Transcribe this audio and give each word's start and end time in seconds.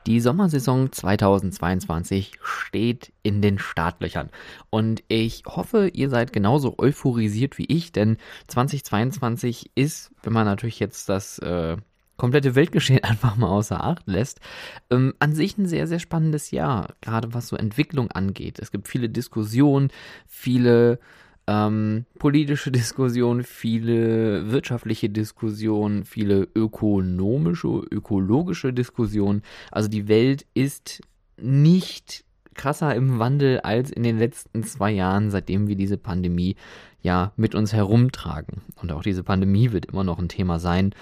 Die 0.05 0.19
Sommersaison 0.19 0.91
2022 0.91 2.33
steht 2.43 3.13
in 3.23 3.41
den 3.41 3.57
Startlöchern 3.57 4.29
und 4.69 5.01
ich 5.07 5.43
hoffe, 5.45 5.87
ihr 5.87 6.09
seid 6.09 6.33
genauso 6.33 6.75
euphorisiert 6.77 7.57
wie 7.57 7.65
ich, 7.65 7.93
denn 7.93 8.17
2022 8.47 9.71
ist, 9.75 10.11
wenn 10.21 10.33
man 10.33 10.45
natürlich 10.45 10.79
jetzt 10.79 11.07
das 11.07 11.39
äh, 11.39 11.77
komplette 12.17 12.55
Weltgeschehen 12.55 13.03
einfach 13.03 13.37
mal 13.37 13.47
außer 13.47 13.81
Acht 13.81 14.05
lässt, 14.05 14.41
ähm, 14.89 15.13
an 15.19 15.35
sich 15.35 15.57
ein 15.57 15.67
sehr, 15.67 15.87
sehr 15.87 15.99
spannendes 15.99 16.51
Jahr, 16.51 16.95
gerade 16.99 17.33
was 17.33 17.47
so 17.47 17.55
Entwicklung 17.55 18.11
angeht. 18.11 18.59
Es 18.59 18.71
gibt 18.71 18.89
viele 18.89 19.07
Diskussionen, 19.07 19.89
viele 20.27 20.99
ähm, 21.47 22.05
politische 22.19 22.71
Diskussionen, 22.71 23.43
viele 23.43 24.51
wirtschaftliche 24.51 25.09
Diskussionen, 25.09 26.05
viele 26.05 26.47
ökonomische, 26.55 27.67
ökologische 27.67 28.73
Diskussionen. 28.73 29.41
Also 29.71 29.89
die 29.89 30.07
Welt 30.07 30.45
ist 30.53 31.01
nicht 31.37 32.23
krasser 32.53 32.95
im 32.95 33.19
Wandel 33.19 33.59
als 33.61 33.91
in 33.91 34.03
den 34.03 34.19
letzten 34.19 34.63
zwei 34.63 34.91
Jahren, 34.91 35.31
seitdem 35.31 35.67
wir 35.67 35.75
diese 35.75 35.97
Pandemie 35.97 36.55
ja 37.01 37.33
mit 37.35 37.55
uns 37.55 37.73
herumtragen. 37.73 38.61
Und 38.81 38.91
auch 38.91 39.03
diese 39.03 39.23
Pandemie 39.23 39.71
wird 39.71 39.87
immer 39.87 40.03
noch 40.03 40.19
ein 40.19 40.29
Thema 40.29 40.59
sein. 40.59 40.93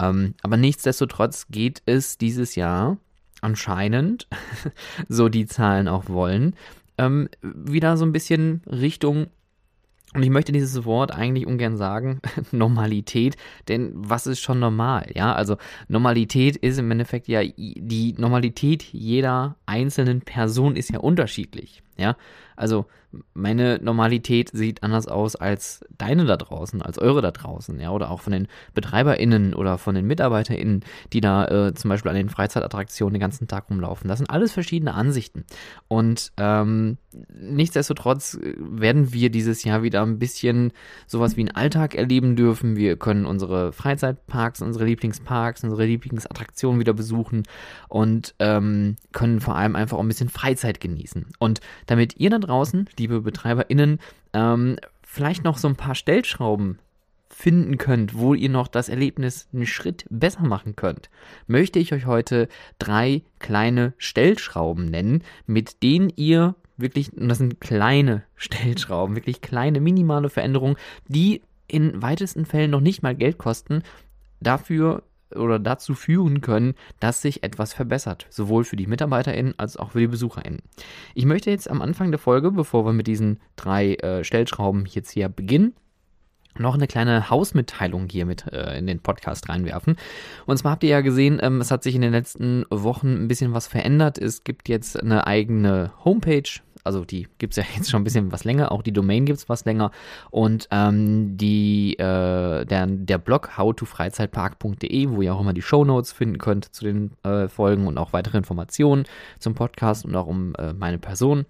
Ähm, 0.00 0.34
aber 0.42 0.56
nichtsdestotrotz 0.56 1.46
geht 1.50 1.82
es 1.86 2.18
dieses 2.18 2.54
Jahr 2.54 2.98
anscheinend, 3.40 4.28
so 5.08 5.28
die 5.28 5.46
Zahlen 5.46 5.88
auch 5.88 6.08
wollen, 6.08 6.54
ähm, 6.98 7.28
wieder 7.42 7.96
so 7.96 8.04
ein 8.04 8.12
bisschen 8.12 8.62
Richtung 8.66 9.28
und 10.18 10.24
ich 10.24 10.30
möchte 10.30 10.50
dieses 10.50 10.84
Wort 10.84 11.14
eigentlich 11.14 11.46
ungern 11.46 11.76
sagen, 11.76 12.20
Normalität, 12.50 13.36
denn 13.68 13.92
was 13.94 14.26
ist 14.26 14.40
schon 14.40 14.58
normal? 14.58 15.12
Ja, 15.14 15.32
also 15.32 15.58
Normalität 15.86 16.56
ist 16.56 16.76
im 16.80 16.90
Endeffekt 16.90 17.28
ja, 17.28 17.40
die 17.44 18.16
Normalität 18.18 18.82
jeder 18.82 19.54
einzelnen 19.66 20.22
Person 20.22 20.74
ist 20.74 20.90
ja 20.90 20.98
unterschiedlich. 20.98 21.84
Ja, 21.96 22.16
also 22.58 22.86
meine 23.32 23.78
Normalität 23.82 24.50
sieht 24.52 24.82
anders 24.82 25.08
aus 25.08 25.34
als 25.36 25.80
deine 25.96 26.26
da 26.26 26.36
draußen, 26.36 26.82
als 26.82 26.98
eure 26.98 27.22
da 27.22 27.30
draußen, 27.30 27.80
ja, 27.80 27.90
oder 27.90 28.10
auch 28.10 28.20
von 28.20 28.32
den 28.32 28.48
BetreiberInnen 28.74 29.54
oder 29.54 29.78
von 29.78 29.94
den 29.94 30.06
MitarbeiterInnen, 30.06 30.84
die 31.12 31.20
da 31.20 31.46
äh, 31.46 31.74
zum 31.74 31.88
Beispiel 31.88 32.10
an 32.10 32.16
den 32.16 32.28
Freizeitattraktionen 32.28 33.14
den 33.14 33.20
ganzen 33.20 33.48
Tag 33.48 33.70
rumlaufen. 33.70 34.08
Das 34.08 34.18
sind 34.18 34.28
alles 34.28 34.52
verschiedene 34.52 34.92
Ansichten. 34.92 35.44
Und 35.86 36.32
ähm, 36.36 36.98
nichtsdestotrotz 37.40 38.34
äh, 38.34 38.54
werden 38.58 39.12
wir 39.12 39.30
dieses 39.30 39.64
Jahr 39.64 39.82
wieder 39.82 40.02
ein 40.02 40.18
bisschen 40.18 40.72
sowas 41.06 41.36
wie 41.36 41.42
einen 41.42 41.56
Alltag 41.56 41.94
erleben 41.94 42.36
dürfen. 42.36 42.76
Wir 42.76 42.96
können 42.96 43.24
unsere 43.24 43.72
Freizeitparks, 43.72 44.60
unsere 44.60 44.84
Lieblingsparks, 44.84 45.64
unsere 45.64 45.86
Lieblingsattraktionen 45.86 46.80
wieder 46.80 46.92
besuchen 46.92 47.44
und 47.88 48.34
ähm, 48.38 48.96
können 49.12 49.40
vor 49.40 49.56
allem 49.56 49.76
einfach 49.76 49.96
auch 49.96 50.02
ein 50.02 50.08
bisschen 50.08 50.28
Freizeit 50.28 50.80
genießen. 50.80 51.26
Und 51.38 51.60
damit 51.86 52.18
ihr 52.18 52.28
da 52.28 52.38
draußen, 52.48 52.88
liebe 52.98 53.20
BetreiberInnen, 53.20 54.00
ähm, 54.32 54.76
vielleicht 55.02 55.44
noch 55.44 55.58
so 55.58 55.68
ein 55.68 55.76
paar 55.76 55.94
Stellschrauben 55.94 56.78
finden 57.30 57.78
könnt, 57.78 58.16
wo 58.16 58.34
ihr 58.34 58.48
noch 58.48 58.68
das 58.68 58.88
Erlebnis 58.88 59.48
einen 59.52 59.66
Schritt 59.66 60.06
besser 60.10 60.42
machen 60.42 60.76
könnt, 60.76 61.10
möchte 61.46 61.78
ich 61.78 61.92
euch 61.92 62.06
heute 62.06 62.48
drei 62.78 63.22
kleine 63.38 63.92
Stellschrauben 63.98 64.86
nennen, 64.86 65.22
mit 65.46 65.82
denen 65.82 66.10
ihr 66.16 66.54
wirklich, 66.76 67.12
und 67.12 67.28
das 67.28 67.38
sind 67.38 67.60
kleine 67.60 68.24
Stellschrauben, 68.36 69.16
wirklich 69.16 69.40
kleine, 69.40 69.80
minimale 69.80 70.30
Veränderungen, 70.30 70.76
die 71.06 71.42
in 71.66 72.00
weitesten 72.00 72.46
Fällen 72.46 72.70
noch 72.70 72.80
nicht 72.80 73.02
mal 73.02 73.14
Geld 73.14 73.36
kosten, 73.36 73.82
dafür 74.40 75.02
oder 75.34 75.58
dazu 75.58 75.94
führen 75.94 76.40
können, 76.40 76.74
dass 77.00 77.22
sich 77.22 77.42
etwas 77.42 77.72
verbessert, 77.72 78.26
sowohl 78.30 78.64
für 78.64 78.76
die 78.76 78.86
MitarbeiterInnen 78.86 79.54
als 79.58 79.76
auch 79.76 79.92
für 79.92 80.00
die 80.00 80.06
BesucherInnen. 80.06 80.62
Ich 81.14 81.26
möchte 81.26 81.50
jetzt 81.50 81.70
am 81.70 81.82
Anfang 81.82 82.10
der 82.10 82.18
Folge, 82.18 82.50
bevor 82.50 82.84
wir 82.84 82.92
mit 82.92 83.06
diesen 83.06 83.40
drei 83.56 83.94
äh, 83.94 84.24
Stellschrauben 84.24 84.86
jetzt 84.86 85.10
hier 85.10 85.28
beginnen, 85.28 85.74
noch 86.58 86.74
eine 86.74 86.86
kleine 86.86 87.30
Hausmitteilung 87.30 88.08
hier 88.10 88.26
mit 88.26 88.46
äh, 88.52 88.76
in 88.78 88.86
den 88.86 89.00
Podcast 89.00 89.48
reinwerfen. 89.48 89.96
Und 90.46 90.56
zwar 90.56 90.72
habt 90.72 90.82
ihr 90.82 90.90
ja 90.90 91.00
gesehen, 91.00 91.38
ähm, 91.42 91.60
es 91.60 91.70
hat 91.70 91.82
sich 91.82 91.94
in 91.94 92.00
den 92.00 92.12
letzten 92.12 92.64
Wochen 92.70 93.24
ein 93.24 93.28
bisschen 93.28 93.52
was 93.52 93.66
verändert. 93.66 94.18
Es 94.18 94.44
gibt 94.44 94.68
jetzt 94.68 95.00
eine 95.00 95.26
eigene 95.26 95.92
Homepage 96.04 96.48
also 96.88 97.04
die 97.04 97.28
gibt 97.36 97.52
es 97.52 97.56
ja 97.58 97.64
jetzt 97.76 97.90
schon 97.90 98.00
ein 98.00 98.04
bisschen 98.04 98.32
was 98.32 98.44
länger, 98.44 98.72
auch 98.72 98.82
die 98.82 98.92
Domain 98.92 99.26
gibt 99.26 99.38
es 99.38 99.48
was 99.48 99.66
länger. 99.66 99.90
Und 100.30 100.68
ähm, 100.70 101.36
die, 101.36 101.98
äh, 101.98 102.64
der, 102.64 102.86
der 102.86 103.18
Blog 103.18 103.58
howtofreizeitpark.de, 103.58 105.10
wo 105.10 105.20
ihr 105.20 105.34
auch 105.34 105.40
immer 105.40 105.52
die 105.52 105.62
Show 105.62 105.84
Notes 105.84 106.12
finden 106.12 106.38
könnt 106.38 106.74
zu 106.74 106.84
den 106.84 107.12
äh, 107.24 107.48
Folgen 107.48 107.86
und 107.86 107.98
auch 107.98 108.14
weitere 108.14 108.38
Informationen 108.38 109.04
zum 109.38 109.54
Podcast 109.54 110.06
und 110.06 110.16
auch 110.16 110.26
um 110.26 110.54
äh, 110.54 110.72
meine 110.72 110.98
Person. 110.98 111.44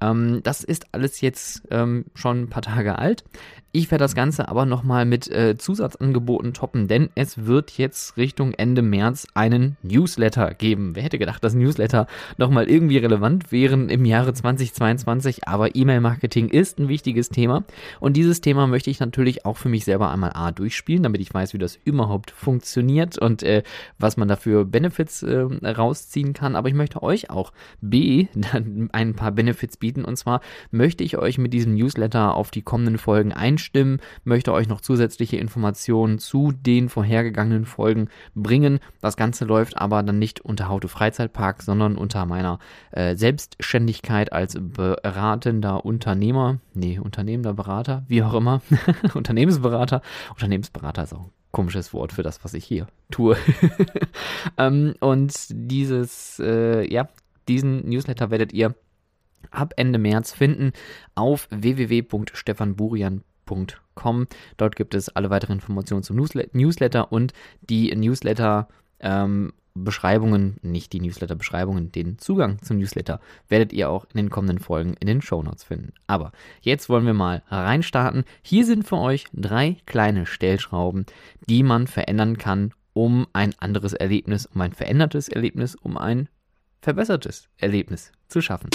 Ähm, 0.00 0.40
das 0.42 0.64
ist 0.64 0.86
alles 0.92 1.20
jetzt 1.20 1.62
ähm, 1.70 2.06
schon 2.14 2.42
ein 2.42 2.48
paar 2.48 2.62
Tage 2.62 2.98
alt. 2.98 3.24
Ich 3.72 3.88
werde 3.92 4.02
das 4.02 4.16
Ganze 4.16 4.48
aber 4.48 4.66
nochmal 4.66 5.04
mit 5.04 5.30
äh, 5.30 5.56
Zusatzangeboten 5.56 6.54
toppen, 6.54 6.88
denn 6.88 7.08
es 7.14 7.46
wird 7.46 7.70
jetzt 7.78 8.16
Richtung 8.16 8.52
Ende 8.52 8.82
März 8.82 9.28
einen 9.34 9.76
Newsletter 9.84 10.54
geben. 10.54 10.96
Wer 10.96 11.04
hätte 11.04 11.20
gedacht, 11.20 11.44
dass 11.44 11.54
Newsletter 11.54 12.08
nochmal 12.36 12.68
irgendwie 12.68 12.98
relevant 12.98 13.52
wären 13.52 13.88
im 13.88 14.04
Jahre 14.04 14.32
2022, 14.34 15.46
aber 15.46 15.76
E-Mail-Marketing 15.76 16.48
ist 16.48 16.80
ein 16.80 16.88
wichtiges 16.88 17.28
Thema 17.28 17.62
und 18.00 18.16
dieses 18.16 18.40
Thema 18.40 18.66
möchte 18.66 18.90
ich 18.90 18.98
natürlich 18.98 19.46
auch 19.46 19.56
für 19.56 19.68
mich 19.68 19.84
selber 19.84 20.10
einmal 20.10 20.32
A 20.34 20.50
durchspielen, 20.50 21.04
damit 21.04 21.20
ich 21.20 21.32
weiß, 21.32 21.54
wie 21.54 21.58
das 21.58 21.78
überhaupt 21.84 22.32
funktioniert 22.32 23.18
und 23.18 23.44
äh, 23.44 23.62
was 24.00 24.16
man 24.16 24.26
dafür 24.26 24.64
Benefits 24.64 25.22
äh, 25.22 25.46
rausziehen 25.64 26.32
kann, 26.32 26.56
aber 26.56 26.68
ich 26.68 26.74
möchte 26.74 27.04
euch 27.04 27.30
auch 27.30 27.52
B 27.80 28.26
dann 28.34 28.88
ein 28.92 29.14
paar 29.14 29.30
Benefits 29.30 29.76
bieten 29.76 29.89
und 29.98 30.16
zwar 30.16 30.40
möchte 30.70 31.04
ich 31.04 31.18
euch 31.18 31.38
mit 31.38 31.52
diesem 31.52 31.74
Newsletter 31.74 32.34
auf 32.34 32.50
die 32.50 32.62
kommenden 32.62 32.98
Folgen 32.98 33.32
einstimmen, 33.32 34.00
möchte 34.24 34.52
euch 34.52 34.68
noch 34.68 34.80
zusätzliche 34.80 35.36
Informationen 35.36 36.18
zu 36.18 36.52
den 36.52 36.88
vorhergegangenen 36.88 37.64
Folgen 37.64 38.08
bringen. 38.34 38.80
Das 39.00 39.16
Ganze 39.16 39.44
läuft 39.44 39.76
aber 39.76 40.02
dann 40.02 40.18
nicht 40.18 40.40
unter 40.40 40.68
Haute 40.68 40.88
Freizeitpark, 40.88 41.62
sondern 41.62 41.96
unter 41.96 42.26
meiner 42.26 42.58
äh, 42.92 43.16
Selbstständigkeit 43.16 44.32
als 44.32 44.56
beratender 44.60 45.84
Unternehmer, 45.84 46.58
nee, 46.74 46.98
unternehmender 46.98 47.54
Berater, 47.54 48.04
wie 48.08 48.22
auch 48.22 48.34
immer, 48.34 48.62
Unternehmensberater. 49.14 50.02
Unternehmensberater 50.30 51.02
ist 51.02 51.14
auch 51.14 51.24
ein 51.24 51.32
komisches 51.50 51.92
Wort 51.92 52.12
für 52.12 52.22
das, 52.22 52.44
was 52.44 52.54
ich 52.54 52.64
hier 52.64 52.86
tue. 53.10 53.36
ähm, 54.58 54.94
und 55.00 55.32
dieses, 55.50 56.38
äh, 56.38 56.90
ja, 56.92 57.08
diesen 57.48 57.88
Newsletter 57.88 58.30
werdet 58.30 58.52
ihr 58.52 58.74
ab 59.50 59.74
Ende 59.76 59.98
März 59.98 60.32
finden 60.32 60.72
auf 61.14 61.48
www.stefanburian.com. 61.50 64.26
Dort 64.56 64.76
gibt 64.76 64.94
es 64.94 65.10
alle 65.10 65.28
weiteren 65.30 65.54
Informationen 65.54 66.02
zum 66.02 66.16
Newsletter 66.16 67.12
und 67.12 67.32
die 67.60 67.94
Newsletter 67.94 68.68
ähm, 69.00 69.52
Beschreibungen, 69.74 70.56
nicht 70.62 70.92
die 70.92 71.00
Newsletter-Beschreibungen, 71.00 71.92
den 71.92 72.18
Zugang 72.18 72.60
zum 72.62 72.78
Newsletter 72.78 73.20
werdet 73.48 73.72
ihr 73.72 73.88
auch 73.88 74.04
in 74.12 74.16
den 74.16 74.30
kommenden 74.30 74.58
Folgen 74.58 74.94
in 75.00 75.06
den 75.06 75.22
Shownotes 75.22 75.64
finden. 75.64 75.92
Aber 76.06 76.32
jetzt 76.60 76.88
wollen 76.88 77.06
wir 77.06 77.14
mal 77.14 77.42
reinstarten. 77.48 78.24
Hier 78.42 78.66
sind 78.66 78.86
für 78.86 78.98
euch 78.98 79.26
drei 79.32 79.76
kleine 79.86 80.26
Stellschrauben, 80.26 81.06
die 81.48 81.62
man 81.62 81.86
verändern 81.86 82.38
kann, 82.38 82.72
um 82.92 83.26
ein 83.32 83.54
anderes 83.58 83.92
Erlebnis, 83.92 84.46
um 84.46 84.60
ein 84.60 84.72
verändertes 84.72 85.28
Erlebnis, 85.28 85.76
um 85.76 85.96
ein 85.96 86.28
verbessertes 86.82 87.48
Erlebnis 87.56 88.12
zu 88.28 88.40
schaffen. 88.40 88.70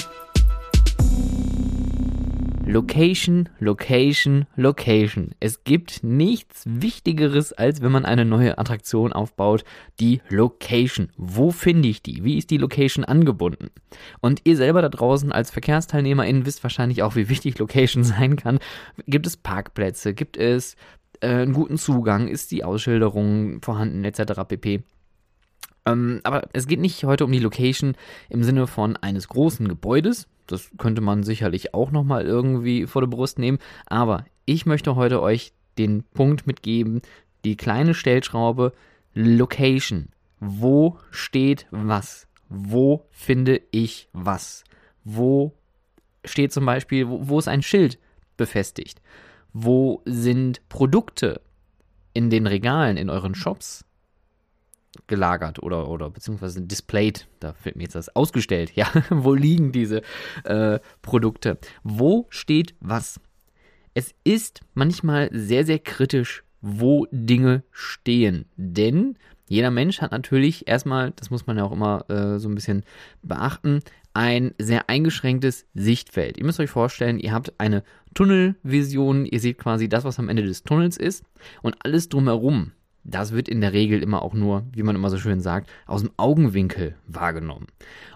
Location, 2.67 3.47
Location, 3.59 4.47
Location. 4.55 5.35
Es 5.39 5.63
gibt 5.63 6.03
nichts 6.03 6.63
Wichtigeres, 6.65 7.53
als 7.53 7.81
wenn 7.81 7.91
man 7.91 8.05
eine 8.05 8.25
neue 8.25 8.57
Attraktion 8.57 9.13
aufbaut, 9.13 9.63
die 9.99 10.21
Location. 10.29 11.09
Wo 11.15 11.51
finde 11.51 11.87
ich 11.89 12.01
die? 12.01 12.23
Wie 12.23 12.39
ist 12.39 12.49
die 12.49 12.57
Location 12.57 13.05
angebunden? 13.05 13.69
Und 14.19 14.41
ihr 14.45 14.57
selber 14.57 14.81
da 14.81 14.89
draußen 14.89 15.31
als 15.31 15.51
VerkehrsteilnehmerInnen 15.51 16.47
wisst 16.47 16.63
wahrscheinlich 16.63 17.03
auch, 17.03 17.15
wie 17.15 17.29
wichtig 17.29 17.59
Location 17.59 18.03
sein 18.03 18.35
kann. 18.35 18.57
Gibt 19.05 19.27
es 19.27 19.37
Parkplätze? 19.37 20.15
Gibt 20.15 20.35
es 20.35 20.75
äh, 21.21 21.27
einen 21.27 21.53
guten 21.53 21.77
Zugang? 21.77 22.27
Ist 22.27 22.51
die 22.51 22.63
Ausschilderung 22.63 23.61
vorhanden 23.61 24.03
etc. 24.03 24.41
pp. 24.47 24.83
Ähm, 25.85 26.19
aber 26.23 26.49
es 26.53 26.65
geht 26.65 26.79
nicht 26.79 27.03
heute 27.03 27.25
um 27.25 27.31
die 27.31 27.39
Location 27.39 27.93
im 28.29 28.43
Sinne 28.43 28.65
von 28.65 28.97
eines 28.97 29.27
großen 29.27 29.67
Gebäudes. 29.67 30.27
Das 30.47 30.69
könnte 30.77 31.01
man 31.01 31.23
sicherlich 31.23 31.73
auch 31.73 31.91
nochmal 31.91 32.25
irgendwie 32.25 32.85
vor 32.85 33.01
der 33.01 33.07
Brust 33.07 33.39
nehmen. 33.39 33.59
Aber 33.85 34.25
ich 34.45 34.65
möchte 34.65 34.95
heute 34.95 35.21
euch 35.21 35.53
den 35.77 36.03
Punkt 36.03 36.47
mitgeben, 36.47 37.01
die 37.43 37.57
kleine 37.57 37.93
Stellschraube 37.93 38.73
Location. 39.13 40.09
Wo 40.39 40.97
steht 41.11 41.67
was? 41.71 42.27
Wo 42.49 43.05
finde 43.11 43.61
ich 43.71 44.09
was? 44.13 44.63
Wo 45.03 45.53
steht 46.23 46.51
zum 46.51 46.65
Beispiel, 46.65 47.07
wo, 47.07 47.27
wo 47.27 47.39
ist 47.39 47.47
ein 47.47 47.61
Schild 47.61 47.99
befestigt? 48.37 49.01
Wo 49.53 50.01
sind 50.05 50.67
Produkte 50.69 51.41
in 52.13 52.29
den 52.29 52.47
Regalen, 52.47 52.97
in 52.97 53.09
euren 53.09 53.35
Shops? 53.35 53.85
Gelagert 55.07 55.61
oder, 55.61 55.89
oder 55.89 56.09
beziehungsweise 56.09 56.61
displayed, 56.61 57.27
da 57.39 57.53
fällt 57.53 57.75
mir 57.75 57.83
jetzt 57.83 57.95
das 57.95 58.15
ausgestellt, 58.15 58.71
ja, 58.75 58.87
wo 59.09 59.33
liegen 59.33 59.71
diese 59.71 60.01
äh, 60.43 60.79
Produkte? 61.01 61.57
Wo 61.83 62.27
steht 62.29 62.75
was? 62.79 63.19
Es 63.93 64.13
ist 64.23 64.61
manchmal 64.73 65.29
sehr, 65.31 65.65
sehr 65.65 65.79
kritisch, 65.79 66.43
wo 66.61 67.07
Dinge 67.11 67.63
stehen, 67.71 68.45
denn 68.57 69.17
jeder 69.47 69.71
Mensch 69.71 70.01
hat 70.01 70.11
natürlich 70.11 70.67
erstmal, 70.67 71.11
das 71.11 71.29
muss 71.29 71.45
man 71.45 71.57
ja 71.57 71.63
auch 71.63 71.71
immer 71.71 72.09
äh, 72.09 72.39
so 72.39 72.49
ein 72.49 72.55
bisschen 72.55 72.83
beachten, 73.21 73.81
ein 74.13 74.55
sehr 74.57 74.89
eingeschränktes 74.89 75.65
Sichtfeld. 75.73 76.37
Ihr 76.37 76.45
müsst 76.45 76.59
euch 76.59 76.69
vorstellen, 76.69 77.19
ihr 77.19 77.33
habt 77.33 77.53
eine 77.59 77.83
Tunnelvision, 78.13 79.25
ihr 79.25 79.39
seht 79.39 79.57
quasi 79.57 79.89
das, 79.89 80.05
was 80.05 80.19
am 80.19 80.29
Ende 80.29 80.43
des 80.43 80.63
Tunnels 80.63 80.97
ist 80.97 81.23
und 81.61 81.75
alles 81.83 82.09
drumherum, 82.09 82.71
das 83.05 83.31
wird 83.31 83.47
in 83.47 83.61
der 83.61 83.71
Regel 83.71 84.01
immer 84.01 84.21
auch 84.21 84.33
nur, 84.33 84.65
wie 84.73 84.83
man 84.83 84.95
immer 84.95 85.09
so 85.09 85.17
schön 85.17 85.39
sagt, 85.39 85.69
aus 85.85 86.01
dem 86.01 86.11
Augenwinkel 86.17 86.95
wahrgenommen. 87.07 87.67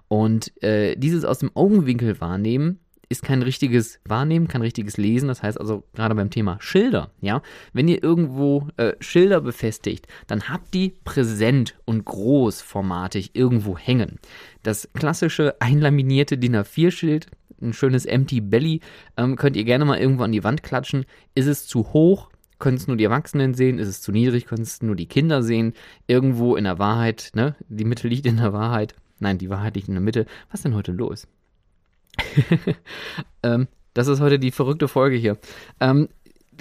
Und 0.08 0.52
äh, 0.64 0.96
dieses 0.96 1.24
aus 1.24 1.40
dem 1.40 1.52
Augenwinkel 1.56 2.20
wahrnehmen 2.20 2.80
ist 3.10 3.24
kein 3.24 3.42
richtiges 3.42 4.00
Wahrnehmen, 4.06 4.48
kein 4.48 4.62
richtiges 4.62 4.98
Lesen. 4.98 5.28
Das 5.28 5.42
heißt 5.42 5.60
also 5.60 5.84
gerade 5.94 6.16
beim 6.16 6.30
Thema 6.30 6.58
Schilder, 6.60 7.12
ja, 7.22 7.42
wenn 7.74 7.88
ihr 7.88 8.04
irgendwo 8.04 8.68
äh, 8.78 8.94
Schilder 9.00 9.42
befestigt, 9.42 10.08
dann 10.28 10.50
habt 10.50 10.74
die 10.74 10.96
präsent 11.04 11.76
und 11.86 12.06
großformatig 12.06 13.36
irgendwo 13.36 13.78
hängen. 13.78 14.20
Das 14.64 14.90
klassische 14.94 15.56
einlaminierte 15.60 16.38
DIN 16.38 16.56
A4-Schild, 16.56 17.28
ein 17.62 17.74
schönes 17.74 18.06
Empty 18.06 18.42
Belly, 18.42 18.82
ähm, 19.18 19.36
könnt 19.36 19.56
ihr 19.56 19.66
gerne 19.66 19.86
mal 19.86 20.00
irgendwo 20.00 20.24
an 20.24 20.32
die 20.32 20.44
Wand 20.44 20.64
klatschen. 20.64 21.06
Ist 21.34 21.48
es 21.48 21.68
zu 21.68 21.94
hoch, 21.94 22.30
können 22.60 22.78
es 22.78 22.88
nur 22.88 22.98
die 22.98 23.06
Erwachsenen 23.06 23.54
sehen, 23.54 23.80
ist 23.80 23.88
es 23.88 24.02
zu 24.02 24.12
niedrig, 24.12 24.46
können 24.46 24.64
es 24.64 24.82
nur 24.82 24.96
die 24.96 25.08
Kinder 25.08 25.42
sehen. 25.42 25.74
Irgendwo 26.08 26.56
in 26.56 26.66
der 26.66 26.78
Wahrheit, 26.78 27.32
ne? 27.34 27.56
Die 27.70 27.86
Mitte 27.86 28.08
liegt 28.08 28.26
in 28.26 28.38
der 28.38 28.54
Wahrheit. 28.54 28.96
Nein, 29.20 29.38
die 29.38 29.50
Wahrheit 29.50 29.76
liegt 29.76 29.88
in 29.88 29.96
der 29.96 30.02
Mitte. 30.02 30.26
Was 30.52 30.60
ist 30.60 30.66
denn 30.66 30.76
heute 30.76 30.92
los? 30.92 31.28
ähm, 33.44 33.68
das 33.94 34.08
ist 34.08 34.20
heute 34.20 34.40
die 34.40 34.52
verrückte 34.52 34.88
Folge 34.88 35.16
hier. 35.16 35.38
Ähm, 35.80 36.10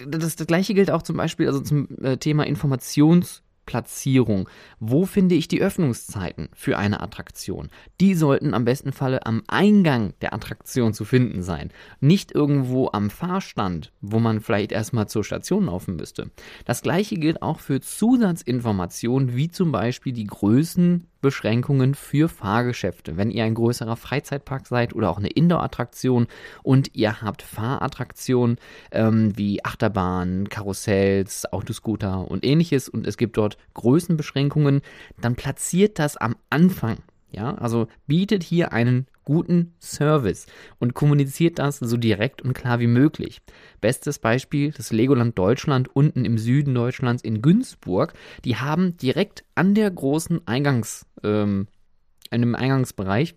das, 0.06 0.36
das, 0.36 0.46
gleiche 0.46 0.74
gilt 0.74 0.90
auch 0.90 1.02
zum 1.02 1.16
Beispiel 1.16 1.46
also 1.48 1.60
zum 1.60 1.88
äh, 2.02 2.16
Thema 2.16 2.44
Informations- 2.44 3.42
Platzierung. 3.68 4.48
Wo 4.80 5.04
finde 5.04 5.34
ich 5.34 5.46
die 5.46 5.60
Öffnungszeiten 5.60 6.48
für 6.54 6.78
eine 6.78 7.00
Attraktion? 7.02 7.68
Die 8.00 8.14
sollten 8.14 8.54
am 8.54 8.64
besten 8.64 8.92
Falle 8.92 9.26
am 9.26 9.42
Eingang 9.46 10.14
der 10.22 10.32
Attraktion 10.32 10.94
zu 10.94 11.04
finden 11.04 11.42
sein. 11.42 11.70
Nicht 12.00 12.34
irgendwo 12.34 12.88
am 12.90 13.10
Fahrstand, 13.10 13.92
wo 14.00 14.20
man 14.20 14.40
vielleicht 14.40 14.72
erstmal 14.72 15.06
zur 15.06 15.22
Station 15.22 15.66
laufen 15.66 15.96
müsste. 15.96 16.30
Das 16.64 16.80
gleiche 16.80 17.16
gilt 17.16 17.42
auch 17.42 17.60
für 17.60 17.82
Zusatzinformationen, 17.82 19.36
wie 19.36 19.50
zum 19.50 19.70
Beispiel 19.70 20.14
die 20.14 20.26
Größen 20.26 21.06
Beschränkungen 21.20 21.94
für 21.94 22.28
Fahrgeschäfte. 22.28 23.16
Wenn 23.16 23.30
ihr 23.30 23.44
ein 23.44 23.54
größerer 23.54 23.96
Freizeitpark 23.96 24.66
seid 24.66 24.94
oder 24.94 25.10
auch 25.10 25.18
eine 25.18 25.28
Indoor-Attraktion 25.28 26.26
und 26.62 26.94
ihr 26.94 27.22
habt 27.22 27.42
Fahrattraktionen 27.42 28.58
ähm, 28.92 29.36
wie 29.36 29.64
Achterbahnen, 29.64 30.48
Karussells, 30.48 31.52
Autoscooter 31.52 32.30
und 32.30 32.44
ähnliches 32.44 32.88
und 32.88 33.06
es 33.06 33.16
gibt 33.16 33.36
dort 33.36 33.58
Größenbeschränkungen, 33.74 34.82
dann 35.20 35.34
platziert 35.34 35.98
das 35.98 36.16
am 36.16 36.36
Anfang. 36.50 36.98
Ja, 37.30 37.54
also 37.56 37.88
bietet 38.06 38.42
hier 38.42 38.72
einen 38.72 39.06
guten 39.24 39.74
Service 39.80 40.46
und 40.78 40.94
kommuniziert 40.94 41.58
das 41.58 41.78
so 41.78 41.98
direkt 41.98 42.40
und 42.40 42.54
klar 42.54 42.80
wie 42.80 42.86
möglich. 42.86 43.42
Bestes 43.82 44.18
Beispiel, 44.18 44.72
das 44.72 44.92
Legoland 44.92 45.38
Deutschland 45.38 45.94
unten 45.94 46.24
im 46.24 46.38
Süden 46.38 46.74
Deutschlands 46.74 47.22
in 47.22 47.42
Günzburg. 47.42 48.14
Die 48.46 48.56
haben 48.56 48.96
direkt 48.96 49.44
an 49.54 49.74
der 49.74 49.90
großen 49.90 50.48
Eingangs, 50.48 51.04
ähm, 51.22 51.68
in 52.30 52.40
dem 52.40 52.54
Eingangsbereich, 52.54 53.34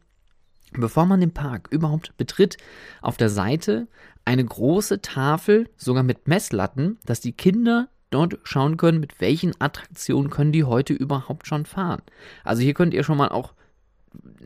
bevor 0.72 1.06
man 1.06 1.20
den 1.20 1.34
Park 1.34 1.68
überhaupt 1.72 2.16
betritt, 2.16 2.56
auf 3.02 3.18
der 3.18 3.30
Seite 3.30 3.90
eine 4.24 4.46
große 4.46 5.02
Tafel, 5.02 5.70
sogar 5.76 6.04
mit 6.04 6.30
Messlatten, 6.30 6.98
dass 7.06 7.20
die 7.20 7.34
Kinder 7.34 7.90
dort 8.12 8.38
schauen 8.44 8.78
können, 8.78 9.02
mit 9.02 9.20
welchen 9.20 9.60
Attraktionen 9.60 10.30
können 10.30 10.54
die 10.54 10.64
heute 10.64 10.94
überhaupt 10.94 11.48
schon 11.48 11.66
fahren. 11.66 12.02
Also 12.46 12.62
hier 12.62 12.74
könnt 12.74 12.94
ihr 12.94 13.04
schon 13.04 13.18
mal 13.18 13.30
auch 13.30 13.54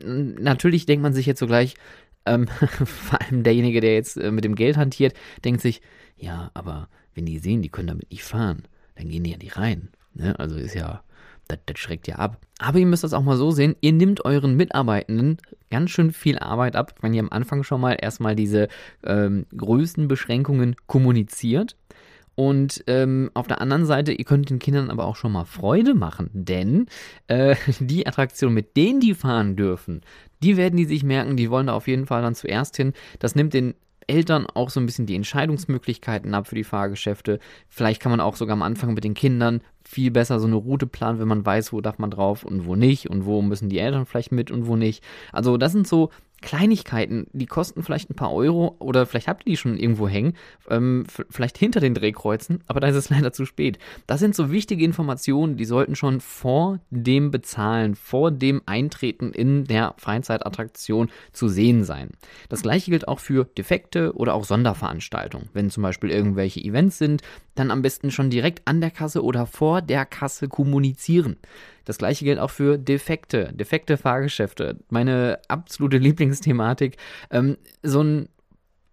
natürlich 0.02 0.86
denkt 0.86 1.02
man 1.02 1.12
sich 1.12 1.26
jetzt 1.26 1.40
so 1.40 1.46
gleich, 1.46 1.74
ähm, 2.26 2.48
vor 2.84 3.20
allem 3.20 3.42
derjenige, 3.42 3.80
der 3.80 3.94
jetzt 3.94 4.16
äh, 4.16 4.30
mit 4.30 4.44
dem 4.44 4.54
Geld 4.54 4.76
hantiert, 4.76 5.14
denkt 5.44 5.60
sich, 5.60 5.80
ja, 6.16 6.50
aber 6.54 6.88
wenn 7.14 7.26
die 7.26 7.38
sehen, 7.38 7.62
die 7.62 7.68
können 7.68 7.88
damit 7.88 8.10
nicht 8.10 8.24
fahren, 8.24 8.62
dann 8.96 9.08
gehen 9.08 9.24
die 9.24 9.30
ja 9.30 9.38
nicht 9.38 9.56
rein. 9.56 9.90
Ne? 10.14 10.38
Also 10.38 10.56
ist 10.56 10.74
ja, 10.74 11.02
das, 11.48 11.58
das 11.66 11.78
schreckt 11.78 12.08
ja 12.08 12.16
ab. 12.16 12.40
Aber 12.58 12.78
ihr 12.78 12.86
müsst 12.86 13.04
das 13.04 13.12
auch 13.12 13.22
mal 13.22 13.36
so 13.36 13.50
sehen, 13.50 13.76
ihr 13.80 13.92
nehmt 13.92 14.24
euren 14.24 14.56
Mitarbeitenden 14.56 15.38
ganz 15.70 15.90
schön 15.90 16.12
viel 16.12 16.38
Arbeit 16.38 16.76
ab, 16.76 16.94
wenn 17.00 17.14
ihr 17.14 17.22
am 17.22 17.30
Anfang 17.30 17.62
schon 17.62 17.80
mal 17.80 17.96
erstmal 18.00 18.34
diese 18.34 18.68
ähm, 19.04 19.46
Größenbeschränkungen 19.56 20.76
kommuniziert 20.86 21.76
und 22.36 22.84
ähm, 22.86 23.30
auf 23.34 23.48
der 23.48 23.60
anderen 23.62 23.86
Seite, 23.86 24.12
ihr 24.12 24.24
könnt 24.24 24.50
den 24.50 24.58
Kindern 24.58 24.90
aber 24.90 25.06
auch 25.06 25.16
schon 25.16 25.32
mal 25.32 25.46
Freude 25.46 25.94
machen, 25.94 26.30
denn 26.32 26.86
äh, 27.26 27.56
die 27.80 28.06
Attraktionen, 28.06 28.54
mit 28.54 28.76
denen 28.76 29.00
die 29.00 29.14
fahren 29.14 29.56
dürfen, 29.56 30.02
die 30.42 30.56
werden 30.58 30.76
die 30.76 30.84
sich 30.84 31.02
merken, 31.02 31.36
die 31.36 31.50
wollen 31.50 31.66
da 31.66 31.72
auf 31.72 31.88
jeden 31.88 32.06
Fall 32.06 32.22
dann 32.22 32.34
zuerst 32.34 32.76
hin. 32.76 32.92
Das 33.18 33.34
nimmt 33.34 33.54
den 33.54 33.74
Eltern 34.06 34.46
auch 34.46 34.70
so 34.70 34.78
ein 34.78 34.86
bisschen 34.86 35.06
die 35.06 35.16
Entscheidungsmöglichkeiten 35.16 36.34
ab 36.34 36.46
für 36.46 36.54
die 36.54 36.62
Fahrgeschäfte. 36.62 37.40
Vielleicht 37.68 38.00
kann 38.00 38.10
man 38.10 38.20
auch 38.20 38.36
sogar 38.36 38.52
am 38.52 38.62
Anfang 38.62 38.94
mit 38.94 39.02
den 39.02 39.14
Kindern 39.14 39.62
viel 39.86 40.10
besser 40.10 40.40
so 40.40 40.46
eine 40.46 40.56
Route 40.56 40.86
planen, 40.86 41.18
wenn 41.18 41.28
man 41.28 41.46
weiß, 41.46 41.72
wo 41.72 41.80
darf 41.80 41.98
man 41.98 42.10
drauf 42.10 42.44
und 42.44 42.66
wo 42.66 42.76
nicht 42.76 43.08
und 43.08 43.24
wo 43.24 43.42
müssen 43.42 43.68
die 43.68 43.78
Eltern 43.78 44.06
vielleicht 44.06 44.32
mit 44.32 44.50
und 44.50 44.66
wo 44.66 44.76
nicht. 44.76 45.02
Also 45.32 45.56
das 45.56 45.72
sind 45.72 45.86
so 45.86 46.10
Kleinigkeiten, 46.42 47.26
die 47.32 47.46
kosten 47.46 47.82
vielleicht 47.82 48.10
ein 48.10 48.14
paar 48.14 48.32
Euro 48.32 48.76
oder 48.78 49.06
vielleicht 49.06 49.26
habt 49.26 49.46
ihr 49.46 49.52
die 49.52 49.56
schon 49.56 49.78
irgendwo 49.78 50.06
hängen, 50.06 50.34
ähm, 50.68 51.04
vielleicht 51.30 51.56
hinter 51.56 51.80
den 51.80 51.94
Drehkreuzen, 51.94 52.62
aber 52.66 52.80
da 52.80 52.88
ist 52.88 52.96
es 52.96 53.10
leider 53.10 53.32
zu 53.32 53.46
spät. 53.46 53.78
Das 54.06 54.20
sind 54.20 54.34
so 54.34 54.50
wichtige 54.50 54.84
Informationen, 54.84 55.56
die 55.56 55.64
sollten 55.64 55.96
schon 55.96 56.20
vor 56.20 56.78
dem 56.90 57.30
Bezahlen, 57.30 57.94
vor 57.94 58.30
dem 58.30 58.60
Eintreten 58.66 59.32
in 59.32 59.64
der 59.64 59.94
Freizeitattraktion 59.96 61.10
zu 61.32 61.48
sehen 61.48 61.84
sein. 61.84 62.10
Das 62.48 62.62
gleiche 62.62 62.90
gilt 62.90 63.08
auch 63.08 63.20
für 63.20 63.44
Defekte 63.44 64.12
oder 64.12 64.34
auch 64.34 64.44
Sonderveranstaltungen. 64.44 65.48
Wenn 65.54 65.70
zum 65.70 65.82
Beispiel 65.82 66.10
irgendwelche 66.10 66.60
Events 66.60 66.98
sind, 66.98 67.22
dann 67.54 67.70
am 67.70 67.82
besten 67.82 68.10
schon 68.10 68.28
direkt 68.28 68.62
an 68.66 68.80
der 68.80 68.90
Kasse 68.90 69.24
oder 69.24 69.46
vor 69.46 69.75
der 69.80 70.04
Kasse 70.04 70.48
kommunizieren. 70.48 71.36
Das 71.84 71.98
gleiche 71.98 72.24
gilt 72.24 72.38
auch 72.38 72.50
für 72.50 72.78
Defekte, 72.78 73.52
defekte 73.52 73.96
Fahrgeschäfte. 73.96 74.78
Meine 74.90 75.38
absolute 75.48 75.98
Lieblingsthematik. 75.98 76.96
Ähm, 77.30 77.56
so 77.82 78.02
ein 78.02 78.28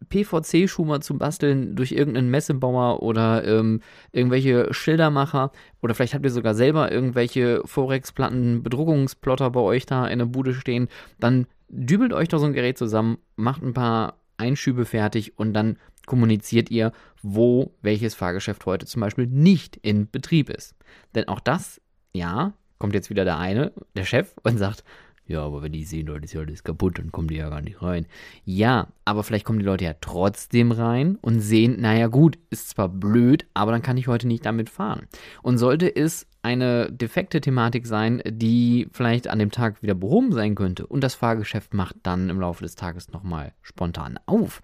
PVC-Schuh 0.09 0.85
mal 0.85 1.01
zu 1.01 1.17
basteln 1.17 1.75
durch 1.75 1.91
irgendeinen 1.91 2.29
Messebauer 2.29 3.01
oder 3.01 3.45
ähm, 3.45 3.81
irgendwelche 4.11 4.73
Schildermacher 4.73 5.51
oder 5.81 5.95
vielleicht 5.95 6.13
habt 6.13 6.25
ihr 6.25 6.31
sogar 6.31 6.55
selber 6.55 6.91
irgendwelche 6.91 7.61
Forex-Platten, 7.65 8.63
Bedruckungsplotter 8.63 9.49
bei 9.51 9.61
euch 9.61 9.85
da 9.85 10.07
in 10.07 10.19
der 10.19 10.25
Bude 10.25 10.53
stehen, 10.53 10.87
dann 11.19 11.47
dübelt 11.69 12.13
euch 12.13 12.27
doch 12.27 12.39
so 12.39 12.45
ein 12.45 12.53
Gerät 12.53 12.77
zusammen, 12.77 13.17
macht 13.35 13.63
ein 13.63 13.73
paar 13.73 14.17
Einschübe 14.37 14.85
fertig 14.85 15.37
und 15.37 15.53
dann 15.53 15.77
kommuniziert 16.05 16.69
ihr, 16.72 16.91
wo 17.22 17.74
welches 17.81 18.15
Fahrgeschäft 18.15 18.65
heute 18.65 18.86
zum 18.86 19.01
Beispiel 19.01 19.27
nicht 19.27 19.77
in 19.77 20.10
Betrieb 20.10 20.50
ist. 20.50 20.75
Denn 21.15 21.27
auch 21.27 21.39
das, 21.39 21.81
ja, 22.13 22.53
kommt 22.79 22.93
jetzt 22.93 23.10
wieder 23.10 23.25
der 23.25 23.38
eine, 23.38 23.72
der 23.95 24.05
Chef, 24.05 24.36
und 24.43 24.57
sagt, 24.57 24.83
ja, 25.25 25.41
aber 25.41 25.62
wenn 25.62 25.72
die 25.72 25.86
sehen, 25.86 26.07
dort 26.07 26.24
ist 26.24 26.33
ja 26.33 26.41
alles 26.41 26.63
kaputt, 26.63 27.00
dann 27.00 27.12
kommen 27.12 27.29
die 27.29 27.36
ja 27.38 27.50
gar 27.50 27.62
nicht 27.62 27.81
rein. 27.81 28.07
Ja, 28.43 28.89
aber 29.05 29.24
vielleicht 29.24 29.45
kommen 29.45 29.60
die 29.60 29.65
Leute 29.65 29.86
ja 29.86 29.95
trotzdem 30.01 30.74
rein 30.74 31.17
und 31.22 31.39
sehen, 31.39 31.79
naja 31.79 32.07
gut, 32.07 32.38
ist 32.50 32.69
zwar 32.69 32.89
blöd, 32.89 33.45
aber 33.53 33.72
dann 33.72 33.81
kann 33.81 33.95
ich 33.95 34.07
heute 34.07 34.27
nicht 34.27 34.45
damit 34.45 34.69
fahren. 34.69 35.07
Und 35.41 35.60
sollte 35.60 35.93
es 35.95 36.27
eine 36.41 36.91
defekte 36.91 37.39
Thematik 37.39 37.88
sein, 37.88 38.22
die 38.27 38.89
vielleicht 38.91 39.29
an 39.29 39.39
dem 39.39 39.50
Tag 39.50 39.81
wieder 39.81 39.95
behoben 39.95 40.33
sein 40.33 40.55
könnte 40.55 40.86
und 40.86 41.01
das 41.01 41.15
Fahrgeschäft 41.15 41.74
macht 41.74 41.95
dann 42.03 42.29
im 42.29 42.41
Laufe 42.41 42.63
des 42.63 42.75
Tages 42.75 43.10
nochmal 43.13 43.53
spontan 43.62 44.19
auf, 44.25 44.62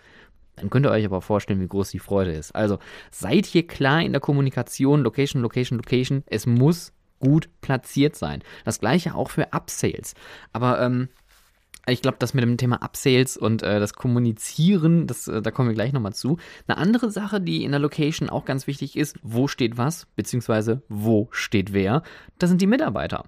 dann 0.60 0.70
könnt 0.70 0.86
ihr 0.86 0.92
euch 0.92 1.06
aber 1.06 1.22
vorstellen, 1.22 1.62
wie 1.62 1.68
groß 1.68 1.92
die 1.92 2.00
Freude 2.00 2.32
ist. 2.32 2.54
Also 2.54 2.80
seid 3.12 3.46
hier 3.46 3.66
klar 3.66 4.02
in 4.02 4.12
der 4.12 4.22
Kommunikation, 4.22 5.02
Location, 5.02 5.42
Location, 5.42 5.78
Location. 5.78 6.24
Es 6.28 6.46
muss 6.46 6.94
gut 7.20 7.50
platziert 7.62 8.16
sein. 8.16 8.44
Das 8.66 8.80
gleiche 8.80 9.16
auch 9.16 9.30
für 9.30 9.48
Upsales. 9.54 10.14
Aber 10.54 10.82
ähm, 10.82 11.10
ich 11.88 12.02
glaube, 12.02 12.18
das 12.20 12.34
mit 12.34 12.44
dem 12.44 12.58
Thema 12.58 12.82
Upsales 12.84 13.38
und 13.38 13.64
äh, 13.64 13.80
das 13.80 13.94
Kommunizieren, 13.94 15.08
das, 15.08 15.28
äh, 15.28 15.42
da 15.42 15.52
kommen 15.52 15.70
wir 15.70 15.76
gleich 15.76 15.94
nochmal 15.94 16.14
zu. 16.14 16.38
Eine 16.68 16.78
andere 16.78 17.12
Sache, 17.12 17.42
die 17.42 17.64
in 17.64 17.72
der 17.72 17.80
Location 17.80 18.30
auch 18.30 18.46
ganz 18.46 18.68
wichtig 18.68 18.98
ist, 18.98 19.18
wo 19.22 19.48
steht 19.48 19.78
was, 19.78 20.08
beziehungsweise 20.16 20.84
wo 20.90 21.28
steht 21.32 21.74
wer, 21.74 22.04
das 22.38 22.50
sind 22.50 22.62
die 22.62 22.68
Mitarbeiter. 22.68 23.26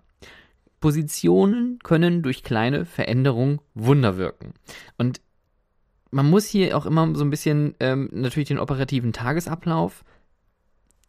Positionen 0.80 1.80
können 1.84 2.24
durch 2.24 2.44
kleine 2.44 2.86
Veränderungen 2.86 3.60
Wunder 3.76 4.18
wirken. 4.18 4.54
Und 4.98 5.22
man 6.12 6.30
muss 6.30 6.46
hier 6.46 6.78
auch 6.78 6.86
immer 6.86 7.16
so 7.16 7.24
ein 7.24 7.30
bisschen 7.30 7.76
ähm, 7.80 8.10
natürlich 8.12 8.50
den 8.50 8.60
operativen 8.60 9.14
Tagesablauf 9.14 10.04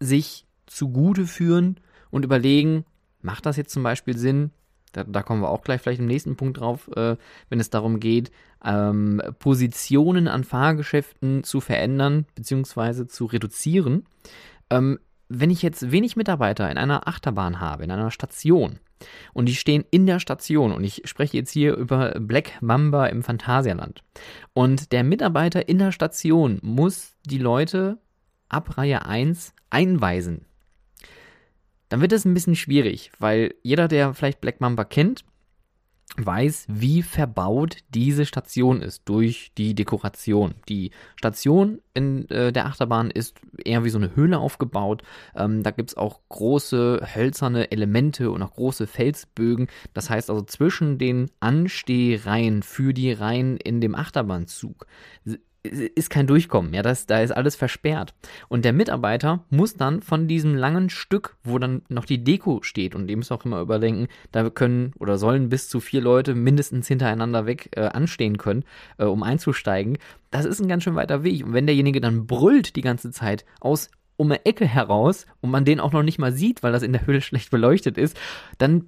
sich 0.00 0.46
zugute 0.66 1.26
führen 1.26 1.78
und 2.10 2.24
überlegen, 2.24 2.84
macht 3.20 3.46
das 3.46 3.56
jetzt 3.56 3.72
zum 3.72 3.82
Beispiel 3.82 4.16
Sinn? 4.16 4.50
Da, 4.92 5.04
da 5.04 5.22
kommen 5.22 5.42
wir 5.42 5.48
auch 5.48 5.62
gleich 5.62 5.80
vielleicht 5.80 6.00
im 6.00 6.06
nächsten 6.06 6.36
Punkt 6.36 6.60
drauf, 6.60 6.88
äh, 6.96 7.16
wenn 7.48 7.60
es 7.60 7.70
darum 7.70 7.98
geht, 7.98 8.30
ähm, 8.64 9.20
Positionen 9.38 10.28
an 10.28 10.44
Fahrgeschäften 10.44 11.44
zu 11.44 11.60
verändern 11.60 12.26
bzw. 12.34 13.06
zu 13.06 13.24
reduzieren. 13.24 14.04
Ähm, 14.70 14.98
wenn 15.28 15.50
ich 15.50 15.62
jetzt 15.62 15.90
wenig 15.90 16.16
Mitarbeiter 16.16 16.70
in 16.70 16.76
einer 16.76 17.08
Achterbahn 17.08 17.58
habe, 17.58 17.84
in 17.84 17.90
einer 17.90 18.10
Station, 18.10 18.80
und 19.32 19.46
die 19.46 19.54
stehen 19.54 19.84
in 19.90 20.06
der 20.06 20.20
Station 20.20 20.72
und 20.72 20.84
ich 20.84 21.02
spreche 21.04 21.36
jetzt 21.36 21.50
hier 21.50 21.74
über 21.74 22.18
Black 22.20 22.60
Mamba 22.60 23.06
im 23.06 23.22
Phantasialand. 23.22 24.02
Und 24.52 24.92
der 24.92 25.04
Mitarbeiter 25.04 25.68
in 25.68 25.78
der 25.78 25.92
Station 25.92 26.58
muss 26.62 27.16
die 27.24 27.38
Leute 27.38 27.98
ab 28.48 28.76
Reihe 28.76 29.06
1 29.06 29.54
einweisen 29.70 30.46
dann 31.92 32.00
wird 32.00 32.12
es 32.12 32.24
ein 32.24 32.32
bisschen 32.32 32.56
schwierig, 32.56 33.12
weil 33.18 33.54
jeder, 33.62 33.86
der 33.86 34.14
vielleicht 34.14 34.40
Black 34.40 34.62
Mamba 34.62 34.82
kennt, 34.82 35.26
weiß, 36.16 36.66
wie 36.68 37.02
verbaut 37.02 37.78
diese 37.94 38.26
Station 38.26 38.82
ist 38.82 39.02
durch 39.06 39.52
die 39.56 39.74
Dekoration. 39.74 40.54
Die 40.68 40.90
Station 41.16 41.80
in 41.94 42.28
äh, 42.30 42.52
der 42.52 42.66
Achterbahn 42.66 43.10
ist 43.10 43.40
eher 43.64 43.84
wie 43.84 43.90
so 43.90 43.98
eine 43.98 44.14
Höhle 44.14 44.38
aufgebaut. 44.38 45.02
Ähm, 45.34 45.62
da 45.62 45.70
gibt 45.70 45.90
es 45.90 45.96
auch 45.96 46.20
große 46.28 47.08
hölzerne 47.14 47.70
Elemente 47.70 48.30
und 48.30 48.42
auch 48.42 48.54
große 48.54 48.86
Felsbögen. 48.86 49.68
Das 49.94 50.10
heißt 50.10 50.28
also 50.28 50.42
zwischen 50.42 50.98
den 50.98 51.30
Anstehreihen 51.40 52.62
für 52.62 52.92
die 52.92 53.12
Reihen 53.12 53.56
in 53.56 53.80
dem 53.80 53.94
Achterbahnzug 53.94 54.86
ist 55.62 56.10
kein 56.10 56.26
Durchkommen, 56.26 56.74
ja, 56.74 56.82
das, 56.82 57.06
da 57.06 57.20
ist 57.20 57.30
alles 57.30 57.54
versperrt. 57.54 58.14
Und 58.48 58.64
der 58.64 58.72
Mitarbeiter 58.72 59.44
muss 59.48 59.74
dann 59.74 60.02
von 60.02 60.26
diesem 60.26 60.56
langen 60.56 60.90
Stück, 60.90 61.36
wo 61.44 61.58
dann 61.58 61.82
noch 61.88 62.04
die 62.04 62.24
Deko 62.24 62.60
steht, 62.62 62.94
und 62.94 63.06
dem 63.06 63.20
muss 63.20 63.30
auch 63.30 63.44
immer 63.44 63.60
überdenken, 63.60 64.08
da 64.32 64.50
können 64.50 64.92
oder 64.98 65.18
sollen 65.18 65.48
bis 65.48 65.68
zu 65.68 65.78
vier 65.78 66.00
Leute 66.00 66.34
mindestens 66.34 66.88
hintereinander 66.88 67.46
weg 67.46 67.70
äh, 67.76 67.82
anstehen 67.82 68.38
können, 68.38 68.64
äh, 68.98 69.04
um 69.04 69.22
einzusteigen. 69.22 69.98
Das 70.30 70.44
ist 70.44 70.60
ein 70.60 70.68
ganz 70.68 70.82
schön 70.82 70.96
weiter 70.96 71.22
Weg. 71.22 71.44
Und 71.44 71.52
wenn 71.52 71.66
derjenige 71.66 72.00
dann 72.00 72.26
brüllt 72.26 72.74
die 72.74 72.80
ganze 72.80 73.10
Zeit 73.10 73.44
aus 73.60 73.90
um 74.16 74.30
eine 74.30 74.44
Ecke 74.44 74.66
heraus 74.66 75.26
und 75.40 75.50
man 75.50 75.64
den 75.64 75.80
auch 75.80 75.92
noch 75.92 76.02
nicht 76.02 76.18
mal 76.18 76.32
sieht, 76.32 76.62
weil 76.62 76.72
das 76.72 76.82
in 76.82 76.92
der 76.92 77.06
Höhle 77.06 77.20
schlecht 77.20 77.50
beleuchtet 77.50 77.98
ist, 77.98 78.16
dann 78.58 78.86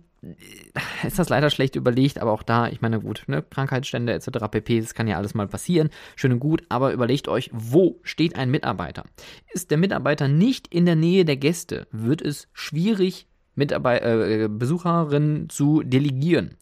ist 1.04 1.18
das 1.18 1.28
leider 1.28 1.50
schlecht 1.50 1.76
überlegt, 1.76 2.20
aber 2.20 2.32
auch 2.32 2.42
da, 2.42 2.68
ich 2.68 2.80
meine, 2.80 3.00
gut, 3.00 3.24
ne, 3.26 3.42
Krankheitsstände 3.42 4.12
etc. 4.12 4.48
pp, 4.50 4.80
das 4.80 4.94
kann 4.94 5.08
ja 5.08 5.16
alles 5.16 5.34
mal 5.34 5.46
passieren, 5.46 5.90
schön 6.16 6.32
und 6.32 6.40
gut, 6.40 6.62
aber 6.68 6.92
überlegt 6.92 7.28
euch, 7.28 7.50
wo 7.52 8.00
steht 8.02 8.36
ein 8.36 8.50
Mitarbeiter? 8.50 9.04
Ist 9.52 9.70
der 9.70 9.78
Mitarbeiter 9.78 10.28
nicht 10.28 10.68
in 10.68 10.86
der 10.86 10.96
Nähe 10.96 11.24
der 11.24 11.36
Gäste, 11.36 11.86
wird 11.90 12.22
es 12.22 12.48
schwierig, 12.52 13.26
Mitarbeit 13.54 14.02
äh, 14.02 14.48
Besucherinnen 14.48 15.48
zu 15.48 15.82
delegieren. 15.82 16.56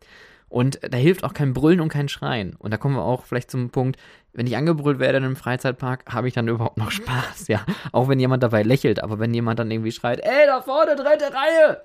Und 0.52 0.80
da 0.82 0.98
hilft 0.98 1.24
auch 1.24 1.32
kein 1.32 1.54
Brüllen 1.54 1.80
und 1.80 1.88
kein 1.88 2.10
Schreien. 2.10 2.56
Und 2.58 2.72
da 2.72 2.76
kommen 2.76 2.94
wir 2.94 3.02
auch 3.02 3.24
vielleicht 3.24 3.50
zum 3.50 3.70
Punkt, 3.70 3.98
wenn 4.34 4.46
ich 4.46 4.54
angebrüllt 4.54 4.98
werde 4.98 5.16
in 5.16 5.24
einem 5.24 5.36
Freizeitpark, 5.36 6.04
habe 6.12 6.28
ich 6.28 6.34
dann 6.34 6.46
überhaupt 6.46 6.76
noch 6.76 6.90
Spaß, 6.90 7.48
ja. 7.48 7.64
Auch 7.92 8.08
wenn 8.08 8.20
jemand 8.20 8.42
dabei 8.42 8.62
lächelt, 8.62 9.02
aber 9.02 9.18
wenn 9.18 9.32
jemand 9.32 9.58
dann 9.58 9.70
irgendwie 9.70 9.92
schreit, 9.92 10.20
ey, 10.20 10.46
da 10.46 10.60
vorne, 10.60 10.94
dritte 10.94 11.32
Reihe, 11.32 11.80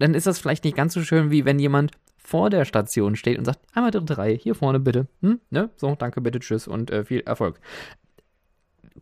dann 0.00 0.14
ist 0.14 0.26
das 0.26 0.38
vielleicht 0.38 0.64
nicht 0.64 0.76
ganz 0.76 0.94
so 0.94 1.02
schön, 1.02 1.30
wie 1.30 1.44
wenn 1.44 1.58
jemand 1.58 1.92
vor 2.16 2.50
der 2.50 2.64
Station 2.64 3.16
steht 3.16 3.38
und 3.38 3.44
sagt, 3.44 3.60
einmal 3.74 3.90
dritte 3.90 4.18
Reihe, 4.18 4.34
hier 4.34 4.54
vorne 4.54 4.80
bitte. 4.80 5.06
Hm? 5.20 5.40
Ne? 5.50 5.70
So, 5.76 5.94
danke, 5.94 6.20
bitte, 6.20 6.40
tschüss 6.40 6.66
und 6.66 6.90
äh, 6.90 7.04
viel 7.04 7.20
Erfolg. 7.20 7.60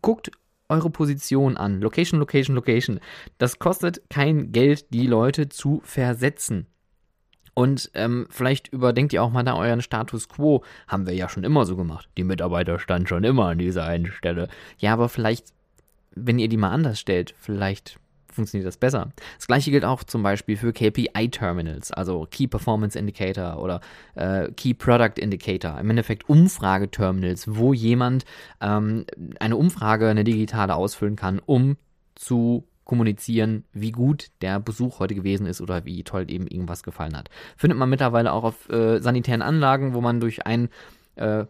Guckt 0.01 0.31
eure 0.67 0.89
Position 0.89 1.57
an. 1.57 1.81
Location, 1.81 2.19
Location, 2.19 2.55
Location. 2.55 2.99
Das 3.37 3.59
kostet 3.59 4.09
kein 4.09 4.51
Geld, 4.51 4.93
die 4.93 5.07
Leute 5.07 5.49
zu 5.49 5.81
versetzen. 5.83 6.67
Und 7.55 7.91
ähm, 7.93 8.27
vielleicht 8.29 8.69
überdenkt 8.69 9.11
ihr 9.11 9.23
auch 9.23 9.31
mal 9.31 9.43
da 9.43 9.55
euren 9.55 9.81
Status 9.81 10.29
quo. 10.29 10.63
Haben 10.87 11.07
wir 11.07 11.13
ja 11.13 11.27
schon 11.27 11.43
immer 11.43 11.65
so 11.65 11.75
gemacht. 11.75 12.07
Die 12.17 12.23
Mitarbeiter 12.23 12.79
standen 12.79 13.07
schon 13.07 13.23
immer 13.23 13.47
an 13.47 13.57
dieser 13.57 13.85
einen 13.85 14.11
Stelle. 14.11 14.47
Ja, 14.77 14.93
aber 14.93 15.09
vielleicht, 15.09 15.53
wenn 16.15 16.39
ihr 16.39 16.47
die 16.47 16.57
mal 16.57 16.71
anders 16.71 16.99
stellt, 16.99 17.33
vielleicht 17.37 17.99
funktioniert 18.39 18.67
das 18.67 18.77
besser. 18.77 19.11
Das 19.37 19.47
gleiche 19.47 19.71
gilt 19.71 19.85
auch 19.85 20.03
zum 20.03 20.23
Beispiel 20.23 20.57
für 20.57 20.73
KPI-Terminals, 20.73 21.91
also 21.91 22.27
Key 22.29 22.47
Performance 22.47 22.97
Indicator 22.97 23.61
oder 23.61 23.81
äh, 24.15 24.51
Key 24.53 24.73
Product 24.73 25.19
Indicator, 25.19 25.79
im 25.79 25.89
Endeffekt 25.89 26.29
Umfrageterminals, 26.29 27.55
wo 27.55 27.73
jemand 27.73 28.25
ähm, 28.61 29.05
eine 29.39 29.57
Umfrage, 29.57 30.07
eine 30.07 30.23
digitale 30.23 30.75
ausfüllen 30.75 31.15
kann, 31.15 31.39
um 31.45 31.77
zu 32.15 32.65
kommunizieren, 32.85 33.65
wie 33.71 33.91
gut 33.91 34.31
der 34.41 34.59
Besuch 34.59 34.99
heute 34.99 35.13
gewesen 35.13 35.45
ist 35.45 35.61
oder 35.61 35.85
wie 35.85 36.03
toll 36.03 36.25
eben 36.31 36.47
irgendwas 36.47 36.81
gefallen 36.81 37.15
hat. 37.15 37.29
Findet 37.55 37.77
man 37.77 37.89
mittlerweile 37.89 38.33
auch 38.33 38.43
auf 38.43 38.67
äh, 38.69 38.99
sanitären 38.99 39.43
Anlagen, 39.43 39.93
wo 39.93 40.01
man 40.01 40.19
durch 40.19 40.47
ein 40.47 40.69
äh, 41.15 41.45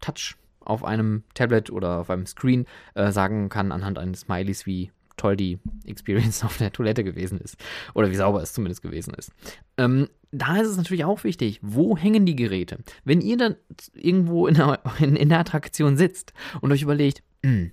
Touch 0.00 0.36
auf 0.60 0.84
einem 0.84 1.24
Tablet 1.34 1.70
oder 1.70 1.98
auf 2.00 2.10
einem 2.10 2.26
Screen 2.26 2.66
äh, 2.94 3.10
sagen 3.10 3.48
kann 3.48 3.70
anhand 3.72 3.98
eines 3.98 4.20
Smileys, 4.20 4.64
wie 4.64 4.90
toll 5.18 5.36
die 5.36 5.58
Experience 5.84 6.42
auf 6.44 6.58
der 6.58 6.72
Toilette 6.72 7.04
gewesen 7.04 7.38
ist. 7.38 7.56
Oder 7.94 8.10
wie 8.10 8.16
sauber 8.16 8.42
es 8.42 8.52
zumindest 8.52 8.82
gewesen 8.82 9.14
ist. 9.14 9.30
Ähm, 9.76 10.08
da 10.30 10.56
ist 10.56 10.68
es 10.68 10.76
natürlich 10.76 11.04
auch 11.04 11.24
wichtig, 11.24 11.60
wo 11.62 11.96
hängen 11.96 12.26
die 12.26 12.36
Geräte? 12.36 12.78
Wenn 13.04 13.20
ihr 13.20 13.36
dann 13.36 13.56
irgendwo 13.94 14.46
in 14.46 14.54
der, 14.54 14.80
in, 14.98 15.16
in 15.16 15.28
der 15.28 15.40
Attraktion 15.40 15.96
sitzt 15.96 16.32
und 16.60 16.72
euch 16.72 16.82
überlegt, 16.82 17.22
mh, 17.42 17.50
hm, 17.50 17.72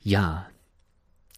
ja, 0.00 0.46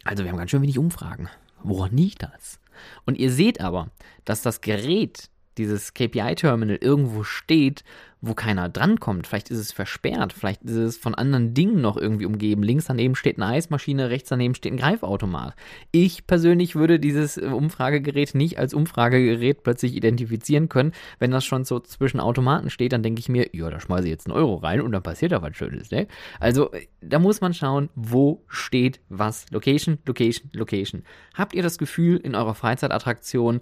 also 0.04 0.24
wir 0.24 0.30
haben 0.30 0.38
ganz 0.38 0.50
schön 0.50 0.62
wenig 0.62 0.78
Umfragen. 0.78 1.28
Woran 1.62 1.96
liegt 1.96 2.22
das? 2.22 2.60
Und 3.04 3.18
ihr 3.18 3.30
seht 3.30 3.60
aber, 3.60 3.90
dass 4.24 4.42
das 4.42 4.60
Gerät, 4.60 5.30
dieses 5.58 5.94
KPI-Terminal 5.94 6.78
irgendwo 6.80 7.24
steht, 7.24 7.84
wo 8.20 8.34
keiner 8.34 8.68
drankommt. 8.68 9.26
Vielleicht 9.26 9.50
ist 9.50 9.58
es 9.58 9.72
versperrt, 9.72 10.32
vielleicht 10.32 10.62
ist 10.62 10.74
es 10.74 10.96
von 10.96 11.14
anderen 11.14 11.54
Dingen 11.54 11.80
noch 11.80 11.96
irgendwie 11.96 12.26
umgeben. 12.26 12.62
Links 12.62 12.86
daneben 12.86 13.14
steht 13.14 13.36
eine 13.36 13.46
Eismaschine, 13.46 14.10
rechts 14.10 14.30
daneben 14.30 14.54
steht 14.54 14.72
ein 14.72 14.78
Greifautomat. 14.78 15.54
Ich 15.92 16.26
persönlich 16.26 16.74
würde 16.74 16.98
dieses 16.98 17.36
äh, 17.36 17.46
Umfragegerät 17.46 18.34
nicht 18.34 18.58
als 18.58 18.74
Umfragegerät 18.74 19.62
plötzlich 19.62 19.94
identifizieren 19.94 20.68
können. 20.68 20.92
Wenn 21.18 21.30
das 21.30 21.44
schon 21.44 21.64
so 21.64 21.78
zwischen 21.80 22.20
Automaten 22.20 22.70
steht, 22.70 22.92
dann 22.92 23.02
denke 23.02 23.20
ich 23.20 23.28
mir, 23.28 23.50
ja, 23.52 23.70
da 23.70 23.80
schmeiße 23.80 24.04
ich 24.04 24.10
jetzt 24.10 24.26
einen 24.26 24.36
Euro 24.36 24.56
rein 24.56 24.80
und 24.80 24.92
dann 24.92 25.02
passiert 25.02 25.32
da 25.32 25.42
was 25.42 25.56
Schönes, 25.56 25.90
ne? 25.90 26.06
Also, 26.40 26.72
äh, 26.72 26.86
da 27.00 27.18
muss 27.18 27.40
man 27.40 27.54
schauen, 27.54 27.90
wo 27.94 28.44
steht 28.48 29.00
was. 29.08 29.46
Location, 29.50 29.98
Location, 30.06 30.50
Location. 30.54 31.02
Habt 31.34 31.54
ihr 31.54 31.62
das 31.62 31.78
Gefühl, 31.78 32.16
in 32.16 32.34
eurer 32.34 32.54
Freizeitattraktion 32.54 33.60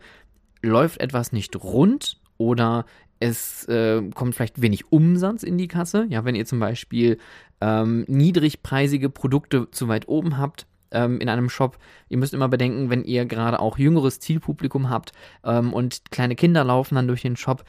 läuft 0.64 1.00
etwas 1.00 1.32
nicht 1.32 1.56
rund 1.62 2.20
oder 2.36 2.84
es 3.20 3.66
äh, 3.68 4.02
kommt 4.14 4.34
vielleicht 4.34 4.60
wenig 4.60 4.90
Umsatz 4.92 5.42
in 5.42 5.56
die 5.56 5.68
Kasse. 5.68 6.06
Ja, 6.10 6.24
wenn 6.24 6.34
ihr 6.34 6.46
zum 6.46 6.60
Beispiel 6.60 7.18
ähm, 7.60 8.04
niedrigpreisige 8.08 9.08
Produkte 9.08 9.70
zu 9.70 9.88
weit 9.88 10.08
oben 10.08 10.36
habt, 10.36 10.66
ähm, 10.94 11.20
in 11.20 11.28
einem 11.28 11.50
Shop. 11.50 11.78
Ihr 12.08 12.18
müsst 12.18 12.34
immer 12.34 12.48
bedenken, 12.48 12.90
wenn 12.90 13.04
ihr 13.04 13.26
gerade 13.26 13.60
auch 13.60 13.78
jüngeres 13.78 14.20
Zielpublikum 14.20 14.88
habt 14.88 15.12
ähm, 15.44 15.72
und 15.72 16.10
kleine 16.10 16.36
Kinder 16.36 16.64
laufen 16.64 16.94
dann 16.94 17.08
durch 17.08 17.22
den 17.22 17.36
Shop. 17.36 17.64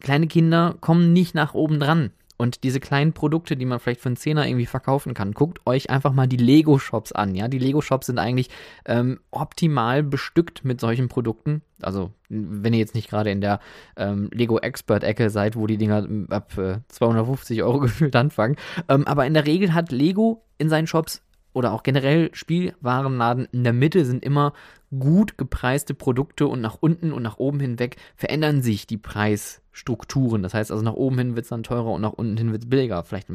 Kleine 0.00 0.26
Kinder 0.26 0.76
kommen 0.80 1.12
nicht 1.12 1.34
nach 1.34 1.54
oben 1.54 1.78
dran. 1.78 2.10
Und 2.42 2.64
diese 2.64 2.80
kleinen 2.80 3.12
Produkte, 3.12 3.56
die 3.56 3.64
man 3.64 3.78
vielleicht 3.78 4.00
für 4.00 4.08
einen 4.08 4.16
Zehner 4.16 4.48
irgendwie 4.48 4.66
verkaufen 4.66 5.14
kann, 5.14 5.30
guckt 5.30 5.64
euch 5.64 5.90
einfach 5.90 6.12
mal 6.12 6.26
die 6.26 6.36
Lego-Shops 6.36 7.12
an. 7.12 7.36
Ja, 7.36 7.46
die 7.46 7.60
Lego-Shops 7.60 8.06
sind 8.06 8.18
eigentlich 8.18 8.50
ähm, 8.84 9.20
optimal 9.30 10.02
bestückt 10.02 10.64
mit 10.64 10.80
solchen 10.80 11.08
Produkten. 11.08 11.62
Also, 11.80 12.10
wenn 12.28 12.72
ihr 12.72 12.80
jetzt 12.80 12.96
nicht 12.96 13.08
gerade 13.08 13.30
in 13.30 13.40
der 13.40 13.60
ähm, 13.96 14.28
Lego-Expert-Ecke 14.32 15.30
seid, 15.30 15.54
wo 15.54 15.68
die 15.68 15.76
Dinger 15.76 16.08
ab 16.30 16.58
äh, 16.58 16.78
250 16.88 17.62
Euro 17.62 17.78
gefühlt 17.78 18.16
anfangen. 18.16 18.56
Ähm, 18.88 19.06
aber 19.06 19.24
in 19.24 19.34
der 19.34 19.46
Regel 19.46 19.72
hat 19.72 19.92
Lego 19.92 20.42
in 20.58 20.68
seinen 20.68 20.88
Shops 20.88 21.22
oder 21.52 21.72
auch 21.72 21.84
generell 21.84 22.30
Spielwarenladen 22.32 23.46
in 23.52 23.62
der 23.62 23.72
Mitte 23.72 24.04
sind 24.04 24.24
immer 24.24 24.52
gut 24.98 25.38
gepreiste 25.38 25.94
Produkte 25.94 26.46
und 26.46 26.60
nach 26.60 26.76
unten 26.80 27.12
und 27.12 27.22
nach 27.22 27.38
oben 27.38 27.60
hinweg 27.60 27.96
verändern 28.14 28.62
sich 28.62 28.86
die 28.86 28.98
Preisstrukturen. 28.98 30.42
Das 30.42 30.54
heißt 30.54 30.70
also 30.70 30.82
nach 30.82 30.94
oben 30.94 31.18
hin 31.18 31.34
wird 31.34 31.44
es 31.44 31.50
dann 31.50 31.62
teurer 31.62 31.92
und 31.92 32.02
nach 32.02 32.12
unten 32.12 32.36
hin 32.36 32.52
wird 32.52 32.64
es 32.64 32.68
billiger. 32.68 33.02
Vielleicht 33.04 33.28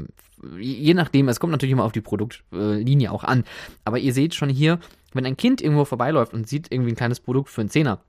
je 0.59 0.93
nachdem, 0.93 1.29
es 1.29 1.39
kommt 1.39 1.51
natürlich 1.51 1.73
immer 1.73 1.83
auf 1.83 1.91
die 1.91 2.01
Produktlinie 2.01 3.11
auch 3.11 3.23
an. 3.23 3.43
Aber 3.85 3.99
ihr 3.99 4.13
seht 4.13 4.35
schon 4.35 4.49
hier, 4.49 4.79
wenn 5.13 5.25
ein 5.25 5.37
Kind 5.37 5.61
irgendwo 5.61 5.85
vorbeiläuft 5.85 6.33
und 6.33 6.47
sieht 6.47 6.71
irgendwie 6.71 6.91
ein 6.91 6.97
kleines 6.97 7.19
Produkt 7.19 7.49
für 7.49 7.61
einen 7.61 7.69
Zehner, 7.69 7.99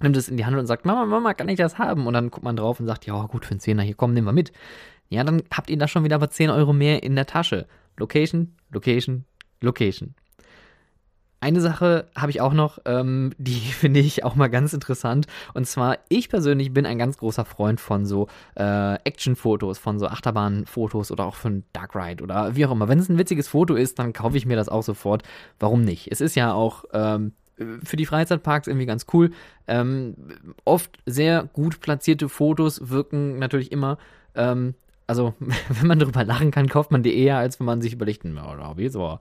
nimmt 0.00 0.16
es 0.16 0.28
in 0.28 0.36
die 0.36 0.46
Hand 0.46 0.56
und 0.56 0.66
sagt, 0.66 0.86
Mama, 0.86 1.04
Mama, 1.04 1.34
kann 1.34 1.48
ich 1.48 1.58
das 1.58 1.78
haben? 1.78 2.06
Und 2.06 2.14
dann 2.14 2.30
guckt 2.30 2.44
man 2.44 2.56
drauf 2.56 2.80
und 2.80 2.86
sagt, 2.86 3.06
ja 3.06 3.20
gut, 3.26 3.44
für 3.44 3.52
einen 3.52 3.60
Zehner, 3.60 3.82
hier 3.82 3.94
komm, 3.94 4.14
nehmen 4.14 4.26
wir 4.26 4.32
mit. 4.32 4.52
Ja, 5.10 5.24
dann 5.24 5.42
habt 5.52 5.70
ihr 5.70 5.78
da 5.78 5.88
schon 5.88 6.04
wieder 6.04 6.16
aber 6.16 6.30
10 6.30 6.50
Euro 6.50 6.72
mehr 6.72 7.02
in 7.02 7.16
der 7.16 7.26
Tasche. 7.26 7.66
Location, 7.96 8.54
Location, 8.70 9.24
Location. 9.60 10.14
Eine 11.40 11.60
Sache 11.60 12.06
habe 12.16 12.30
ich 12.30 12.40
auch 12.40 12.52
noch, 12.52 12.78
ähm, 12.84 13.32
die 13.38 13.52
finde 13.72 14.00
ich 14.00 14.24
auch 14.24 14.34
mal 14.34 14.48
ganz 14.48 14.72
interessant. 14.72 15.26
Und 15.54 15.66
zwar, 15.66 15.98
ich 16.08 16.28
persönlich 16.28 16.72
bin 16.72 16.86
ein 16.86 16.98
ganz 16.98 17.18
großer 17.18 17.44
Freund 17.44 17.80
von 17.80 18.06
so 18.06 18.28
äh, 18.56 18.94
Action-Fotos, 19.04 19.78
von 19.78 19.98
so 19.98 20.06
Achterbahn-Fotos 20.08 21.12
oder 21.12 21.26
auch 21.26 21.36
von 21.36 21.64
Dark 21.72 21.94
Ride 21.94 22.22
oder 22.22 22.56
wie 22.56 22.66
auch 22.66 22.72
immer. 22.72 22.88
Wenn 22.88 22.98
es 22.98 23.08
ein 23.08 23.18
witziges 23.18 23.48
Foto 23.48 23.74
ist, 23.74 23.98
dann 23.98 24.12
kaufe 24.12 24.36
ich 24.36 24.46
mir 24.46 24.56
das 24.56 24.68
auch 24.68 24.82
sofort. 24.82 25.22
Warum 25.60 25.82
nicht? 25.82 26.10
Es 26.10 26.20
ist 26.20 26.34
ja 26.34 26.52
auch 26.52 26.84
ähm, 26.92 27.32
für 27.84 27.96
die 27.96 28.06
Freizeitparks 28.06 28.66
irgendwie 28.66 28.86
ganz 28.86 29.06
cool. 29.12 29.30
Ähm, 29.66 30.14
oft 30.64 30.98
sehr 31.06 31.44
gut 31.44 31.80
platzierte 31.80 32.28
Fotos 32.28 32.88
wirken 32.90 33.38
natürlich 33.38 33.72
immer 33.72 33.98
ähm, 34.34 34.74
also 35.08 35.34
wenn 35.68 35.88
man 35.88 35.98
darüber 35.98 36.22
lachen 36.22 36.52
kann, 36.52 36.68
kauft 36.68 36.92
man 36.92 37.02
die 37.02 37.18
eher, 37.18 37.38
als 37.38 37.58
wenn 37.58 37.66
man 37.66 37.82
sich 37.82 37.92
überlegt, 37.92 38.24
na, 38.24 38.54
da, 38.54 38.76
wie 38.76 38.88
so, 38.88 39.18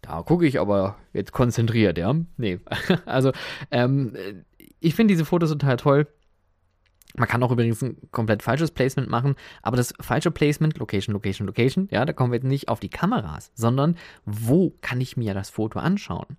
da 0.00 0.22
gucke 0.22 0.46
ich 0.46 0.58
aber 0.58 0.96
jetzt 1.12 1.32
konzentriert, 1.32 1.98
ja. 1.98 2.14
Nee, 2.38 2.60
also 3.04 3.32
ähm, 3.70 4.16
ich 4.80 4.94
finde 4.94 5.12
diese 5.12 5.26
Fotos 5.26 5.50
total 5.50 5.76
toll. 5.76 6.06
Man 7.16 7.28
kann 7.28 7.42
auch 7.44 7.52
übrigens 7.52 7.80
ein 7.80 7.96
komplett 8.10 8.42
falsches 8.42 8.72
Placement 8.72 9.08
machen, 9.08 9.36
aber 9.62 9.76
das 9.76 9.94
falsche 10.00 10.32
Placement, 10.32 10.78
Location, 10.78 11.12
Location, 11.12 11.46
Location, 11.46 11.88
ja, 11.92 12.04
da 12.04 12.12
kommen 12.12 12.32
wir 12.32 12.38
jetzt 12.38 12.46
nicht 12.46 12.68
auf 12.68 12.80
die 12.80 12.88
Kameras, 12.88 13.52
sondern 13.54 13.96
wo 14.24 14.74
kann 14.80 15.00
ich 15.00 15.16
mir 15.16 15.32
das 15.32 15.50
Foto 15.50 15.78
anschauen? 15.78 16.36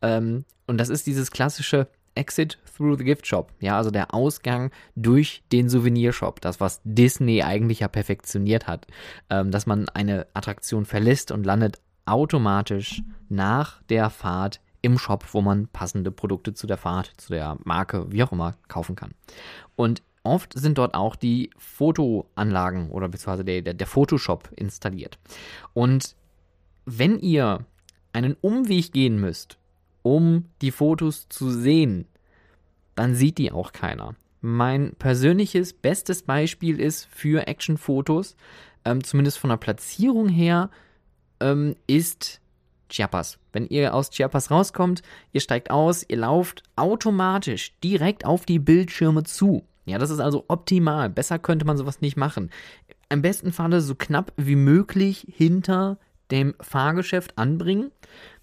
Ähm, 0.00 0.44
und 0.66 0.78
das 0.78 0.88
ist 0.88 1.06
dieses 1.06 1.30
klassische, 1.30 1.88
Exit 2.16 2.58
through 2.76 2.98
the 2.98 3.04
Gift 3.04 3.26
Shop. 3.26 3.52
Ja, 3.60 3.76
also 3.76 3.90
der 3.90 4.14
Ausgang 4.14 4.70
durch 4.94 5.42
den 5.52 5.68
Souvenirshop. 5.68 6.40
Das, 6.40 6.60
was 6.60 6.80
Disney 6.84 7.42
eigentlich 7.42 7.80
ja 7.80 7.88
perfektioniert 7.88 8.66
hat. 8.66 8.86
Ähm, 9.30 9.50
dass 9.50 9.66
man 9.66 9.88
eine 9.90 10.26
Attraktion 10.34 10.84
verlässt 10.84 11.30
und 11.30 11.44
landet 11.44 11.80
automatisch 12.04 13.02
nach 13.28 13.82
der 13.84 14.10
Fahrt 14.10 14.60
im 14.82 14.98
Shop, 14.98 15.24
wo 15.32 15.40
man 15.40 15.66
passende 15.68 16.10
Produkte 16.10 16.54
zu 16.54 16.66
der 16.66 16.76
Fahrt, 16.76 17.12
zu 17.16 17.32
der 17.32 17.58
Marke, 17.64 18.10
wie 18.12 18.22
auch 18.22 18.32
immer, 18.32 18.54
kaufen 18.68 18.94
kann. 18.94 19.12
Und 19.74 20.02
oft 20.22 20.52
sind 20.58 20.78
dort 20.78 20.94
auch 20.94 21.16
die 21.16 21.50
Fotoanlagen 21.56 22.90
oder 22.90 23.08
beziehungsweise 23.08 23.44
der, 23.44 23.62
der, 23.62 23.74
der 23.74 23.86
Photoshop 23.86 24.50
installiert. 24.54 25.18
Und 25.74 26.14
wenn 26.84 27.18
ihr 27.18 27.64
einen 28.12 28.36
Umweg 28.40 28.92
gehen 28.92 29.20
müsst, 29.20 29.58
um 30.06 30.44
die 30.62 30.70
Fotos 30.70 31.28
zu 31.28 31.50
sehen, 31.50 32.06
dann 32.94 33.16
sieht 33.16 33.38
die 33.38 33.50
auch 33.50 33.72
keiner. 33.72 34.14
Mein 34.40 34.94
persönliches 35.00 35.72
bestes 35.72 36.22
Beispiel 36.22 36.78
ist 36.78 37.08
für 37.10 37.48
Actionfotos, 37.48 38.36
ähm, 38.84 39.02
zumindest 39.02 39.38
von 39.38 39.50
der 39.50 39.56
Platzierung 39.56 40.28
her, 40.28 40.70
ähm, 41.40 41.74
ist 41.88 42.40
Chiapas. 42.88 43.40
Wenn 43.52 43.66
ihr 43.66 43.94
aus 43.94 44.10
Chiapas 44.10 44.52
rauskommt, 44.52 45.02
ihr 45.32 45.40
steigt 45.40 45.72
aus, 45.72 46.04
ihr 46.08 46.18
lauft 46.18 46.62
automatisch 46.76 47.76
direkt 47.82 48.24
auf 48.24 48.46
die 48.46 48.60
Bildschirme 48.60 49.24
zu. 49.24 49.64
Ja, 49.86 49.98
das 49.98 50.10
ist 50.10 50.20
also 50.20 50.44
optimal. 50.46 51.10
Besser 51.10 51.40
könnte 51.40 51.64
man 51.64 51.76
sowas 51.76 52.00
nicht 52.00 52.16
machen. 52.16 52.50
Im 53.08 53.22
besten 53.22 53.50
Falle 53.50 53.80
so 53.80 53.96
knapp 53.96 54.32
wie 54.36 54.54
möglich 54.54 55.26
hinter 55.28 55.98
dem 56.30 56.54
Fahrgeschäft 56.60 57.38
anbringen. 57.38 57.90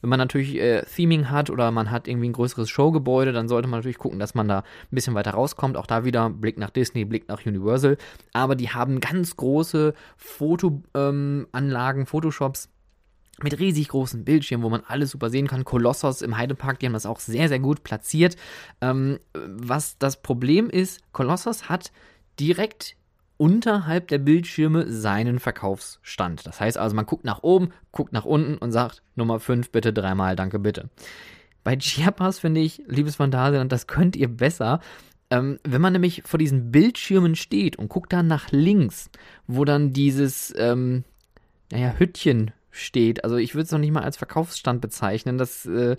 Wenn 0.01 0.09
man 0.09 0.19
natürlich 0.19 0.55
äh, 0.55 0.83
Theming 0.83 1.29
hat 1.29 1.49
oder 1.49 1.71
man 1.71 1.91
hat 1.91 2.07
irgendwie 2.07 2.29
ein 2.29 2.33
größeres 2.33 2.69
Showgebäude, 2.69 3.31
dann 3.31 3.47
sollte 3.47 3.67
man 3.67 3.79
natürlich 3.79 3.97
gucken, 3.97 4.19
dass 4.19 4.35
man 4.35 4.47
da 4.47 4.59
ein 4.59 4.63
bisschen 4.91 5.15
weiter 5.15 5.31
rauskommt. 5.31 5.77
Auch 5.77 5.87
da 5.87 6.05
wieder 6.05 6.29
Blick 6.29 6.57
nach 6.57 6.69
Disney, 6.69 7.05
Blick 7.05 7.27
nach 7.27 7.45
Universal. 7.45 7.97
Aber 8.33 8.55
die 8.55 8.69
haben 8.69 8.99
ganz 8.99 9.35
große 9.35 9.93
Fotoanlagen, 10.17 12.01
ähm, 12.01 12.07
Photoshops 12.07 12.69
mit 13.41 13.59
riesig 13.59 13.89
großen 13.89 14.23
Bildschirmen, 14.23 14.63
wo 14.63 14.69
man 14.69 14.83
alles 14.87 15.11
super 15.11 15.29
sehen 15.29 15.47
kann. 15.47 15.65
Kolossos 15.65 16.21
im 16.21 16.37
Heidepark, 16.37 16.79
die 16.79 16.85
haben 16.85 16.93
das 16.93 17.05
auch 17.05 17.19
sehr, 17.19 17.49
sehr 17.49 17.59
gut 17.59 17.83
platziert. 17.83 18.35
Ähm, 18.81 19.19
was 19.33 19.97
das 19.97 20.21
Problem 20.21 20.69
ist, 20.69 21.01
Kolossos 21.13 21.69
hat 21.69 21.91
direkt 22.39 22.95
unterhalb 23.37 24.07
der 24.07 24.19
Bildschirme 24.19 24.89
seinen 24.91 25.39
Verkaufsstand. 25.39 26.45
Das 26.45 26.59
heißt 26.59 26.77
also, 26.77 26.95
man 26.95 27.05
guckt 27.05 27.25
nach 27.25 27.43
oben, 27.43 27.69
guckt 27.91 28.13
nach 28.13 28.25
unten 28.25 28.57
und 28.57 28.71
sagt 28.71 29.03
Nummer 29.15 29.39
5 29.39 29.71
bitte 29.71 29.93
dreimal, 29.93 30.35
danke 30.35 30.59
bitte. 30.59 30.89
Bei 31.63 31.75
Chiapas 31.77 32.39
finde 32.39 32.61
ich, 32.61 32.83
liebes 32.87 33.15
Phantasialand, 33.15 33.71
das 33.71 33.87
könnt 33.87 34.15
ihr 34.15 34.27
besser. 34.27 34.79
Ähm, 35.29 35.59
wenn 35.63 35.81
man 35.81 35.93
nämlich 35.93 36.23
vor 36.25 36.37
diesen 36.37 36.71
Bildschirmen 36.71 37.35
steht 37.35 37.77
und 37.77 37.89
guckt 37.89 38.13
dann 38.13 38.27
nach 38.27 38.51
links, 38.51 39.09
wo 39.47 39.65
dann 39.65 39.93
dieses, 39.93 40.53
ähm, 40.57 41.03
naja, 41.71 41.95
Hüttchen 41.97 42.51
steht. 42.73 43.23
Also 43.23 43.37
ich 43.37 43.55
würde 43.55 43.65
es 43.65 43.71
noch 43.71 43.79
nicht 43.79 43.91
mal 43.93 44.03
als 44.03 44.17
Verkaufsstand 44.17 44.81
bezeichnen, 44.81 45.37
das, 45.37 45.65
äh, 45.65 45.95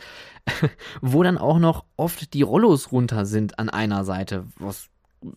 wo 1.00 1.22
dann 1.22 1.38
auch 1.38 1.58
noch 1.58 1.84
oft 1.96 2.34
die 2.34 2.42
Rollos 2.42 2.92
runter 2.92 3.24
sind 3.24 3.58
an 3.58 3.70
einer 3.70 4.04
Seite, 4.04 4.44
was 4.58 4.90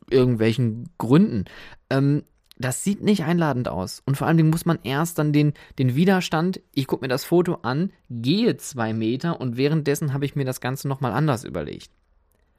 irgendwelchen 0.09 0.89
Gründen. 0.97 1.45
Ähm, 1.89 2.23
das 2.59 2.83
sieht 2.83 3.03
nicht 3.03 3.23
einladend 3.23 3.67
aus. 3.67 4.01
Und 4.05 4.17
vor 4.17 4.27
allen 4.27 4.37
Dingen 4.37 4.49
muss 4.49 4.65
man 4.65 4.79
erst 4.83 5.19
dann 5.19 5.31
den, 5.31 5.53
den 5.77 5.95
Widerstand, 5.95 6.59
ich 6.73 6.87
gucke 6.87 7.03
mir 7.03 7.09
das 7.09 7.23
Foto 7.23 7.59
an, 7.61 7.91
gehe 8.09 8.57
zwei 8.57 8.93
Meter 8.93 9.39
und 9.39 9.57
währenddessen 9.57 10.13
habe 10.13 10.25
ich 10.25 10.35
mir 10.35 10.45
das 10.45 10.61
Ganze 10.61 10.87
nochmal 10.87 11.11
anders 11.11 11.43
überlegt. 11.43 11.91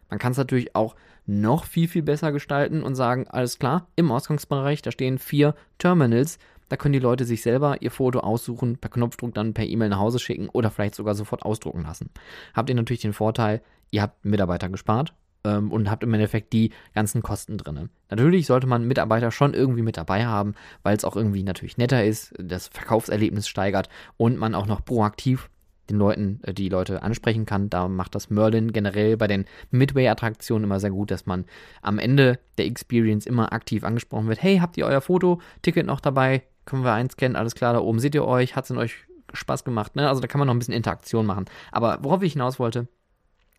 Man 0.09 0.19
kann 0.19 0.33
es 0.33 0.39
natürlich 0.39 0.75
auch 0.75 0.95
noch 1.27 1.65
viel, 1.65 1.89
viel 1.89 2.03
besser 2.03 2.33
gestalten 2.33 2.83
und 2.83 2.95
sagen, 2.95 3.27
alles 3.29 3.59
klar, 3.59 3.89
im 3.97 4.11
Ausgangsbereich, 4.11 4.81
da 4.83 4.91
stehen 4.91 5.19
vier 5.19 5.55
Terminals, 5.77 6.39
da 6.69 6.77
können 6.77 6.95
die 6.95 6.99
Leute 6.99 7.25
sich 7.25 7.43
selber 7.43 7.83
ihr 7.83 7.91
Foto 7.91 8.21
aussuchen, 8.21 8.79
per 8.79 8.91
Knopfdruck 8.91 9.35
dann 9.35 9.55
per 9.55 9.67
E-Mail 9.67 9.91
nach 9.91 9.99
Hause 9.99 10.19
schicken 10.19 10.49
oder 10.49 10.71
vielleicht 10.71 10.95
sogar 10.95 11.15
sofort 11.15 11.43
ausdrucken 11.43 11.83
lassen. 11.83 12.11
Habt 12.55 12.71
ihr 12.71 12.77
natürlich 12.77 13.03
den 13.03 13.13
Vorteil, 13.13 13.63
ihr 13.91 14.03
habt 14.03 14.25
Mitarbeiter 14.25 14.69
gespart, 14.69 15.15
ähm, 15.45 15.73
und 15.73 15.91
habt 15.91 16.03
im 16.03 16.15
Endeffekt 16.15 16.53
die 16.53 16.71
ganzen 16.95 17.23
Kosten 17.23 17.59
drin. 17.59 17.91
Natürlich 18.11 18.47
sollte 18.47 18.67
man 18.67 18.87
Mitarbeiter 18.87 19.31
schon 19.31 19.55
irgendwie 19.55 19.83
mit 19.83 19.97
dabei 19.97 20.27
haben, 20.27 20.55
weil 20.83 20.97
es 20.97 21.05
auch 21.05 21.17
irgendwie 21.17 21.43
natürlich 21.43 21.79
netter 21.79 22.05
ist, 22.05 22.35
das 22.39 22.69
Verkaufserlebnis 22.69 23.49
steigert 23.49 23.89
und 24.17 24.39
man 24.39 24.55
auch 24.55 24.67
noch 24.67 24.85
proaktiv 24.85 25.51
den 25.89 25.99
Leuten, 25.99 26.41
äh, 26.43 26.53
die 26.53 26.69
Leute 26.69 27.03
ansprechen 27.03 27.47
kann. 27.47 27.71
Da 27.71 27.89
macht 27.89 28.15
das 28.15 28.31
Merlin 28.31 28.73
generell 28.73 29.17
bei 29.17 29.27
den 29.27 29.47
Midway-Attraktionen 29.71 30.65
immer 30.65 30.81
sehr 30.81 30.91
gut, 30.91 31.11
dass 31.11 31.27
man 31.27 31.45
am 31.83 31.99
Ende 31.99 32.39
der 32.59 32.67
Experience 32.67 33.27
immer 33.27 33.53
aktiv 33.53 33.85
angesprochen 33.85 34.29
wird. 34.29 34.43
Hey, 34.43 34.59
habt 34.59 34.77
ihr 34.77 34.87
euer 34.87 35.01
Foto-Ticket 35.01 35.87
noch 35.87 36.01
dabei? 36.01 36.43
Können 36.65 36.85
wir 36.85 36.93
einscannen? 36.93 37.37
Alles 37.37 37.55
klar, 37.55 37.73
da 37.73 37.81
oben 37.81 37.99
seht 37.99 38.15
ihr 38.15 38.25
euch. 38.25 38.57
Hat 38.57 38.65
es 38.65 38.71
in 38.71 38.79
euch 38.79 38.95
Spaß 39.33 39.65
gemacht? 39.65 39.97
Ne? 39.97 40.09
Also 40.09 40.21
da 40.21 40.27
kann 40.27 40.39
man 40.39 40.47
noch 40.47 40.55
ein 40.55 40.59
bisschen 40.59 40.75
Interaktion 40.75 41.27
machen. 41.27 41.47
Aber 41.73 41.99
worauf 42.03 42.23
ich 42.23 42.35
hinaus 42.35 42.59
wollte, 42.59 42.89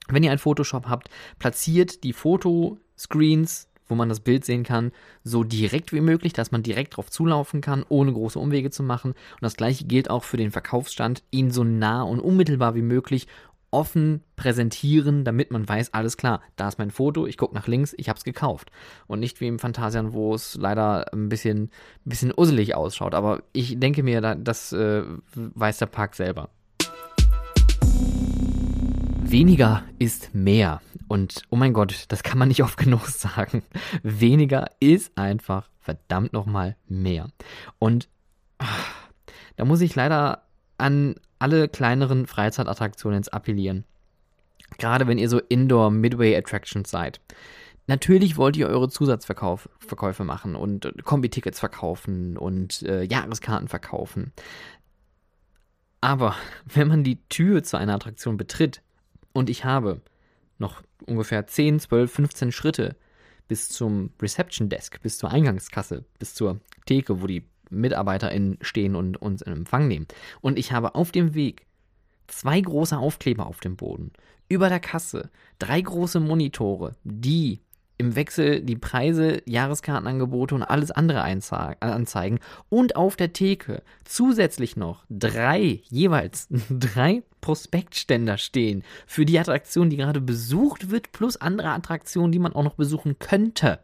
wenn 0.07 0.23
ihr 0.23 0.31
ein 0.31 0.39
Photoshop 0.39 0.87
habt, 0.87 1.09
platziert 1.37 2.03
die 2.03 2.13
Fotoscreens, 2.13 3.67
wo 3.87 3.95
man 3.95 4.09
das 4.09 4.19
Bild 4.19 4.45
sehen 4.45 4.63
kann, 4.63 4.91
so 5.23 5.43
direkt 5.43 5.91
wie 5.91 6.01
möglich, 6.01 6.33
dass 6.33 6.51
man 6.51 6.63
direkt 6.63 6.95
drauf 6.95 7.09
zulaufen 7.09 7.59
kann, 7.59 7.83
ohne 7.89 8.13
große 8.13 8.39
Umwege 8.39 8.69
zu 8.69 8.83
machen. 8.83 9.11
Und 9.11 9.41
das 9.41 9.55
gleiche 9.55 9.85
gilt 9.85 10.09
auch 10.09 10.23
für 10.23 10.37
den 10.37 10.51
Verkaufsstand, 10.51 11.23
ihn 11.31 11.51
so 11.51 11.63
nah 11.63 12.03
und 12.03 12.19
unmittelbar 12.19 12.75
wie 12.75 12.83
möglich 12.83 13.27
offen 13.71 14.23
präsentieren, 14.35 15.23
damit 15.23 15.51
man 15.51 15.67
weiß, 15.67 15.93
alles 15.93 16.17
klar, 16.17 16.41
da 16.55 16.67
ist 16.67 16.79
mein 16.79 16.91
Foto, 16.91 17.27
ich 17.27 17.37
gucke 17.37 17.53
nach 17.53 17.67
links, 17.67 17.93
ich 17.97 18.09
habe 18.09 18.17
es 18.17 18.23
gekauft. 18.23 18.71
Und 19.07 19.19
nicht 19.19 19.41
wie 19.41 19.47
im 19.47 19.59
Phantasian, 19.59 20.13
wo 20.13 20.33
es 20.33 20.55
leider 20.55 21.13
ein 21.13 21.29
bisschen, 21.29 21.69
bisschen 22.05 22.33
usselig 22.35 22.75
ausschaut. 22.75 23.13
Aber 23.13 23.43
ich 23.53 23.79
denke 23.79 24.03
mir, 24.03 24.21
das 24.21 24.73
äh, 24.73 25.03
weiß 25.35 25.77
der 25.77 25.85
Park 25.85 26.15
selber. 26.15 26.49
Weniger 29.31 29.83
ist 29.99 30.33
mehr. 30.33 30.81
Und 31.07 31.43
oh 31.51 31.55
mein 31.55 31.73
Gott, 31.73 32.05
das 32.07 32.23
kann 32.23 32.39
man 32.39 32.47
nicht 32.47 32.63
oft 32.63 32.77
genug 32.77 33.05
sagen. 33.07 33.61
Weniger 34.01 34.71
ist 34.79 35.15
einfach 35.15 35.69
verdammt 35.79 36.33
nochmal 36.33 36.75
mehr. 36.87 37.29
Und 37.77 38.09
ach, 38.57 39.11
da 39.55 39.65
muss 39.65 39.81
ich 39.81 39.93
leider 39.93 40.47
an 40.79 41.13
alle 41.37 41.67
kleineren 41.67 42.25
Freizeitattraktionen 42.25 43.23
appellieren. 43.27 43.85
Gerade 44.79 45.05
wenn 45.05 45.19
ihr 45.19 45.29
so 45.29 45.37
Indoor 45.37 45.91
Midway 45.91 46.35
Attractions 46.35 46.89
seid. 46.89 47.21
Natürlich 47.85 48.35
wollt 48.35 48.57
ihr 48.57 48.67
eure 48.67 48.89
Zusatzverkäufe 48.89 50.23
machen 50.23 50.55
und 50.55 50.91
Kombi-Tickets 51.03 51.59
verkaufen 51.59 52.35
und 52.35 52.81
äh, 52.81 53.03
Jahreskarten 53.03 53.67
verkaufen. 53.67 54.31
Aber 56.01 56.35
wenn 56.65 56.87
man 56.87 57.03
die 57.03 57.21
Tür 57.29 57.61
zu 57.61 57.77
einer 57.77 57.93
Attraktion 57.93 58.35
betritt 58.35 58.81
und 59.39 59.49
ich 59.49 59.63
habe 59.63 60.01
noch 60.57 60.83
ungefähr 61.05 61.47
10, 61.47 61.79
12, 61.79 62.11
15 62.11 62.51
Schritte 62.51 62.97
bis 63.47 63.69
zum 63.69 64.11
Reception 64.21 64.67
Desk, 64.67 65.01
bis 65.01 65.17
zur 65.17 65.31
Eingangskasse, 65.31 66.03
bis 66.19 66.33
zur 66.33 66.59
Theke, 66.85 67.21
wo 67.21 67.27
die 67.27 67.45
MitarbeiterInnen 67.69 68.57
stehen 68.59 68.97
und 68.97 69.15
uns 69.15 69.41
in 69.41 69.53
Empfang 69.53 69.87
nehmen. 69.87 70.07
Und 70.41 70.59
ich 70.59 70.73
habe 70.73 70.93
auf 70.93 71.13
dem 71.13 71.35
Weg 71.35 71.65
zwei 72.27 72.59
große 72.59 72.97
Aufkleber 72.97 73.45
auf 73.45 73.61
dem 73.61 73.77
Boden, 73.77 74.11
über 74.49 74.67
der 74.67 74.81
Kasse 74.81 75.29
drei 75.57 75.79
große 75.79 76.19
Monitore, 76.19 76.97
die 77.05 77.61
im 77.99 78.15
Wechsel 78.15 78.61
die 78.61 78.77
Preise, 78.77 79.41
Jahreskartenangebote 79.45 80.55
und 80.55 80.63
alles 80.63 80.89
andere 80.89 81.21
anzeigen 81.21 82.39
und 82.69 82.95
auf 82.95 83.17
der 83.17 83.33
Theke 83.33 83.83
zusätzlich 84.05 84.77
noch 84.77 85.03
drei, 85.09 85.81
jeweils 85.89 86.47
drei 86.69 87.23
Prospektständer 87.41 88.37
stehen 88.37 88.83
für 89.05 89.25
die 89.25 89.37
Attraktion, 89.37 89.89
die 89.89 89.97
gerade 89.97 90.21
besucht 90.21 90.89
wird, 90.89 91.11
plus 91.11 91.37
andere 91.37 91.69
Attraktionen, 91.71 92.31
die 92.31 92.39
man 92.39 92.53
auch 92.53 92.63
noch 92.63 92.75
besuchen 92.75 93.19
könnte. 93.19 93.79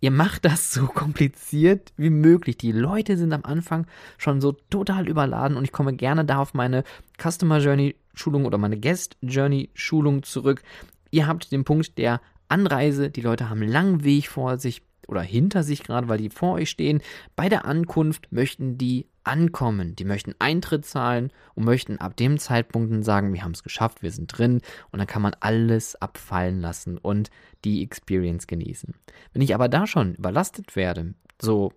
Ihr 0.00 0.10
macht 0.10 0.46
das 0.46 0.72
so 0.72 0.86
kompliziert 0.86 1.92
wie 1.98 2.08
möglich. 2.08 2.56
Die 2.56 2.72
Leute 2.72 3.18
sind 3.18 3.34
am 3.34 3.44
Anfang 3.44 3.86
schon 4.16 4.40
so 4.40 4.52
total 4.52 5.06
überladen 5.06 5.58
und 5.58 5.64
ich 5.64 5.72
komme 5.72 5.92
gerne 5.94 6.24
da 6.24 6.38
auf 6.38 6.54
meine 6.54 6.84
Customer 7.20 7.58
Journey 7.58 7.96
Schulung 8.14 8.46
oder 8.46 8.56
meine 8.56 8.80
Guest 8.80 9.18
Journey 9.20 9.68
Schulung 9.74 10.22
zurück. 10.22 10.62
Ihr 11.10 11.26
habt 11.26 11.52
den 11.52 11.64
Punkt 11.64 11.98
der 11.98 12.22
Anreise, 12.50 13.10
die 13.10 13.20
Leute 13.20 13.48
haben 13.48 13.62
einen 13.62 13.70
langen 13.70 14.04
Weg 14.04 14.28
vor 14.28 14.58
sich 14.58 14.82
oder 15.06 15.22
hinter 15.22 15.62
sich 15.62 15.82
gerade, 15.82 16.08
weil 16.08 16.18
die 16.18 16.30
vor 16.30 16.54
euch 16.54 16.70
stehen. 16.70 17.00
Bei 17.34 17.48
der 17.48 17.64
Ankunft 17.64 18.30
möchten 18.30 18.78
die 18.78 19.06
ankommen. 19.24 19.96
Die 19.96 20.04
möchten 20.04 20.34
Eintritt 20.38 20.86
zahlen 20.86 21.32
und 21.54 21.64
möchten 21.64 21.98
ab 21.98 22.16
dem 22.16 22.38
Zeitpunkt 22.38 23.04
sagen, 23.04 23.32
wir 23.32 23.42
haben 23.42 23.52
es 23.52 23.62
geschafft, 23.62 24.02
wir 24.02 24.10
sind 24.10 24.26
drin 24.26 24.60
und 24.92 24.98
dann 24.98 25.06
kann 25.06 25.22
man 25.22 25.36
alles 25.40 26.00
abfallen 26.00 26.60
lassen 26.60 26.96
und 26.96 27.30
die 27.64 27.82
Experience 27.82 28.46
genießen. 28.46 28.94
Wenn 29.32 29.42
ich 29.42 29.54
aber 29.54 29.68
da 29.68 29.86
schon 29.86 30.14
überlastet 30.14 30.76
werde, 30.76 31.14
so 31.40 31.72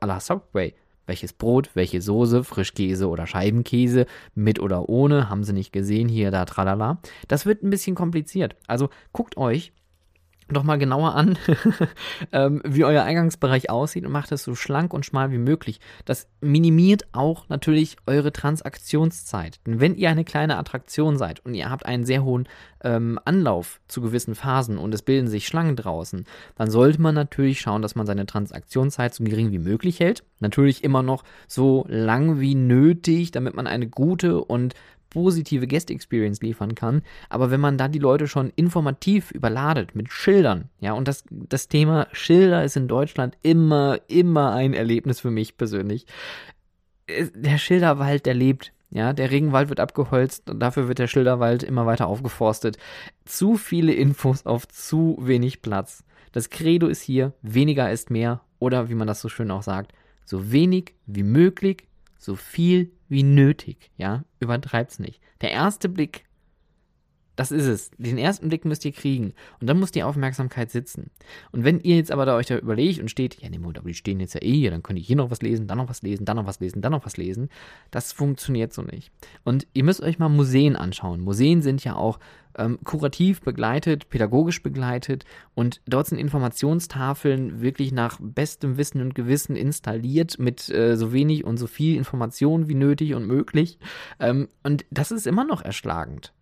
à 0.00 0.06
la 0.06 0.18
Subway, 0.18 0.74
welches 1.06 1.32
Brot, 1.32 1.70
welche 1.74 2.02
Soße, 2.02 2.44
Frischkäse 2.44 3.08
oder 3.08 3.26
Scheibenkäse, 3.26 4.06
mit 4.34 4.60
oder 4.60 4.88
ohne, 4.88 5.28
haben 5.30 5.44
sie 5.44 5.52
nicht 5.52 5.72
gesehen, 5.72 6.08
hier, 6.08 6.30
da, 6.30 6.44
tralala. 6.44 7.00
Das 7.28 7.46
wird 7.46 7.62
ein 7.62 7.70
bisschen 7.70 7.94
kompliziert. 7.94 8.56
Also 8.66 8.90
guckt 9.12 9.36
euch 9.36 9.72
doch 10.54 10.62
mal 10.62 10.78
genauer 10.78 11.14
an, 11.14 11.38
ähm, 12.32 12.62
wie 12.64 12.84
euer 12.84 13.02
Eingangsbereich 13.02 13.70
aussieht 13.70 14.06
und 14.06 14.12
macht 14.12 14.32
es 14.32 14.44
so 14.44 14.54
schlank 14.54 14.92
und 14.92 15.04
schmal 15.04 15.30
wie 15.30 15.38
möglich. 15.38 15.80
Das 16.04 16.28
minimiert 16.40 17.06
auch 17.12 17.48
natürlich 17.48 17.96
eure 18.06 18.32
Transaktionszeit. 18.32 19.60
Denn 19.66 19.80
wenn 19.80 19.96
ihr 19.96 20.10
eine 20.10 20.24
kleine 20.24 20.56
Attraktion 20.56 21.16
seid 21.18 21.44
und 21.44 21.54
ihr 21.54 21.70
habt 21.70 21.86
einen 21.86 22.04
sehr 22.04 22.24
hohen 22.24 22.48
ähm, 22.82 23.18
Anlauf 23.24 23.80
zu 23.88 24.00
gewissen 24.00 24.34
Phasen 24.34 24.78
und 24.78 24.94
es 24.94 25.02
bilden 25.02 25.28
sich 25.28 25.46
Schlangen 25.46 25.76
draußen, 25.76 26.24
dann 26.56 26.70
sollte 26.70 27.00
man 27.00 27.14
natürlich 27.14 27.60
schauen, 27.60 27.82
dass 27.82 27.94
man 27.94 28.06
seine 28.06 28.26
Transaktionszeit 28.26 29.14
so 29.14 29.24
gering 29.24 29.52
wie 29.52 29.58
möglich 29.58 30.00
hält. 30.00 30.24
Natürlich 30.40 30.84
immer 30.84 31.02
noch 31.02 31.24
so 31.46 31.84
lang 31.88 32.40
wie 32.40 32.54
nötig, 32.54 33.32
damit 33.32 33.54
man 33.54 33.66
eine 33.66 33.88
gute 33.88 34.42
und 34.42 34.74
positive 35.10 35.66
Guest 35.66 35.90
Experience 35.90 36.40
liefern 36.40 36.74
kann. 36.74 37.02
Aber 37.28 37.50
wenn 37.50 37.60
man 37.60 37.78
da 37.78 37.88
die 37.88 37.98
Leute 37.98 38.28
schon 38.28 38.52
informativ 38.56 39.30
überladet 39.30 39.94
mit 39.94 40.12
Schildern, 40.12 40.68
ja, 40.80 40.92
und 40.92 41.08
das, 41.08 41.24
das 41.30 41.68
Thema 41.68 42.08
Schilder 42.12 42.64
ist 42.64 42.76
in 42.76 42.88
Deutschland 42.88 43.36
immer, 43.42 43.98
immer 44.08 44.52
ein 44.52 44.74
Erlebnis 44.74 45.20
für 45.20 45.30
mich 45.30 45.56
persönlich. 45.56 46.06
Der 47.34 47.58
Schilderwald, 47.58 48.26
der 48.26 48.34
lebt. 48.34 48.72
Ja, 48.90 49.12
der 49.12 49.30
Regenwald 49.30 49.68
wird 49.68 49.80
abgeholzt 49.80 50.48
und 50.48 50.60
dafür 50.60 50.88
wird 50.88 50.98
der 50.98 51.08
Schilderwald 51.08 51.62
immer 51.62 51.84
weiter 51.84 52.06
aufgeforstet. 52.06 52.78
Zu 53.26 53.56
viele 53.56 53.92
Infos 53.92 54.46
auf 54.46 54.66
zu 54.66 55.18
wenig 55.20 55.60
Platz. 55.60 56.04
Das 56.32 56.48
Credo 56.48 56.86
ist 56.86 57.02
hier, 57.02 57.34
weniger 57.42 57.90
ist 57.90 58.10
mehr 58.10 58.40
oder 58.58 58.88
wie 58.88 58.94
man 58.94 59.06
das 59.06 59.20
so 59.20 59.28
schön 59.28 59.50
auch 59.50 59.62
sagt, 59.62 59.92
so 60.24 60.52
wenig 60.52 60.94
wie 61.06 61.22
möglich, 61.22 61.86
so 62.18 62.34
viel 62.34 62.90
wie 63.08 63.22
nötig, 63.22 63.90
ja, 63.96 64.24
übertreibt's 64.40 64.98
nicht. 64.98 65.20
Der 65.40 65.50
erste 65.50 65.88
Blick, 65.88 66.24
das 67.38 67.52
ist 67.52 67.66
es. 67.66 67.90
Den 67.98 68.18
ersten 68.18 68.48
Blick 68.48 68.64
müsst 68.64 68.84
ihr 68.84 68.90
kriegen. 68.90 69.32
Und 69.60 69.68
dann 69.68 69.78
muss 69.78 69.92
die 69.92 70.02
Aufmerksamkeit 70.02 70.72
sitzen. 70.72 71.12
Und 71.52 71.62
wenn 71.62 71.78
ihr 71.78 71.94
jetzt 71.94 72.10
aber 72.10 72.26
da 72.26 72.34
euch 72.34 72.46
da 72.46 72.58
überlegt 72.58 72.98
und 72.98 73.12
steht, 73.12 73.40
ja, 73.40 73.48
nee, 73.48 73.60
aber 73.62 73.88
die 73.88 73.94
stehen 73.94 74.18
jetzt 74.18 74.34
ja 74.34 74.42
eh 74.42 74.52
hier, 74.52 74.72
dann 74.72 74.82
könnte 74.82 75.00
ich 75.00 75.06
hier 75.06 75.14
noch 75.14 75.30
was 75.30 75.40
lesen, 75.40 75.68
dann 75.68 75.78
noch 75.78 75.88
was 75.88 76.02
lesen, 76.02 76.24
dann 76.24 76.36
noch 76.36 76.48
was 76.48 76.58
lesen, 76.58 76.82
dann 76.82 76.90
noch 76.90 77.06
was 77.06 77.16
lesen. 77.16 77.48
Das 77.92 78.12
funktioniert 78.12 78.72
so 78.72 78.82
nicht. 78.82 79.12
Und 79.44 79.68
ihr 79.72 79.84
müsst 79.84 80.02
euch 80.02 80.18
mal 80.18 80.28
Museen 80.28 80.74
anschauen. 80.74 81.20
Museen 81.20 81.62
sind 81.62 81.84
ja 81.84 81.94
auch 81.94 82.18
ähm, 82.56 82.80
kurativ 82.82 83.40
begleitet, 83.40 84.08
pädagogisch 84.08 84.60
begleitet 84.60 85.24
und 85.54 85.80
dort 85.86 86.08
sind 86.08 86.18
Informationstafeln 86.18 87.60
wirklich 87.60 87.92
nach 87.92 88.18
bestem 88.20 88.76
Wissen 88.78 89.00
und 89.00 89.14
Gewissen 89.14 89.54
installiert 89.54 90.40
mit 90.40 90.68
äh, 90.70 90.96
so 90.96 91.12
wenig 91.12 91.44
und 91.44 91.56
so 91.56 91.68
viel 91.68 91.96
Information 91.96 92.68
wie 92.68 92.74
nötig 92.74 93.14
und 93.14 93.28
möglich. 93.28 93.78
Ähm, 94.18 94.48
und 94.64 94.86
das 94.90 95.12
ist 95.12 95.28
immer 95.28 95.44
noch 95.44 95.62
erschlagend. 95.62 96.32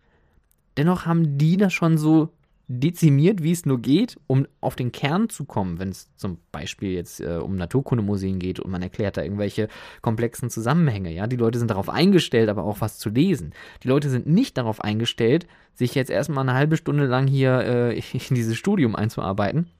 Dennoch 0.77 1.07
haben 1.07 1.39
die 1.39 1.57
das 1.57 1.73
schon 1.73 1.99
so 1.99 2.31
dezimiert, 2.69 3.43
wie 3.43 3.53
es 3.53 3.65
nur 3.65 3.81
geht, 3.81 4.17
um 4.27 4.47
auf 4.61 4.75
den 4.75 4.91
Kern 4.91 5.29
zu 5.29 5.45
kommen, 5.45 5.79
wenn 5.79 5.91
es 5.91 6.11
zum 6.17 6.39
Beispiel 6.51 6.91
jetzt 6.91 7.21
äh, 7.21 7.37
um 7.37 7.57
Naturkundemuseen 7.57 8.41
geht 8.41 8.59
und 8.59 8.71
man 8.71 8.83
erklärt 8.83 9.17
da 9.17 9.23
irgendwelche 9.23 9.69
komplexen 10.03 10.51
Zusammenhänge. 10.51 11.13
Ja, 11.13 11.29
die 11.29 11.37
Leute 11.37 11.61
sind 11.61 11.71
darauf 11.71 11.89
eingestellt, 11.89 12.49
aber 12.49 12.65
auch 12.65 12.81
was 12.81 12.99
zu 12.99 13.09
lesen. 13.09 13.53
Die 13.85 13.89
Leute 13.89 14.11
sind 14.11 14.27
nicht 14.27 14.59
darauf 14.59 14.81
eingestellt, 14.81 15.47
sich 15.75 15.95
jetzt 15.95 16.11
erstmal 16.11 16.43
eine 16.43 16.55
halbe 16.55 16.77
Stunde 16.77 17.07
lang 17.07 17.29
hier 17.29 17.61
äh, 17.61 17.99
in 18.13 18.35
dieses 18.35 18.57
Studium 18.57 18.97
einzuarbeiten 18.97 19.71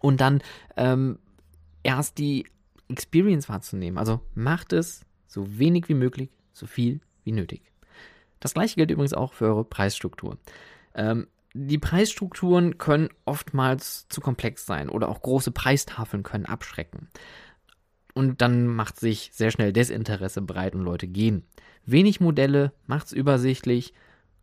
und 0.00 0.20
dann 0.20 0.40
ähm, 0.76 1.18
erst 1.82 2.16
die 2.16 2.46
Experience 2.88 3.48
wahrzunehmen. 3.50 3.98
Also 3.98 4.20
macht 4.34 4.72
es 4.72 5.04
so 5.26 5.58
wenig 5.58 5.88
wie 5.90 5.94
möglich, 5.94 6.30
so 6.54 6.66
viel 6.66 7.00
wie 7.24 7.32
nötig. 7.32 7.62
Das 8.40 8.54
gleiche 8.54 8.76
gilt 8.76 8.90
übrigens 8.90 9.14
auch 9.14 9.32
für 9.32 9.46
eure 9.46 9.64
Preisstruktur. 9.64 10.38
Ähm, 10.94 11.26
die 11.54 11.78
Preisstrukturen 11.78 12.76
können 12.76 13.08
oftmals 13.24 14.06
zu 14.08 14.20
komplex 14.20 14.66
sein 14.66 14.90
oder 14.90 15.08
auch 15.08 15.22
große 15.22 15.52
Preistafeln 15.52 16.22
können 16.22 16.44
abschrecken. 16.44 17.08
Und 18.14 18.42
dann 18.42 18.66
macht 18.66 19.00
sich 19.00 19.30
sehr 19.32 19.50
schnell 19.50 19.72
Desinteresse 19.72 20.42
breit 20.42 20.74
und 20.74 20.82
Leute 20.82 21.06
gehen. 21.06 21.44
Wenig 21.84 22.20
Modelle 22.20 22.72
macht 22.86 23.06
es 23.06 23.12
übersichtlich, 23.12 23.94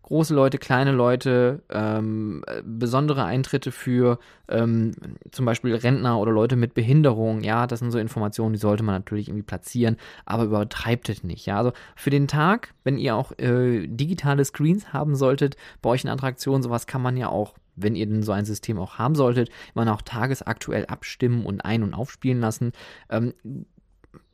große 0.03 0.35
Leute, 0.35 0.57
kleine 0.57 0.91
Leute, 0.91 1.63
ähm, 1.69 2.43
besondere 2.63 3.23
Eintritte 3.23 3.71
für 3.71 4.19
ähm, 4.47 4.91
zum 5.31 5.45
Beispiel 5.45 5.73
Rentner 5.75 6.19
oder 6.19 6.31
Leute 6.31 6.55
mit 6.55 6.73
Behinderung. 6.73 7.41
Ja, 7.41 7.67
das 7.67 7.79
sind 7.79 7.91
so 7.91 7.97
Informationen, 7.97 8.53
die 8.53 8.59
sollte 8.59 8.83
man 8.83 8.95
natürlich 8.95 9.29
irgendwie 9.29 9.43
platzieren, 9.43 9.97
aber 10.25 10.43
übertreibt 10.43 11.09
es 11.09 11.23
nicht. 11.23 11.45
Ja, 11.45 11.57
also 11.57 11.71
für 11.95 12.09
den 12.09 12.27
Tag, 12.27 12.73
wenn 12.83 12.97
ihr 12.97 13.15
auch 13.15 13.31
äh, 13.39 13.87
digitale 13.87 14.45
Screens 14.45 14.93
haben 14.93 15.15
solltet 15.15 15.55
bei 15.81 15.89
euch 15.89 16.03
in 16.03 16.09
Attraktionen, 16.09 16.63
sowas 16.63 16.85
kann 16.85 17.01
man 17.01 17.17
ja 17.17 17.29
auch 17.29 17.55
wenn 17.75 17.95
ihr 17.95 18.05
denn 18.05 18.21
so 18.21 18.31
ein 18.31 18.45
System 18.45 18.77
auch 18.77 18.99
haben 18.99 19.15
solltet, 19.15 19.49
immer 19.73 19.91
auch 19.91 20.03
tagesaktuell 20.03 20.85
abstimmen 20.85 21.43
und 21.43 21.61
ein- 21.61 21.81
und 21.81 21.95
aufspielen 21.95 22.39
lassen. 22.39 22.71
Ähm, 23.09 23.33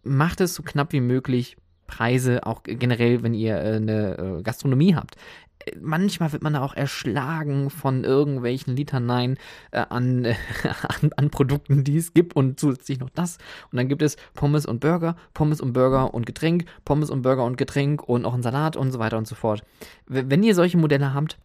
macht 0.03 0.41
es 0.41 0.55
so 0.55 0.61
knapp 0.63 0.91
wie 0.91 0.99
möglich. 0.99 1.55
Preise, 1.87 2.45
auch 2.45 2.61
generell, 2.63 3.23
wenn 3.23 3.33
ihr 3.33 3.55
äh, 3.55 3.77
eine 3.77 4.17
äh, 4.17 4.41
Gastronomie 4.43 4.93
habt 4.93 5.15
manchmal 5.81 6.31
wird 6.31 6.43
man 6.43 6.53
da 6.53 6.61
auch 6.61 6.73
erschlagen 6.73 7.69
von 7.69 8.03
irgendwelchen 8.03 8.75
Litaneien 8.75 9.37
äh, 9.71 9.85
an, 9.89 10.25
äh, 10.25 10.35
an, 10.63 11.11
an, 11.15 11.29
Produkten, 11.29 11.83
die 11.83 11.97
es 11.97 12.13
gibt 12.13 12.35
und 12.35 12.59
zusätzlich 12.59 12.99
noch 12.99 13.09
das. 13.09 13.37
Und 13.71 13.77
dann 13.77 13.87
gibt 13.87 14.01
es 14.01 14.17
Pommes 14.33 14.65
und 14.65 14.79
Burger, 14.79 15.15
Pommes 15.33 15.61
und 15.61 15.73
Burger 15.73 16.13
und 16.13 16.25
Getränk, 16.25 16.65
Pommes 16.85 17.09
und 17.09 17.21
Burger 17.21 17.45
und 17.45 17.57
Getränk 17.57 18.03
und 18.07 18.25
auch 18.25 18.33
einen 18.33 18.43
Salat 18.43 18.75
und 18.75 18.91
so 18.91 18.99
weiter 18.99 19.17
und 19.17 19.27
so 19.27 19.35
fort. 19.35 19.63
Wenn 20.07 20.43
ihr 20.43 20.55
solche 20.55 20.77
Modelle 20.77 21.13
habt, 21.13 21.37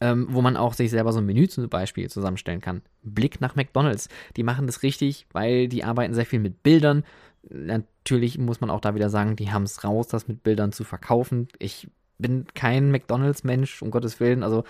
ähm, 0.00 0.28
wo 0.30 0.42
man 0.42 0.56
auch 0.56 0.74
sich 0.74 0.90
selber 0.90 1.12
so 1.12 1.18
ein 1.18 1.26
Menü 1.26 1.48
zum 1.48 1.68
Beispiel 1.68 2.08
zusammenstellen 2.08 2.60
kann. 2.60 2.82
Blick 3.02 3.40
nach 3.40 3.56
McDonalds. 3.56 4.08
Die 4.36 4.44
machen 4.44 4.66
das 4.66 4.84
richtig, 4.84 5.26
weil 5.32 5.66
die 5.66 5.82
arbeiten 5.82 6.14
sehr 6.14 6.26
viel 6.26 6.38
mit 6.38 6.62
Bildern. 6.62 7.02
Natürlich 7.50 8.38
muss 8.38 8.60
man 8.60 8.70
auch 8.70 8.80
da 8.80 8.94
wieder 8.94 9.10
sagen, 9.10 9.34
die 9.34 9.50
haben 9.50 9.64
es 9.64 9.82
raus, 9.82 10.06
das 10.06 10.28
mit 10.28 10.44
Bildern 10.44 10.70
zu 10.70 10.84
verkaufen. 10.84 11.48
Ich 11.58 11.88
bin 12.18 12.46
kein 12.54 12.90
McDonalds-Mensch, 12.90 13.82
um 13.82 13.90
Gottes 13.90 14.20
Willen. 14.20 14.42
Also 14.42 14.64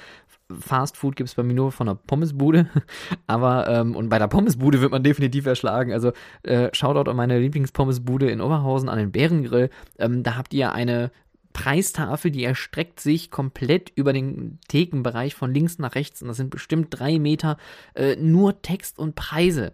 Fast 0.60 0.96
Food 0.96 1.16
gibt 1.16 1.28
es 1.28 1.34
bei 1.34 1.42
mir 1.42 1.54
nur 1.54 1.72
von 1.72 1.88
der 1.88 1.94
Pommesbude. 1.94 2.68
Aber, 3.26 3.68
ähm, 3.68 3.94
und 3.94 4.08
bei 4.08 4.18
der 4.18 4.28
Pommesbude 4.28 4.80
wird 4.80 4.92
man 4.92 5.02
definitiv 5.02 5.44
erschlagen. 5.46 5.92
Also 5.92 6.12
äh, 6.42 6.70
Shoutout 6.72 7.10
an 7.10 7.16
meine 7.16 7.38
Lieblingspommes-Bude 7.38 8.30
in 8.30 8.40
Oberhausen, 8.40 8.88
an 8.88 8.98
den 8.98 9.12
Bärengrill. 9.12 9.70
Ähm, 9.98 10.22
da 10.22 10.36
habt 10.36 10.54
ihr 10.54 10.72
eine 10.72 11.10
Preistafel, 11.52 12.30
die 12.30 12.44
erstreckt 12.44 13.00
sich 13.00 13.30
komplett 13.30 13.92
über 13.94 14.12
den 14.12 14.58
Thekenbereich 14.68 15.34
von 15.34 15.52
links 15.52 15.78
nach 15.78 15.94
rechts. 15.94 16.22
Und 16.22 16.28
das 16.28 16.38
sind 16.38 16.50
bestimmt 16.50 16.88
drei 16.90 17.18
Meter 17.18 17.58
äh, 17.94 18.16
nur 18.16 18.62
Text 18.62 18.98
und 18.98 19.16
Preise. 19.16 19.72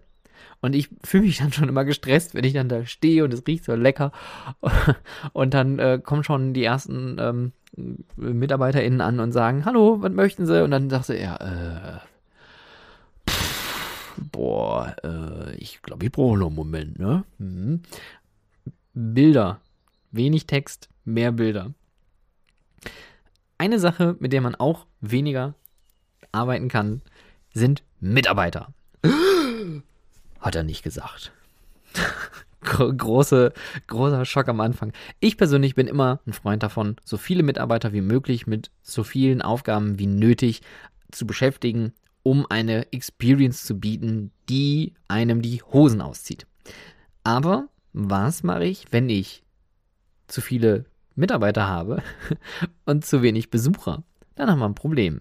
Und 0.60 0.74
ich 0.74 0.88
fühle 1.04 1.24
mich 1.24 1.38
dann 1.38 1.52
schon 1.52 1.68
immer 1.68 1.84
gestresst, 1.84 2.34
wenn 2.34 2.44
ich 2.44 2.54
dann 2.54 2.68
da 2.68 2.84
stehe 2.84 3.22
und 3.22 3.32
es 3.34 3.46
riecht 3.46 3.64
so 3.64 3.74
lecker. 3.74 4.12
Und 5.32 5.52
dann 5.52 5.78
äh, 5.78 6.00
kommen 6.02 6.24
schon 6.24 6.54
die 6.54 6.64
ersten 6.64 7.16
ähm, 7.20 7.52
MitarbeiterInnen 8.16 9.00
an 9.00 9.20
und 9.20 9.32
sagen, 9.32 9.64
hallo, 9.64 10.00
was 10.00 10.12
möchten 10.12 10.46
Sie? 10.46 10.62
Und 10.62 10.70
dann 10.70 10.90
sagt 10.90 11.06
sie, 11.06 11.16
ja, 11.16 11.36
äh, 11.36 11.98
pff, 13.28 14.20
boah, 14.32 14.94
äh, 15.02 15.56
ich 15.56 15.82
glaube, 15.82 16.04
ich 16.04 16.12
brauche 16.12 16.38
noch 16.38 16.48
einen 16.48 16.56
Moment, 16.56 16.98
ne? 16.98 17.24
Mhm. 17.38 17.82
Bilder. 18.94 19.60
Wenig 20.12 20.46
Text, 20.46 20.88
mehr 21.04 21.32
Bilder. 21.32 21.74
Eine 23.58 23.80
Sache, 23.80 24.16
mit 24.20 24.32
der 24.32 24.40
man 24.40 24.54
auch 24.54 24.86
weniger 25.00 25.54
arbeiten 26.30 26.68
kann, 26.68 27.02
sind 27.52 27.82
Mitarbeiter. 28.00 28.72
Hat 30.40 30.54
er 30.54 30.62
nicht 30.62 30.82
gesagt. 30.82 31.32
Große, 32.64 33.52
großer 33.86 34.24
Schock 34.24 34.48
am 34.48 34.60
Anfang. 34.60 34.92
Ich 35.20 35.36
persönlich 35.36 35.74
bin 35.74 35.86
immer 35.86 36.20
ein 36.26 36.32
Freund 36.32 36.62
davon, 36.62 36.96
so 37.04 37.16
viele 37.16 37.42
Mitarbeiter 37.42 37.92
wie 37.92 38.00
möglich 38.00 38.46
mit 38.46 38.70
so 38.82 39.04
vielen 39.04 39.42
Aufgaben 39.42 39.98
wie 39.98 40.06
nötig 40.06 40.62
zu 41.10 41.26
beschäftigen, 41.26 41.92
um 42.22 42.46
eine 42.48 42.92
Experience 42.92 43.64
zu 43.64 43.78
bieten, 43.78 44.32
die 44.48 44.94
einem 45.08 45.42
die 45.42 45.62
Hosen 45.62 46.00
auszieht. 46.00 46.46
Aber 47.22 47.68
was 47.92 48.42
mache 48.42 48.64
ich, 48.64 48.86
wenn 48.90 49.08
ich 49.08 49.42
zu 50.26 50.40
viele 50.40 50.86
Mitarbeiter 51.14 51.68
habe 51.68 52.02
und 52.86 53.04
zu 53.04 53.22
wenig 53.22 53.50
Besucher? 53.50 54.02
Dann 54.34 54.50
haben 54.50 54.58
wir 54.58 54.66
ein 54.66 54.74
Problem. 54.74 55.20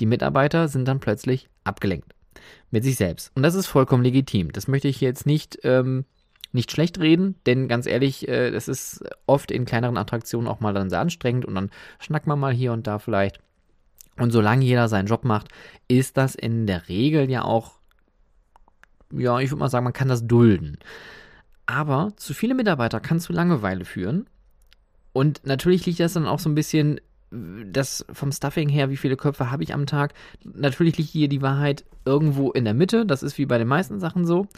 Die 0.00 0.06
Mitarbeiter 0.06 0.68
sind 0.68 0.86
dann 0.86 1.00
plötzlich 1.00 1.48
abgelenkt 1.64 2.14
mit 2.70 2.84
sich 2.84 2.96
selbst. 2.96 3.32
Und 3.34 3.42
das 3.42 3.54
ist 3.54 3.66
vollkommen 3.66 4.04
legitim. 4.04 4.52
Das 4.52 4.68
möchte 4.68 4.88
ich 4.88 5.00
jetzt 5.00 5.26
nicht, 5.26 5.58
ähm, 5.62 6.04
nicht 6.52 6.70
schlecht 6.70 6.98
reden, 6.98 7.36
denn 7.46 7.68
ganz 7.68 7.86
ehrlich, 7.86 8.28
äh, 8.28 8.50
das 8.50 8.68
ist 8.68 9.04
oft 9.26 9.50
in 9.50 9.64
kleineren 9.64 9.96
Attraktionen 9.96 10.48
auch 10.48 10.60
mal 10.60 10.74
dann 10.74 10.90
sehr 10.90 11.00
anstrengend 11.00 11.44
und 11.44 11.54
dann 11.54 11.70
schnackt 11.98 12.26
man 12.26 12.38
mal 12.38 12.52
hier 12.52 12.72
und 12.72 12.86
da 12.86 12.98
vielleicht. 12.98 13.38
Und 14.18 14.32
solange 14.32 14.64
jeder 14.64 14.88
seinen 14.88 15.06
Job 15.06 15.24
macht, 15.24 15.48
ist 15.88 16.16
das 16.16 16.34
in 16.34 16.66
der 16.66 16.88
Regel 16.88 17.30
ja 17.30 17.42
auch, 17.42 17.78
ja, 19.12 19.38
ich 19.40 19.50
würde 19.50 19.60
mal 19.60 19.70
sagen, 19.70 19.84
man 19.84 19.92
kann 19.92 20.08
das 20.08 20.26
dulden. 20.26 20.78
Aber 21.66 22.12
zu 22.16 22.34
viele 22.34 22.54
Mitarbeiter 22.54 23.00
kann 23.00 23.20
zu 23.20 23.32
Langeweile 23.32 23.84
führen. 23.84 24.26
Und 25.12 25.46
natürlich 25.46 25.86
liegt 25.86 26.00
das 26.00 26.12
dann 26.12 26.26
auch 26.26 26.38
so 26.38 26.48
ein 26.48 26.54
bisschen 26.54 27.00
das 27.30 28.04
vom 28.12 28.32
Stuffing 28.32 28.68
her, 28.68 28.90
wie 28.90 28.96
viele 28.96 29.16
Köpfe 29.16 29.50
habe 29.50 29.62
ich 29.62 29.72
am 29.72 29.86
Tag? 29.86 30.14
Natürlich 30.44 30.98
liegt 30.98 31.10
hier 31.10 31.28
die 31.28 31.42
Wahrheit 31.42 31.84
irgendwo 32.04 32.50
in 32.50 32.64
der 32.64 32.74
Mitte. 32.74 33.06
Das 33.06 33.22
ist 33.22 33.38
wie 33.38 33.46
bei 33.46 33.58
den 33.58 33.68
meisten 33.68 34.00
Sachen 34.00 34.26
so. 34.26 34.48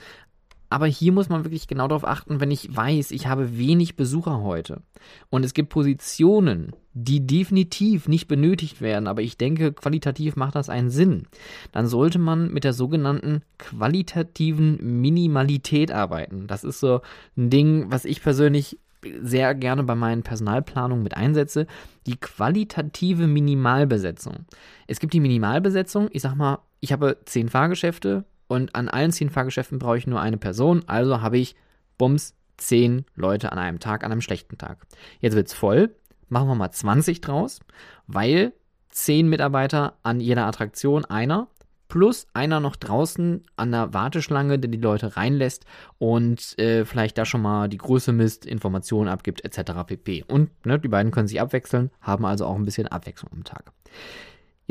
Aber 0.73 0.87
hier 0.87 1.13
muss 1.13 1.29
man 1.29 1.45
wirklich 1.45 1.69
genau 1.69 1.87
darauf 1.87 2.07
achten, 2.07 2.41
wenn 2.41 2.51
ich 2.51 2.75
weiß, 2.75 3.11
ich 3.11 3.27
habe 3.27 3.59
wenig 3.59 3.95
Besucher 3.95 4.41
heute 4.41 4.81
und 5.29 5.45
es 5.45 5.53
gibt 5.53 5.69
Positionen, 5.69 6.73
die 6.95 7.27
definitiv 7.27 8.09
nicht 8.09 8.27
benötigt 8.27 8.81
werden, 8.81 9.07
aber 9.07 9.21
ich 9.21 9.37
denke, 9.37 9.75
qualitativ 9.75 10.35
macht 10.35 10.55
das 10.55 10.71
einen 10.71 10.89
Sinn, 10.89 11.25
dann 11.73 11.87
sollte 11.87 12.19
man 12.19 12.51
mit 12.51 12.65
der 12.65 12.73
sogenannten 12.73 13.43
qualitativen 13.59 14.79
Minimalität 15.03 15.93
arbeiten. 15.93 16.47
Das 16.47 16.65
ist 16.65 16.81
so 16.81 17.03
ein 17.37 17.51
Ding, 17.51 17.91
was 17.91 18.07
ich 18.07 18.23
persönlich 18.23 18.79
sehr 19.21 19.55
gerne 19.55 19.83
bei 19.83 19.95
meinen 19.95 20.23
Personalplanungen 20.23 21.03
mit 21.03 21.19
einsetze, 21.19 21.67
die 22.07 22.17
qualitative 22.17 23.27
Minimalbesetzung. 23.27 24.47
Es 24.87 25.01
gibt 25.01 25.13
die 25.13 25.21
Minimalbesetzung, 25.21 26.09
ich 26.13 26.23
sag 26.23 26.35
mal, 26.35 26.61
ich 26.81 26.93
habe 26.93 27.19
zehn 27.27 27.51
Fahrgeschäfte 27.51 28.25
und 28.49 28.75
an 28.75 28.89
allen 28.89 29.13
zehn 29.13 29.31
Fahrgeschäften 29.31 29.79
brauche 29.79 29.99
ich 29.99 30.07
nur 30.07 30.21
eine 30.21 30.37
Person, 30.37 30.83
also 30.87 31.21
habe 31.21 31.39
ich, 31.39 31.57
bums, 31.99 32.35
zehn 32.57 33.05
Leute 33.15 33.53
an 33.53 33.59
einem 33.59 33.79
Tag, 33.81 34.05
an 34.05 34.13
einem 34.13 34.21
schlechten 34.21 34.59
Tag. 34.59 34.79
Jetzt 35.21 35.35
wird 35.35 35.49
es 35.49 35.55
voll, 35.55 35.95
machen 36.29 36.49
wir 36.49 36.55
mal 36.55 36.71
20 36.71 37.21
draus, 37.21 37.61
weil 38.07 38.53
zehn 38.89 39.29
Mitarbeiter 39.29 39.95
an 40.03 40.21
jeder 40.21 40.47
Attraktion, 40.47 41.05
einer, 41.05 41.49
plus 41.89 42.27
einer 42.33 42.59
noch 42.59 42.77
draußen 42.77 43.45
an 43.57 43.71
der 43.71 43.93
Warteschlange, 43.93 44.59
der 44.59 44.71
die 44.71 44.79
Leute 44.79 45.17
reinlässt 45.17 45.67
und 45.99 46.59
äh, 46.59 46.87
vielleicht 46.87 47.19
da 47.19 47.27
schon 47.27 47.43
mal 47.43 47.69
die 47.69 47.77
Größe 47.77 48.13
misst, 48.13 48.47
Informationen 48.47 49.09
abgibt, 49.09 49.45
etc. 49.45 49.73
pp. 49.87 50.25
Und 50.27 50.51
ne, 50.65 50.79
die 50.79 50.89
beiden 50.89 51.13
können 51.13 51.29
sich 51.29 51.39
abwechseln, 51.39 51.91
haben 52.01 52.25
also 52.25 52.47
auch 52.47 52.57
ein 52.57 52.65
bisschen 52.65 52.89
Abwechslung 52.89 53.31
am 53.33 53.45
Tag. 53.45 53.73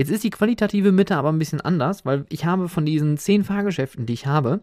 Jetzt 0.02 0.10
ist 0.10 0.24
die 0.24 0.32
qualitative 0.32 0.92
Mitte 0.92 1.16
aber 1.16 1.32
ein 1.32 1.38
bisschen 1.38 1.62
anders, 1.62 2.06
weil 2.06 2.26
ich 2.30 2.44
habe 2.44 2.70
von 2.70 2.88
diesen 2.88 3.20
zehn 3.20 3.44
Fahrgeschäften, 3.44 4.08
die 4.08 4.14
ich 4.14 4.26
habe, 4.26 4.62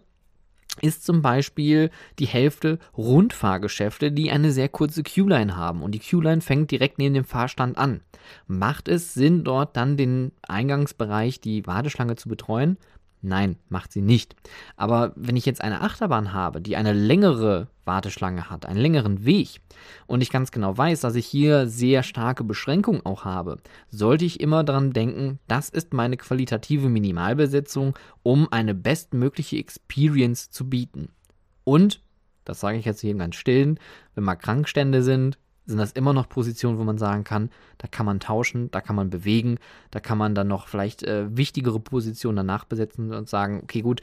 ist 0.81 1.05
zum 1.05 1.23
Beispiel 1.23 1.93
die 2.19 2.27
Hälfte 2.27 2.81
Rundfahrgeschäfte, 2.97 4.11
die 4.11 4.33
eine 4.33 4.51
sehr 4.51 4.69
kurze 4.69 5.05
Q-Line 5.05 5.57
haben 5.57 5.83
und 5.83 5.93
die 5.93 6.01
Q-Line 6.01 6.41
fängt 6.41 6.73
direkt 6.73 6.99
neben 6.99 7.15
dem 7.15 7.25
Fahrstand 7.25 7.79
an. 7.79 8.01
Macht 8.49 8.89
es 8.89 9.15
Sinn, 9.15 9.45
dort 9.45 9.77
dann 9.77 9.97
den 9.97 10.33
Eingangsbereich, 10.43 11.41
die 11.41 11.65
Warteschlange 11.69 12.17
zu 12.17 12.29
betreuen? 12.29 12.77
Nein, 13.21 13.57
macht 13.69 13.93
sie 13.93 14.01
nicht. 14.01 14.37
Aber 14.77 15.13
wenn 15.17 15.37
ich 15.37 15.45
jetzt 15.45 15.61
eine 15.61 15.81
Achterbahn 15.81 16.33
habe, 16.33 16.61
die 16.61 16.77
eine 16.77 16.93
längere 16.93 17.67
Warteschlange 17.85 18.49
hat, 18.49 18.65
einen 18.67 18.79
längeren 18.79 19.25
Weg 19.25 19.61
und 20.07 20.21
ich 20.21 20.31
ganz 20.31 20.53
genau 20.53 20.77
weiß, 20.77 21.01
dass 21.01 21.17
ich 21.17 21.27
hier 21.27 21.67
sehr 21.67 22.05
starke 22.05 22.45
Beschränkungen 22.45 23.05
auch 23.05 23.25
habe, 23.25 23.59
sollte 23.91 24.25
ich 24.25 24.41
immer 24.41 24.63
daran 24.63 24.93
denken, 24.93 25.41
das 25.49 25.69
ist 25.69 25.93
meine 25.93 26.17
qualitative 26.17 26.89
Minimalbesetzung, 26.89 27.99
um 28.23 28.53
eine 28.53 28.75
bestmögliche 28.75 29.57
Experience 29.57 30.51
zu 30.51 30.69
bieten. 30.69 31.09
Und, 31.65 32.01
das 32.45 32.61
sage 32.61 32.79
ich 32.79 32.85
jetzt 32.85 33.01
hier 33.01 33.15
ganz 33.15 33.35
stillen, 33.35 33.81
wenn 34.15 34.25
mal 34.25 34.37
Krankstände 34.37 35.03
sind, 35.03 35.39
sind 35.69 35.79
das 35.79 35.93
immer 35.93 36.13
noch 36.13 36.29
Positionen, 36.29 36.79
wo 36.79 36.85
man 36.85 36.99
sagen 36.99 37.25
kann, 37.25 37.51
da 37.77 37.87
kann 37.87 38.07
man 38.07 38.21
tauschen, 38.21 38.71
da 38.71 38.81
kann 38.81 38.97
man 38.97 39.11
bewegen, 39.11 39.59
da 39.91 40.01
kann 40.01 40.19
man 40.19 40.35
dann 40.35 40.49
noch 40.49 40.67
vielleicht 40.67 41.03
äh, 41.03 41.37
wichtigere 41.37 41.79
Positionen 41.79 42.37
danach 42.37 42.65
besetzen 42.65 43.13
und 43.13 43.29
sagen, 43.29 43.61
okay, 43.63 43.83
gut, 43.83 44.01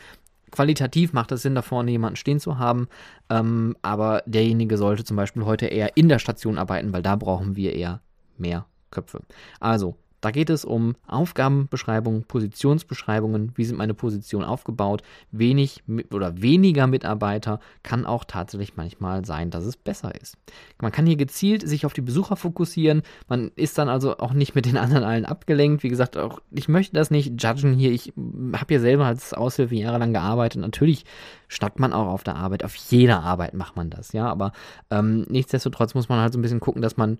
qualitativ 0.51 1.12
macht 1.12 1.32
es 1.32 1.41
Sinn, 1.41 1.56
da 1.56 1.63
vorne 1.63 1.91
jemanden 1.91 2.17
stehen 2.17 2.39
zu 2.39 2.60
haben, 2.60 2.88
ähm, 3.30 3.75
aber 3.82 4.21
derjenige 4.28 4.78
sollte 4.78 5.04
zum 5.04 5.17
Beispiel 5.17 5.43
heute 5.43 5.65
eher 5.65 5.97
in 5.97 6.08
der 6.08 6.19
Station 6.19 6.60
arbeiten, 6.60 6.93
weil 6.93 7.01
da 7.01 7.15
brauchen 7.15 7.56
wir 7.56 7.73
eher 7.73 8.01
mehr 8.38 8.65
Köpfe. 8.91 9.21
Also, 9.60 9.97
da 10.25 10.31
geht 10.31 10.49
es 10.49 10.65
um 10.65 10.95
Aufgabenbeschreibungen, 11.05 12.23
Positionsbeschreibungen, 12.23 13.51
wie 13.53 13.63
sind 13.63 13.77
meine 13.77 13.93
Positionen 13.93 14.43
aufgebaut. 14.43 15.03
Wenig 15.29 15.83
oder 16.11 16.41
weniger 16.41 16.88
Mitarbeiter 16.88 17.59
kann 17.83 18.07
auch 18.07 18.23
tatsächlich 18.23 18.75
manchmal 18.75 19.23
sein, 19.23 19.51
dass 19.51 19.65
es 19.65 19.77
besser 19.77 20.19
ist. 20.19 20.35
Man 20.81 20.91
kann 20.91 21.05
hier 21.05 21.15
gezielt 21.15 21.69
sich 21.69 21.85
auf 21.85 21.93
die 21.93 22.01
Besucher 22.01 22.38
fokussieren. 22.38 23.03
Man 23.27 23.51
ist 23.55 23.77
dann 23.77 23.88
also 23.88 24.17
auch 24.17 24.33
nicht 24.33 24.55
mit 24.55 24.65
den 24.65 24.77
anderen 24.77 25.03
allen 25.03 25.25
abgelenkt. 25.25 25.83
Wie 25.83 25.89
gesagt, 25.89 26.17
auch 26.17 26.39
ich 26.49 26.67
möchte 26.67 26.95
das 26.95 27.11
nicht 27.11 27.39
judgen 27.39 27.75
hier. 27.75 27.91
Ich 27.91 28.11
habe 28.53 28.73
ja 28.73 28.79
selber 28.79 29.05
als 29.05 29.35
Aushilfe 29.35 29.75
jahrelang 29.75 30.11
gearbeitet. 30.11 30.59
Natürlich 30.59 31.05
schnackt 31.49 31.77
man 31.77 31.93
auch 31.93 32.07
auf 32.07 32.23
der 32.23 32.35
Arbeit. 32.35 32.63
Auf 32.63 32.75
jeder 32.75 33.21
Arbeit 33.21 33.53
macht 33.53 33.75
man 33.75 33.91
das, 33.91 34.11
ja. 34.11 34.25
Aber 34.25 34.53
ähm, 34.89 35.27
nichtsdestotrotz 35.29 35.93
muss 35.93 36.09
man 36.09 36.19
halt 36.19 36.33
so 36.33 36.39
ein 36.39 36.41
bisschen 36.41 36.61
gucken, 36.61 36.81
dass 36.81 36.97
man 36.97 37.19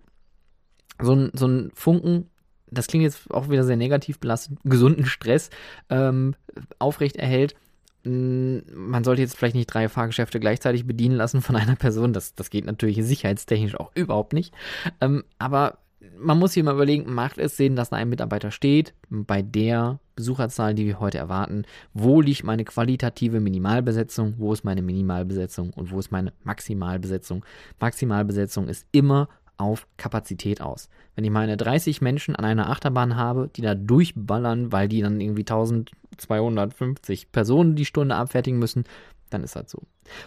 so 1.00 1.13
ein, 1.13 1.30
so 1.36 1.46
ein 1.46 1.70
Funken 1.76 2.32
das 2.71 2.88
klingt 2.88 3.04
jetzt 3.04 3.32
auch 3.32 3.49
wieder 3.49 3.63
sehr 3.63 3.78
negativ 3.78 4.19
belastet, 4.19 4.58
gesunden 4.63 5.06
Stress 5.06 5.49
ähm, 5.89 6.36
aufrecht 6.80 7.15
erhält. 7.15 7.56
Mm, 8.04 8.60
man 8.73 9.04
sollte 9.04 9.21
jetzt 9.21 9.36
vielleicht 9.36 9.56
nicht 9.56 9.67
drei 9.67 9.89
Fahrgeschäfte 9.89 10.39
gleichzeitig 10.39 10.86
bedienen 10.86 11.15
lassen 11.15 11.41
von 11.41 11.56
einer 11.56 11.75
Person. 11.75 12.13
Das, 12.13 12.36
das 12.36 12.49
geht 12.49 12.65
natürlich 12.65 13.04
sicherheitstechnisch 13.04 13.75
auch 13.75 13.91
überhaupt 13.95 14.34
nicht. 14.34 14.54
Ähm, 15.01 15.23
aber 15.39 15.80
man 16.17 16.38
muss 16.38 16.54
hier 16.54 16.63
mal 16.63 16.75
überlegen, 16.75 17.13
macht 17.13 17.38
es 17.38 17.58
Sinn, 17.58 17.75
dass 17.75 17.89
da 17.89 17.97
ein 17.97 18.10
Mitarbeiter 18.10 18.51
steht, 18.51 18.93
bei 19.10 19.41
der 19.41 19.99
Besucherzahl, 20.15 20.73
die 20.73 20.86
wir 20.86 20.99
heute 20.99 21.17
erwarten, 21.17 21.65
wo 21.93 22.21
liegt 22.21 22.43
meine 22.43 22.63
qualitative 22.63 23.39
Minimalbesetzung, 23.39 24.36
wo 24.38 24.54
ist 24.54 24.63
meine 24.63 24.82
Minimalbesetzung 24.82 25.71
und 25.71 25.91
wo 25.91 25.99
ist 25.99 26.12
meine 26.12 26.34
Maximalbesetzung. 26.43 27.43
Maximalbesetzung 27.80 28.69
ist 28.69 28.86
immer 28.91 29.30
auf 29.58 29.88
Kapazität 29.98 30.62
aus. 30.62 30.89
Wenn 31.15 31.24
ich 31.24 31.32
meine 31.32 31.58
30 31.58 32.02
Menschen 32.02 32.36
an 32.36 32.46
einer 32.46 32.70
Achterbahn 32.70 33.15
habe, 33.15 33.50
die 33.56 33.62
da 33.62 33.76
durchballern, 33.76 34.72
weil 34.72 34.88
die 34.88 35.02
dann 35.02 35.22
irgendwie 35.22 35.41
1250 35.41 37.32
Personen 37.32 37.76
die 37.76 37.86
Stunde 37.86 38.15
abfertigen 38.15 38.60
müssen, 38.60 38.84
dann 39.30 39.44
ist 39.44 39.56
das 39.56 39.72
so. 39.72 39.82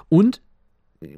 Und 0.09 0.41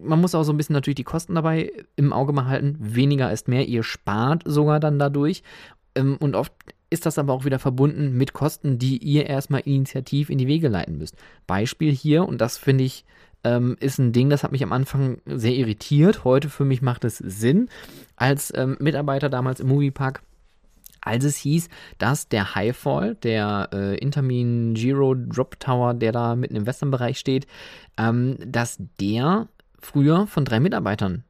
man 0.02 0.20
muss 0.20 0.34
auch 0.34 0.42
so 0.42 0.52
ein 0.52 0.56
bisschen 0.56 0.74
natürlich 0.74 0.96
die 0.96 1.04
Kosten 1.04 1.34
dabei 1.34 1.72
im 1.96 2.12
Auge 2.12 2.32
behalten. 2.32 2.76
Weniger 2.78 3.32
ist 3.32 3.48
mehr. 3.48 3.66
Ihr 3.66 3.82
spart 3.82 4.42
sogar 4.44 4.80
dann 4.80 4.98
dadurch. 4.98 5.42
Ähm, 5.94 6.16
und 6.20 6.36
oft 6.36 6.52
ist 6.90 7.06
das 7.06 7.18
aber 7.18 7.32
auch 7.32 7.44
wieder 7.44 7.58
verbunden 7.58 8.16
mit 8.16 8.32
Kosten, 8.32 8.78
die 8.78 8.98
ihr 8.98 9.26
erstmal 9.26 9.60
initiativ 9.60 10.28
in 10.28 10.38
die 10.38 10.48
Wege 10.48 10.68
leiten 10.68 10.98
müsst. 10.98 11.16
Beispiel 11.46 11.92
hier, 11.92 12.26
und 12.26 12.40
das 12.40 12.58
finde 12.58 12.84
ich, 12.84 13.04
ähm, 13.44 13.76
ist 13.80 13.98
ein 13.98 14.12
Ding, 14.12 14.30
das 14.30 14.42
hat 14.42 14.52
mich 14.52 14.62
am 14.62 14.72
Anfang 14.72 15.18
sehr 15.26 15.54
irritiert. 15.54 16.24
Heute 16.24 16.48
für 16.48 16.64
mich 16.64 16.82
macht 16.82 17.04
es 17.04 17.18
Sinn. 17.18 17.68
Als 18.16 18.52
ähm, 18.54 18.76
Mitarbeiter 18.80 19.28
damals 19.28 19.60
im 19.60 19.68
Moviepark 19.68 20.22
als 21.02 21.24
es 21.24 21.36
hieß, 21.36 21.68
dass 21.98 22.28
der 22.28 22.54
Highfall, 22.54 23.14
der 23.16 23.70
äh, 23.72 23.96
Intermin 23.96 24.74
Giro 24.74 25.14
Drop 25.14 25.58
Tower, 25.58 25.94
der 25.94 26.12
da 26.12 26.36
mitten 26.36 26.56
im 26.56 26.66
Westernbereich 26.66 27.18
steht, 27.18 27.46
ähm, 27.96 28.36
dass 28.44 28.78
der 29.00 29.48
früher 29.80 30.26
von 30.26 30.44
drei 30.44 30.60
Mitarbeitern 30.60 31.24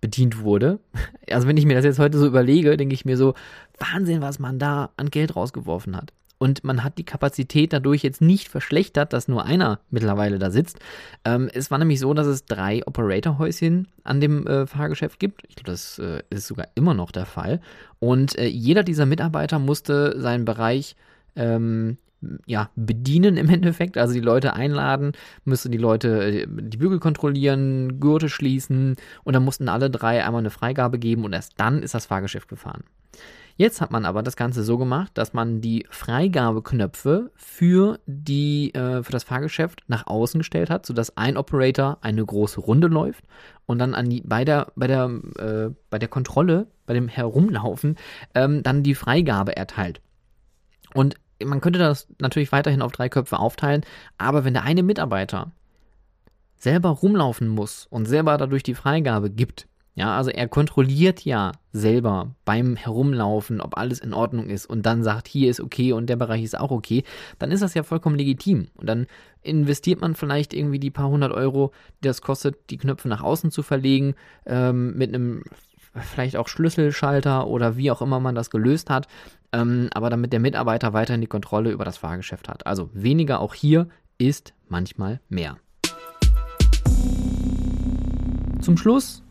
bedient 0.00 0.40
wurde. 0.40 0.80
Also 1.30 1.48
wenn 1.48 1.56
ich 1.56 1.64
mir 1.64 1.74
das 1.74 1.84
jetzt 1.84 1.98
heute 1.98 2.18
so 2.18 2.26
überlege, 2.26 2.76
denke 2.76 2.94
ich 2.94 3.06
mir 3.06 3.16
so, 3.16 3.32
Wahnsinn, 3.78 4.20
was 4.20 4.38
man 4.38 4.58
da 4.58 4.90
an 4.98 5.08
Geld 5.08 5.34
rausgeworfen 5.34 5.96
hat. 5.96 6.12
Und 6.42 6.64
man 6.64 6.82
hat 6.82 6.98
die 6.98 7.04
Kapazität 7.04 7.72
dadurch 7.72 8.02
jetzt 8.02 8.20
nicht 8.20 8.48
verschlechtert, 8.48 9.12
dass 9.12 9.28
nur 9.28 9.44
einer 9.44 9.78
mittlerweile 9.92 10.40
da 10.40 10.50
sitzt. 10.50 10.80
Ähm, 11.24 11.48
es 11.54 11.70
war 11.70 11.78
nämlich 11.78 12.00
so, 12.00 12.12
dass 12.14 12.26
es 12.26 12.46
drei 12.46 12.84
Operator-Häuschen 12.84 13.86
an 14.02 14.20
dem 14.20 14.44
äh, 14.48 14.66
Fahrgeschäft 14.66 15.20
gibt. 15.20 15.44
Ich 15.48 15.54
glaube, 15.54 15.70
das 15.70 16.00
äh, 16.00 16.24
ist 16.30 16.48
sogar 16.48 16.66
immer 16.74 16.94
noch 16.94 17.12
der 17.12 17.26
Fall. 17.26 17.60
Und 18.00 18.36
äh, 18.36 18.48
jeder 18.48 18.82
dieser 18.82 19.06
Mitarbeiter 19.06 19.60
musste 19.60 20.20
seinen 20.20 20.44
Bereich 20.44 20.96
ähm, 21.36 21.98
ja, 22.46 22.70
bedienen 22.74 23.36
im 23.36 23.48
Endeffekt, 23.48 23.96
also 23.96 24.12
die 24.12 24.18
Leute 24.18 24.54
einladen, 24.54 25.12
müsste 25.44 25.70
die 25.70 25.78
Leute 25.78 26.24
äh, 26.24 26.46
die 26.48 26.76
Bügel 26.76 26.98
kontrollieren, 26.98 28.00
Gurte 28.00 28.28
schließen 28.28 28.96
und 29.22 29.32
dann 29.32 29.44
mussten 29.44 29.68
alle 29.68 29.90
drei 29.90 30.24
einmal 30.24 30.40
eine 30.40 30.50
Freigabe 30.50 30.98
geben 30.98 31.24
und 31.24 31.34
erst 31.34 31.52
dann 31.58 31.84
ist 31.84 31.94
das 31.94 32.06
Fahrgeschäft 32.06 32.48
gefahren. 32.48 32.82
Jetzt 33.62 33.80
hat 33.80 33.92
man 33.92 34.04
aber 34.06 34.24
das 34.24 34.34
Ganze 34.34 34.64
so 34.64 34.76
gemacht, 34.76 35.12
dass 35.14 35.34
man 35.34 35.60
die 35.60 35.86
Freigabeknöpfe 35.88 37.30
für, 37.36 38.00
die, 38.06 38.74
äh, 38.74 39.04
für 39.04 39.12
das 39.12 39.22
Fahrgeschäft 39.22 39.84
nach 39.86 40.08
außen 40.08 40.40
gestellt 40.40 40.68
hat, 40.68 40.84
sodass 40.84 41.16
ein 41.16 41.36
Operator 41.36 41.98
eine 42.00 42.26
große 42.26 42.58
Runde 42.58 42.88
läuft 42.88 43.22
und 43.66 43.78
dann 43.78 43.94
an 43.94 44.10
die, 44.10 44.20
bei, 44.22 44.44
der, 44.44 44.72
bei, 44.74 44.88
der, 44.88 45.04
äh, 45.38 45.70
bei 45.90 46.00
der 46.00 46.08
Kontrolle, 46.08 46.66
bei 46.86 46.94
dem 46.94 47.06
Herumlaufen, 47.06 47.98
ähm, 48.34 48.64
dann 48.64 48.82
die 48.82 48.96
Freigabe 48.96 49.56
erteilt. 49.56 50.00
Und 50.92 51.14
man 51.44 51.60
könnte 51.60 51.78
das 51.78 52.08
natürlich 52.18 52.50
weiterhin 52.50 52.82
auf 52.82 52.90
drei 52.90 53.08
Köpfe 53.08 53.38
aufteilen, 53.38 53.82
aber 54.18 54.44
wenn 54.44 54.54
der 54.54 54.64
eine 54.64 54.82
Mitarbeiter 54.82 55.52
selber 56.56 56.88
rumlaufen 56.88 57.46
muss 57.46 57.86
und 57.90 58.06
selber 58.06 58.36
dadurch 58.38 58.64
die 58.64 58.74
Freigabe 58.74 59.30
gibt, 59.30 59.68
ja, 59.94 60.16
also 60.16 60.30
er 60.30 60.48
kontrolliert 60.48 61.24
ja 61.24 61.52
selber 61.72 62.34
beim 62.46 62.76
Herumlaufen, 62.76 63.60
ob 63.60 63.76
alles 63.76 63.98
in 63.98 64.14
Ordnung 64.14 64.48
ist 64.48 64.64
und 64.64 64.86
dann 64.86 65.02
sagt, 65.02 65.28
hier 65.28 65.50
ist 65.50 65.60
okay 65.60 65.92
und 65.92 66.06
der 66.06 66.16
Bereich 66.16 66.42
ist 66.42 66.58
auch 66.58 66.70
okay, 66.70 67.04
dann 67.38 67.50
ist 67.50 67.62
das 67.62 67.74
ja 67.74 67.82
vollkommen 67.82 68.16
legitim. 68.16 68.68
Und 68.74 68.88
dann 68.88 69.06
investiert 69.42 70.00
man 70.00 70.14
vielleicht 70.14 70.54
irgendwie 70.54 70.78
die 70.78 70.90
paar 70.90 71.08
hundert 71.08 71.32
Euro, 71.32 71.72
die 72.02 72.08
das 72.08 72.22
kostet, 72.22 72.70
die 72.70 72.78
Knöpfe 72.78 73.08
nach 73.08 73.22
außen 73.22 73.50
zu 73.50 73.62
verlegen, 73.62 74.14
ähm, 74.46 74.96
mit 74.96 75.14
einem 75.14 75.44
vielleicht 75.94 76.36
auch 76.36 76.48
Schlüsselschalter 76.48 77.46
oder 77.46 77.76
wie 77.76 77.90
auch 77.90 78.00
immer 78.00 78.18
man 78.18 78.34
das 78.34 78.48
gelöst 78.48 78.88
hat, 78.88 79.08
ähm, 79.52 79.90
aber 79.92 80.08
damit 80.08 80.32
der 80.32 80.40
Mitarbeiter 80.40 80.94
weiterhin 80.94 81.20
die 81.20 81.26
Kontrolle 81.26 81.70
über 81.70 81.84
das 81.84 81.98
Fahrgeschäft 81.98 82.48
hat. 82.48 82.66
Also 82.66 82.88
weniger 82.94 83.40
auch 83.40 83.52
hier 83.52 83.88
ist 84.16 84.54
manchmal 84.68 85.20
mehr. 85.28 85.58
Zum 88.60 88.78
Schluss 88.78 89.22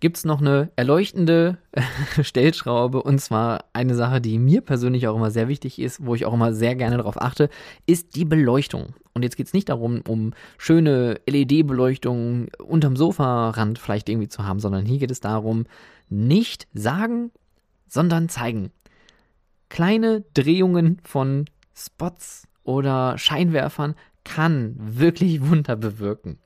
gibt 0.00 0.18
es 0.18 0.24
noch 0.24 0.40
eine 0.40 0.70
erleuchtende 0.76 1.58
Stellschraube 2.22 3.02
und 3.02 3.20
zwar 3.20 3.64
eine 3.72 3.94
Sache, 3.94 4.20
die 4.20 4.38
mir 4.38 4.60
persönlich 4.60 5.08
auch 5.08 5.16
immer 5.16 5.30
sehr 5.30 5.48
wichtig 5.48 5.78
ist, 5.78 6.04
wo 6.04 6.14
ich 6.14 6.26
auch 6.26 6.34
immer 6.34 6.52
sehr 6.52 6.74
gerne 6.74 6.98
darauf 6.98 7.20
achte, 7.20 7.48
ist 7.86 8.14
die 8.14 8.24
Beleuchtung. 8.24 8.94
Und 9.14 9.22
jetzt 9.22 9.36
geht 9.36 9.46
es 9.46 9.54
nicht 9.54 9.68
darum, 9.68 10.02
um 10.06 10.34
schöne 10.58 11.20
LED-Beleuchtung 11.26 12.48
unterm 12.62 12.96
Sofarand 12.96 13.78
vielleicht 13.78 14.08
irgendwie 14.08 14.28
zu 14.28 14.44
haben, 14.44 14.60
sondern 14.60 14.84
hier 14.84 14.98
geht 14.98 15.10
es 15.10 15.20
darum, 15.20 15.64
nicht 16.08 16.68
sagen, 16.74 17.30
sondern 17.88 18.28
zeigen. 18.28 18.70
Kleine 19.68 20.24
Drehungen 20.34 21.00
von 21.02 21.46
Spots 21.74 22.46
oder 22.62 23.16
Scheinwerfern 23.16 23.94
kann 24.24 24.74
wirklich 24.78 25.48
Wunder 25.48 25.76
bewirken. 25.76 26.38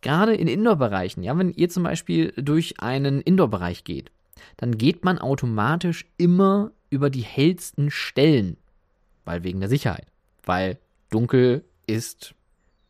Gerade 0.00 0.34
in 0.34 0.48
Indoor-Bereichen, 0.48 1.22
ja, 1.22 1.36
wenn 1.38 1.52
ihr 1.52 1.68
zum 1.68 1.82
Beispiel 1.82 2.32
durch 2.36 2.80
einen 2.80 3.20
Indoor-Bereich 3.20 3.84
geht, 3.84 4.10
dann 4.56 4.78
geht 4.78 5.04
man 5.04 5.18
automatisch 5.18 6.06
immer 6.18 6.72
über 6.90 7.10
die 7.10 7.22
hellsten 7.22 7.90
Stellen, 7.90 8.56
weil 9.24 9.44
wegen 9.44 9.60
der 9.60 9.68
Sicherheit, 9.68 10.06
weil 10.44 10.78
dunkel 11.10 11.64
ist 11.86 12.34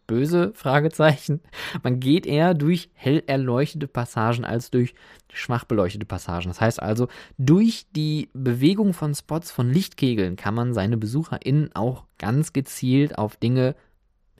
böse? 0.06 0.52
Fragezeichen. 0.54 1.40
Man 1.82 2.00
geht 2.00 2.26
eher 2.26 2.54
durch 2.54 2.90
hell 2.94 3.22
erleuchtete 3.26 3.86
Passagen 3.86 4.44
als 4.44 4.70
durch 4.70 4.94
schwach 5.32 5.64
beleuchtete 5.64 6.06
Passagen. 6.06 6.48
Das 6.48 6.60
heißt 6.60 6.82
also, 6.82 7.08
durch 7.38 7.86
die 7.94 8.28
Bewegung 8.34 8.92
von 8.92 9.14
Spots 9.14 9.50
von 9.50 9.70
Lichtkegeln 9.70 10.36
kann 10.36 10.54
man 10.54 10.74
seine 10.74 10.96
BesucherInnen 10.96 11.74
auch 11.74 12.04
ganz 12.18 12.52
gezielt 12.52 13.16
auf 13.18 13.36
Dinge 13.36 13.74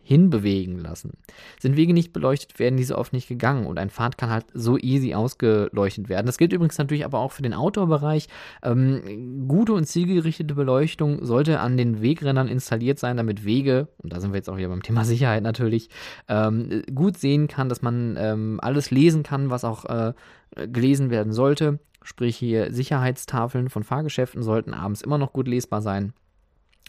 hinbewegen 0.02 0.78
lassen. 0.78 1.12
Sind 1.60 1.76
Wege 1.76 1.94
nicht 1.94 2.12
beleuchtet, 2.12 2.58
werden 2.58 2.76
diese 2.76 2.98
oft 2.98 3.12
nicht 3.12 3.28
gegangen 3.28 3.66
und 3.66 3.78
ein 3.78 3.90
Pfad 3.90 4.18
kann 4.18 4.30
halt 4.30 4.46
so 4.52 4.76
easy 4.76 5.14
ausgeleuchtet 5.14 6.08
werden. 6.08 6.26
Das 6.26 6.38
gilt 6.38 6.52
übrigens 6.52 6.76
natürlich 6.76 7.04
aber 7.04 7.20
auch 7.20 7.32
für 7.32 7.42
den 7.42 7.54
Outdoor-Bereich. 7.54 8.28
Ähm, 8.62 9.46
gute 9.46 9.72
und 9.72 9.86
zielgerichtete 9.86 10.54
Beleuchtung 10.54 11.24
sollte 11.24 11.60
an 11.60 11.76
den 11.76 12.02
Wegrändern 12.02 12.48
installiert 12.48 12.98
sein, 12.98 13.16
damit 13.16 13.44
Wege, 13.44 13.88
und 13.98 14.12
da 14.12 14.20
sind 14.20 14.32
wir 14.32 14.38
jetzt 14.38 14.50
auch 14.50 14.56
wieder 14.56 14.68
beim 14.68 14.82
Thema 14.82 15.04
Sicherheit 15.04 15.42
natürlich, 15.42 15.88
ähm, 16.28 16.82
gut 16.94 17.16
sehen 17.16 17.46
kann, 17.46 17.68
dass 17.68 17.80
man 17.80 18.16
ähm, 18.18 18.58
alles 18.60 18.90
lesen 18.90 19.22
kann, 19.22 19.50
was 19.50 19.64
auch 19.64 19.84
äh, 19.84 20.12
gelesen 20.66 21.10
werden 21.10 21.32
sollte. 21.32 21.78
Sprich 22.02 22.36
hier 22.36 22.72
Sicherheitstafeln 22.72 23.68
von 23.68 23.84
Fahrgeschäften 23.84 24.42
sollten 24.42 24.74
abends 24.74 25.02
immer 25.02 25.18
noch 25.18 25.32
gut 25.32 25.46
lesbar 25.46 25.80
sein 25.80 26.12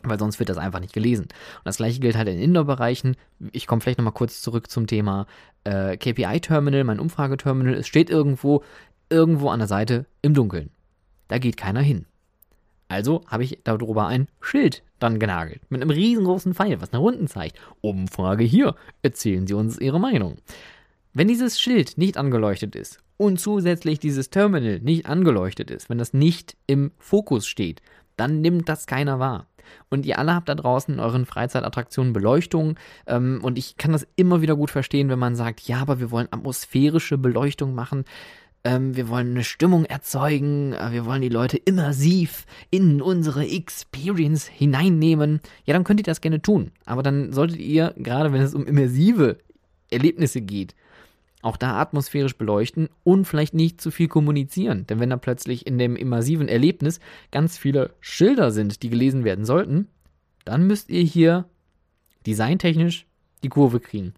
weil 0.01 0.19
sonst 0.19 0.39
wird 0.39 0.49
das 0.49 0.58
einfach 0.58 0.79
nicht 0.79 0.93
gelesen. 0.93 1.23
Und 1.25 1.65
das 1.65 1.77
gleiche 1.77 1.99
gilt 1.99 2.15
halt 2.15 2.27
in 2.27 2.39
Indoor-Bereichen. 2.39 3.15
Ich 3.51 3.67
komme 3.67 3.82
vielleicht 3.82 3.99
nochmal 3.99 4.13
kurz 4.13 4.41
zurück 4.41 4.69
zum 4.69 4.88
Thema 4.88 5.27
äh, 5.63 5.97
KPI-Terminal, 5.97 6.84
mein 6.84 6.99
Umfrageterminal. 6.99 7.75
Es 7.75 7.88
steht 7.88 8.10
irgendwo, 8.10 8.63
irgendwo 9.10 9.49
an 9.49 9.60
der 9.60 9.67
Seite 9.67 10.06
im 10.21 10.34
Dunkeln. 10.34 10.71
Da 11.27 11.38
geht 11.38 11.58
keiner 11.58 11.82
hin. 11.82 12.06
Also 12.89 13.21
habe 13.27 13.43
ich 13.43 13.60
darüber 13.63 14.08
ein 14.08 14.27
Schild 14.39 14.84
dann 14.99 15.19
genagelt. 15.19 15.62
Mit 15.69 15.82
einem 15.82 15.89
riesengroßen 15.89 16.53
Pfeil, 16.53 16.82
was 16.82 16.91
nach 16.91 16.99
unten 16.99 17.27
zeigt. 17.27 17.58
Umfrage 17.82 18.43
hier. 18.43 18.75
Erzählen 19.01 19.47
Sie 19.47 19.53
uns 19.53 19.79
Ihre 19.79 19.99
Meinung. 19.99 20.38
Wenn 21.13 21.27
dieses 21.27 21.60
Schild 21.60 21.97
nicht 21.97 22.17
angeleuchtet 22.17 22.75
ist 22.75 22.99
und 23.17 23.39
zusätzlich 23.39 23.99
dieses 23.99 24.29
Terminal 24.29 24.79
nicht 24.79 25.06
angeleuchtet 25.06 25.71
ist, 25.71 25.89
wenn 25.89 25.97
das 25.97 26.13
nicht 26.13 26.56
im 26.67 26.91
Fokus 26.97 27.47
steht, 27.47 27.82
dann 28.17 28.41
nimmt 28.41 28.69
das 28.69 28.86
keiner 28.86 29.19
wahr. 29.19 29.47
Und 29.89 30.06
ihr 30.06 30.19
alle 30.19 30.34
habt 30.34 30.49
da 30.49 30.56
draußen 30.56 30.93
in 30.93 30.99
euren 30.99 31.26
Freizeitattraktionen 31.26 32.13
Beleuchtung. 32.13 32.76
Ähm, 33.08 33.39
und 33.43 33.58
ich 33.58 33.78
kann 33.78 33.91
das 33.91 34.08
immer 34.15 34.41
wieder 34.41 34.56
gut 34.56 34.71
verstehen, 34.71 35.10
wenn 35.10 35.19
man 35.19 35.36
sagt, 35.36 35.62
ja, 35.62 35.80
aber 35.80 35.99
wir 35.99 36.12
wollen 36.12 36.28
atmosphärische 36.32 37.17
Beleuchtung 37.17 37.76
machen. 37.76 38.06
Ähm, 38.63 38.95
wir 38.95 39.10
wollen 39.10 39.32
eine 39.32 39.43
Stimmung 39.43 39.86
erzeugen. 39.86 40.73
Äh, 40.73 40.91
wir 40.91 41.06
wollen 41.06 41.21
die 41.21 41.30
Leute 41.30 41.58
immersiv 41.58 42.45
in 42.69 43.02
unsere 43.02 43.45
Experience 43.45 44.47
hineinnehmen. 44.47 45.41
Ja, 45.65 45.73
dann 45.73 45.84
könnt 45.84 45.99
ihr 45.99 46.06
das 46.06 46.21
gerne 46.21 46.41
tun. 46.41 46.71
Aber 46.86 47.04
dann 47.04 47.34
solltet 47.34 47.60
ihr, 47.60 47.93
gerade 47.97 48.32
wenn 48.32 48.41
es 48.41 48.56
um 48.56 48.65
immersive 48.65 49.38
Erlebnisse 49.91 50.41
geht, 50.41 50.76
auch 51.43 51.58
da 51.58 51.79
atmosphärisch 51.79 52.38
beleuchten 52.38 52.89
und 53.03 53.25
vielleicht 53.25 53.53
nicht 53.53 53.82
zu 53.82 53.91
viel 53.91 54.08
kommunizieren. 54.08 54.88
Denn 54.88 54.99
wenn 54.99 55.10
da 55.10 55.17
plötzlich 55.17 55.67
in 55.67 55.77
dem 55.77 55.95
immersiven 55.95 56.47
Erlebnis 56.47 56.99
ganz 57.32 57.57
viele 57.57 57.93
Schilder 57.99 58.51
sind, 58.51 58.82
die 58.82 58.89
gelesen 58.89 59.24
werden 59.24 59.45
sollten, 59.45 59.88
dann 60.45 60.65
müsst 60.65 60.89
ihr 60.89 61.03
hier 61.03 61.45
designtechnisch 62.26 63.05
die 63.43 63.49
Kurve 63.49 63.80
kriegen. 63.80 64.13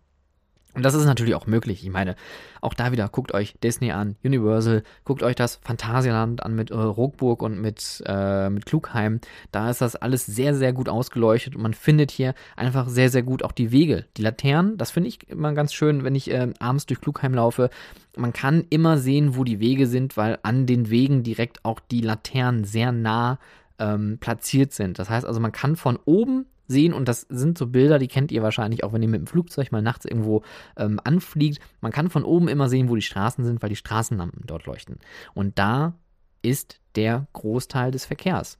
Und 0.75 0.83
das 0.83 0.93
ist 0.93 1.05
natürlich 1.05 1.35
auch 1.35 1.47
möglich. 1.47 1.83
Ich 1.83 1.89
meine, 1.89 2.15
auch 2.59 2.73
da 2.73 2.91
wieder, 2.91 3.07
guckt 3.07 3.33
euch 3.33 3.55
Disney 3.63 3.91
an, 3.91 4.17
Universal, 4.23 4.83
guckt 5.05 5.23
euch 5.23 5.35
das 5.35 5.55
Phantasialand 5.63 6.43
an 6.43 6.53
mit 6.53 6.69
äh, 6.69 6.75
Rockburg 6.75 7.41
und 7.41 7.61
mit, 7.61 8.03
äh, 8.05 8.49
mit 8.49 8.65
Klugheim. 8.65 9.21
Da 9.51 9.69
ist 9.69 9.81
das 9.81 9.95
alles 9.95 10.25
sehr, 10.25 10.53
sehr 10.53 10.73
gut 10.73 10.89
ausgeleuchtet 10.89 11.55
und 11.55 11.61
man 11.61 11.73
findet 11.73 12.11
hier 12.11 12.35
einfach 12.57 12.89
sehr, 12.89 13.09
sehr 13.09 13.23
gut 13.23 13.41
auch 13.41 13.53
die 13.53 13.71
Wege. 13.71 14.05
Die 14.17 14.21
Laternen, 14.21 14.77
das 14.77 14.91
finde 14.91 15.07
ich 15.09 15.29
immer 15.29 15.53
ganz 15.53 15.73
schön, 15.73 16.03
wenn 16.03 16.13
ich 16.13 16.29
äh, 16.29 16.51
abends 16.59 16.85
durch 16.85 16.99
Klugheim 16.99 17.33
laufe. 17.33 17.69
Man 18.17 18.33
kann 18.33 18.65
immer 18.69 18.97
sehen, 18.97 19.37
wo 19.37 19.45
die 19.45 19.61
Wege 19.61 19.87
sind, 19.87 20.17
weil 20.17 20.39
an 20.43 20.65
den 20.65 20.89
Wegen 20.89 21.23
direkt 21.23 21.63
auch 21.63 21.79
die 21.79 22.01
Laternen 22.01 22.65
sehr 22.65 22.91
nah 22.91 23.39
ähm, 23.79 24.17
platziert 24.19 24.73
sind. 24.73 24.99
Das 24.99 25.09
heißt 25.09 25.25
also, 25.25 25.39
man 25.39 25.51
kann 25.51 25.75
von 25.75 25.97
oben 26.05 26.45
sehen 26.67 26.93
und 26.93 27.07
das 27.07 27.21
sind 27.21 27.57
so 27.57 27.67
Bilder, 27.67 27.99
die 27.99 28.07
kennt 28.07 28.31
ihr 28.31 28.43
wahrscheinlich 28.43 28.83
auch, 28.83 28.93
wenn 28.93 29.03
ihr 29.03 29.09
mit 29.09 29.21
dem 29.21 29.27
Flugzeug 29.27 29.71
mal 29.71 29.81
nachts 29.81 30.05
irgendwo 30.05 30.43
ähm, 30.77 30.99
anfliegt. 31.03 31.59
Man 31.81 31.91
kann 31.91 32.09
von 32.09 32.23
oben 32.23 32.47
immer 32.47 32.69
sehen, 32.69 32.89
wo 32.89 32.95
die 32.95 33.01
Straßen 33.01 33.43
sind, 33.43 33.61
weil 33.61 33.69
die 33.69 33.75
Straßenlampen 33.75 34.43
dort 34.45 34.65
leuchten. 34.65 34.97
Und 35.33 35.57
da 35.59 35.93
ist 36.41 36.79
der 36.95 37.27
Großteil 37.33 37.91
des 37.91 38.05
Verkehrs. 38.05 38.57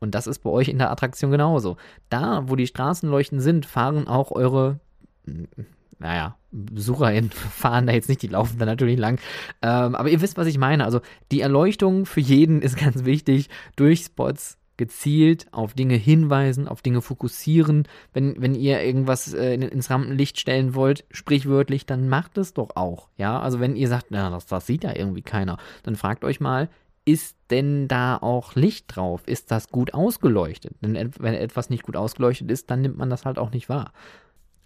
Und 0.00 0.14
das 0.14 0.26
ist 0.26 0.40
bei 0.40 0.50
euch 0.50 0.68
in 0.68 0.78
der 0.78 0.90
Attraktion 0.90 1.30
genauso. 1.30 1.76
Da, 2.08 2.48
wo 2.48 2.56
die 2.56 2.66
Straßenleuchten 2.66 3.40
sind, 3.40 3.66
fahren 3.66 4.08
auch 4.08 4.32
eure, 4.32 4.80
naja, 5.98 6.36
BesucherInnen 6.50 7.30
fahren 7.30 7.86
da 7.86 7.92
jetzt 7.92 8.08
nicht, 8.08 8.22
die 8.22 8.28
laufen 8.28 8.58
da 8.58 8.66
natürlich 8.66 8.98
lang. 8.98 9.20
Ähm, 9.62 9.94
aber 9.94 10.08
ihr 10.08 10.20
wisst, 10.20 10.38
was 10.38 10.46
ich 10.46 10.58
meine. 10.58 10.84
Also 10.84 11.00
die 11.30 11.42
Erleuchtung 11.42 12.06
für 12.06 12.20
jeden 12.20 12.62
ist 12.62 12.76
ganz 12.76 13.04
wichtig 13.04 13.48
durch 13.76 14.04
Spots 14.04 14.58
gezielt 14.80 15.46
auf 15.52 15.74
Dinge 15.74 15.94
hinweisen, 15.94 16.66
auf 16.66 16.80
Dinge 16.80 17.02
fokussieren. 17.02 17.86
Wenn, 18.14 18.40
wenn 18.40 18.54
ihr 18.54 18.82
irgendwas 18.82 19.34
äh, 19.34 19.54
ins 19.54 19.90
Rampenlicht 19.90 20.40
stellen 20.40 20.74
wollt, 20.74 21.04
sprichwörtlich, 21.10 21.84
dann 21.84 22.08
macht 22.08 22.38
es 22.38 22.54
doch 22.54 22.70
auch. 22.76 23.08
Ja, 23.18 23.38
also 23.38 23.60
wenn 23.60 23.76
ihr 23.76 23.88
sagt, 23.88 24.06
na, 24.08 24.30
das, 24.30 24.46
das 24.46 24.66
sieht 24.66 24.82
ja 24.82 24.96
irgendwie 24.96 25.20
keiner, 25.20 25.58
dann 25.82 25.96
fragt 25.96 26.24
euch 26.24 26.40
mal, 26.40 26.70
ist 27.04 27.36
denn 27.50 27.88
da 27.88 28.16
auch 28.16 28.54
Licht 28.54 28.96
drauf? 28.96 29.22
Ist 29.26 29.50
das 29.50 29.68
gut 29.68 29.92
ausgeleuchtet? 29.92 30.72
Denn 30.80 31.12
wenn 31.18 31.34
etwas 31.34 31.68
nicht 31.68 31.82
gut 31.82 31.96
ausgeleuchtet 31.96 32.50
ist, 32.50 32.70
dann 32.70 32.80
nimmt 32.80 32.96
man 32.96 33.10
das 33.10 33.26
halt 33.26 33.38
auch 33.38 33.50
nicht 33.50 33.68
wahr. 33.68 33.92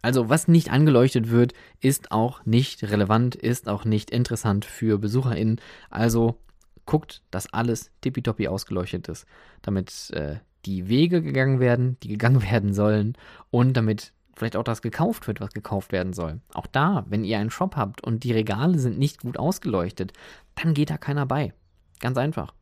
Also 0.01 0.29
was 0.29 0.47
nicht 0.47 0.71
angeleuchtet 0.71 1.31
wird, 1.31 1.55
ist 1.81 2.13
auch 2.13 2.47
nicht 2.47 2.85
relevant, 2.85 3.35
ist 3.35 3.69
auch 3.69 3.85
nicht 3.85 4.11
interessant 4.11 4.65
für 4.65 4.99
BesucherInnen. 4.99 5.61
Also 5.91 6.39
guckt, 6.87 7.23
dass 7.31 7.53
alles 7.53 7.91
tippitoppi 8.01 8.49
ausgeleuchtet 8.49 9.09
ist, 9.09 9.27
damit 9.63 10.11
äh, 10.11 10.37
die 10.67 10.89
Wege 10.89 11.23
gegangen 11.23 11.61
werden, 11.61 11.97
die 12.03 12.09
gegangen 12.09 12.43
werden 12.51 12.73
sollen 12.73 13.15
und 13.51 13.77
damit 13.77 14.13
vielleicht 14.37 14.57
auch 14.57 14.65
das 14.65 14.83
gekauft 14.83 15.27
wird, 15.29 15.41
was 15.41 15.53
gekauft 15.53 15.93
werden 15.93 16.13
soll. 16.13 16.41
Auch 16.53 16.67
da, 16.67 17.05
wenn 17.09 17.25
ihr 17.25 17.39
einen 17.39 17.51
Shop 17.51 17.77
habt 17.77 18.03
und 18.03 18.25
die 18.25 18.33
Regale 18.33 18.79
sind 18.79 18.99
nicht 18.99 19.21
gut 19.21 19.39
ausgeleuchtet, 19.39 20.13
dann 20.57 20.75
geht 20.75 20.91
da 20.91 20.99
keiner 20.99 21.27
bei. 21.27 21.53
Ganz 22.01 22.19
einfach. 22.19 22.53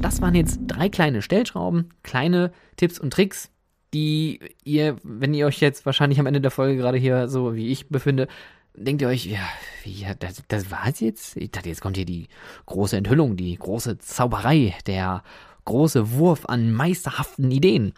Das 0.00 0.20
waren 0.20 0.34
jetzt 0.34 0.60
drei 0.66 0.90
kleine 0.90 1.22
Stellschrauben, 1.22 1.88
kleine 2.02 2.52
Tipps 2.76 2.98
und 2.98 3.12
Tricks, 3.12 3.50
die 3.94 4.40
ihr, 4.62 4.96
wenn 5.02 5.32
ihr 5.32 5.46
euch 5.46 5.60
jetzt 5.60 5.86
wahrscheinlich 5.86 6.20
am 6.20 6.26
Ende 6.26 6.42
der 6.42 6.50
Folge 6.50 6.76
gerade 6.76 6.98
hier 6.98 7.28
so 7.28 7.54
wie 7.54 7.68
ich 7.68 7.88
befinde, 7.88 8.28
denkt 8.74 9.02
ihr 9.02 9.08
euch, 9.08 9.26
ja, 9.26 9.46
wie, 9.82 10.06
das, 10.18 10.42
das 10.48 10.70
war's 10.70 11.00
jetzt? 11.00 11.36
Ich 11.36 11.50
dachte, 11.50 11.68
jetzt 11.68 11.80
kommt 11.80 11.96
hier 11.96 12.06
die 12.06 12.28
große 12.66 12.96
Enthüllung, 12.96 13.36
die 13.36 13.56
große 13.56 13.98
Zauberei, 13.98 14.74
der 14.86 15.22
große 15.64 16.12
Wurf 16.12 16.46
an 16.46 16.72
meisterhaften 16.72 17.50
Ideen. 17.50 17.94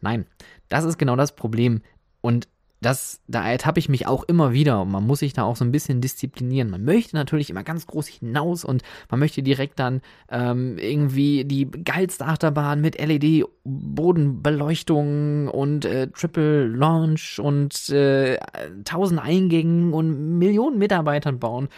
Nein, 0.00 0.26
das 0.68 0.84
ist 0.84 0.98
genau 0.98 1.16
das 1.16 1.34
Problem. 1.34 1.82
Und 2.20 2.48
das, 2.80 3.20
da 3.26 3.46
ertappe 3.48 3.78
ich 3.78 3.90
mich 3.90 4.06
auch 4.06 4.24
immer 4.24 4.52
wieder 4.52 4.82
und 4.82 4.90
man 4.90 5.06
muss 5.06 5.20
sich 5.20 5.32
da 5.34 5.44
auch 5.44 5.56
so 5.56 5.64
ein 5.64 5.72
bisschen 5.72 6.00
disziplinieren. 6.00 6.70
Man 6.70 6.84
möchte 6.84 7.14
natürlich 7.14 7.50
immer 7.50 7.62
ganz 7.62 7.86
groß 7.86 8.06
hinaus 8.06 8.64
und 8.64 8.82
man 9.10 9.20
möchte 9.20 9.42
direkt 9.42 9.78
dann 9.78 10.00
ähm, 10.30 10.78
irgendwie 10.78 11.44
die 11.44 11.70
geilste 11.70 12.24
Achterbahn 12.24 12.80
mit 12.80 12.98
LED-Bodenbeleuchtung 12.98 15.48
und 15.48 15.84
äh, 15.84 16.06
Triple 16.08 16.68
Launch 16.68 17.38
und 17.38 17.90
äh, 17.90 18.38
tausend 18.84 19.20
Eingängen 19.20 19.92
und 19.92 20.38
Millionen 20.38 20.78
Mitarbeitern 20.78 21.38
bauen. 21.38 21.68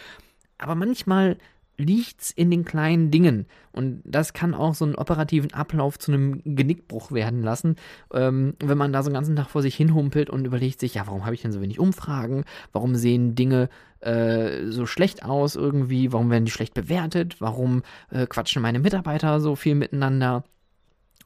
Aber 0.57 0.75
manchmal 0.75 1.37
liegt's 1.77 2.31
in 2.31 2.51
den 2.51 2.65
kleinen 2.65 3.11
Dingen. 3.11 3.47
Und 3.71 4.01
das 4.05 4.33
kann 4.33 4.53
auch 4.53 4.75
so 4.75 4.85
einen 4.85 4.95
operativen 4.95 5.53
Ablauf 5.53 5.97
zu 5.97 6.11
einem 6.11 6.41
Genickbruch 6.43 7.11
werden 7.11 7.41
lassen, 7.41 7.75
ähm, 8.13 8.55
wenn 8.59 8.77
man 8.77 8.93
da 8.93 9.01
so 9.01 9.07
einen 9.07 9.15
ganzen 9.15 9.35
Tag 9.35 9.49
vor 9.49 9.61
sich 9.61 9.75
hinhumpelt 9.75 10.29
und 10.29 10.45
überlegt 10.45 10.79
sich, 10.79 10.95
ja, 10.95 11.07
warum 11.07 11.25
habe 11.25 11.35
ich 11.35 11.41
denn 11.41 11.51
so 11.51 11.61
wenig 11.61 11.79
Umfragen? 11.79 12.43
Warum 12.71 12.95
sehen 12.95 13.35
Dinge 13.35 13.69
äh, 14.01 14.67
so 14.67 14.85
schlecht 14.85 15.25
aus 15.25 15.55
irgendwie? 15.55 16.11
Warum 16.13 16.29
werden 16.29 16.45
die 16.45 16.51
schlecht 16.51 16.73
bewertet? 16.73 17.37
Warum 17.39 17.81
äh, 18.11 18.27
quatschen 18.27 18.61
meine 18.61 18.79
Mitarbeiter 18.79 19.39
so 19.39 19.55
viel 19.55 19.75
miteinander? 19.75 20.43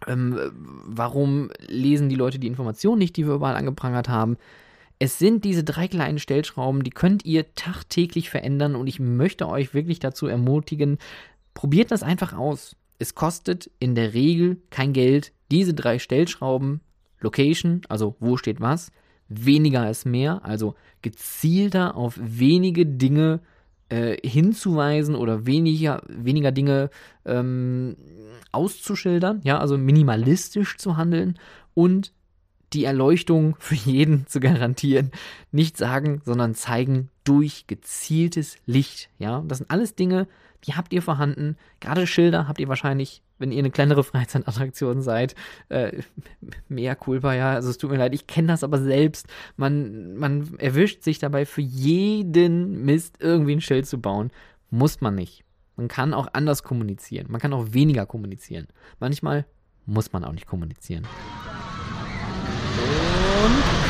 Ähm, 0.05 0.39
warum 0.85 1.49
lesen 1.67 2.07
die 2.07 2.15
Leute 2.15 2.39
die 2.39 2.47
Informationen 2.47 2.99
nicht, 2.99 3.17
die 3.17 3.25
wir 3.25 3.33
überall 3.33 3.55
angeprangert 3.55 4.09
haben? 4.09 4.37
Es 4.99 5.19
sind 5.19 5.45
diese 5.45 5.63
drei 5.63 5.87
kleinen 5.87 6.19
Stellschrauben, 6.19 6.83
die 6.83 6.89
könnt 6.89 7.23
ihr 7.25 7.53
tagtäglich 7.53 8.29
verändern 8.29 8.75
und 8.75 8.87
ich 8.87 8.99
möchte 8.99 9.47
euch 9.47 9.73
wirklich 9.73 9.99
dazu 9.99 10.27
ermutigen, 10.27 10.97
probiert 11.53 11.91
das 11.91 12.03
einfach 12.03 12.33
aus. 12.33 12.75
Es 12.99 13.13
kostet 13.13 13.69
in 13.79 13.93
der 13.93 14.13
Regel 14.13 14.57
kein 14.71 14.93
Geld. 14.93 15.33
Diese 15.51 15.73
drei 15.73 15.99
Stellschrauben, 15.99 16.81
Location, 17.19 17.81
also 17.89 18.15
wo 18.19 18.37
steht 18.37 18.59
was, 18.59 18.91
weniger 19.29 19.89
ist 19.89 20.05
mehr, 20.05 20.43
also 20.43 20.75
gezielter 21.01 21.95
auf 21.95 22.17
wenige 22.19 22.85
Dinge 22.85 23.41
äh, 23.89 24.17
hinzuweisen 24.27 25.15
oder 25.15 25.45
weniger, 25.45 26.01
weniger 26.07 26.51
Dinge 26.51 26.89
ähm, 27.25 27.95
auszuschildern, 28.51 29.41
ja, 29.43 29.59
also 29.59 29.77
minimalistisch 29.77 30.77
zu 30.77 30.97
handeln 30.97 31.37
und 31.73 32.13
die 32.73 32.83
Erleuchtung 32.83 33.55
für 33.59 33.75
jeden 33.75 34.27
zu 34.27 34.39
garantieren. 34.39 35.11
Nicht 35.51 35.77
sagen, 35.77 36.21
sondern 36.25 36.55
zeigen 36.55 37.09
durch 37.23 37.67
gezieltes 37.67 38.57
Licht. 38.65 39.09
Ja, 39.19 39.43
das 39.47 39.59
sind 39.59 39.71
alles 39.71 39.95
Dinge, 39.95 40.27
die 40.65 40.73
habt 40.73 40.93
ihr 40.93 41.01
vorhanden. 41.01 41.57
Gerade 41.79 42.07
Schilder 42.07 42.47
habt 42.47 42.59
ihr 42.59 42.67
wahrscheinlich, 42.67 43.21
wenn 43.39 43.51
ihr 43.51 43.59
eine 43.59 43.71
kleinere 43.71 44.03
Freizeitattraktion 44.03 45.01
seid, 45.01 45.35
äh, 45.69 46.01
mehr 46.67 46.95
Culpa, 46.95 47.33
ja. 47.33 47.53
Also 47.53 47.69
es 47.69 47.77
tut 47.77 47.91
mir 47.91 47.97
leid, 47.97 48.13
ich 48.13 48.27
kenne 48.27 48.47
das 48.47 48.63
aber 48.63 48.81
selbst. 48.81 49.27
Man, 49.55 50.17
man 50.17 50.57
erwischt 50.57 51.03
sich 51.03 51.19
dabei, 51.19 51.45
für 51.45 51.61
jeden 51.61 52.83
Mist 52.85 53.17
irgendwie 53.19 53.55
ein 53.55 53.61
Schild 53.61 53.87
zu 53.87 53.99
bauen. 53.99 54.31
Muss 54.69 54.99
man 54.99 55.15
nicht. 55.15 55.43
Man 55.77 55.87
kann 55.87 56.13
auch 56.13 56.27
anders 56.33 56.63
kommunizieren. 56.63 57.27
Man 57.29 57.39
kann 57.39 57.53
auch 57.53 57.67
weniger 57.71 58.05
kommunizieren. 58.05 58.67
Manchmal 58.99 59.45
muss 59.85 60.11
man 60.11 60.25
auch 60.25 60.33
nicht 60.33 60.47
kommunizieren. 60.47 61.05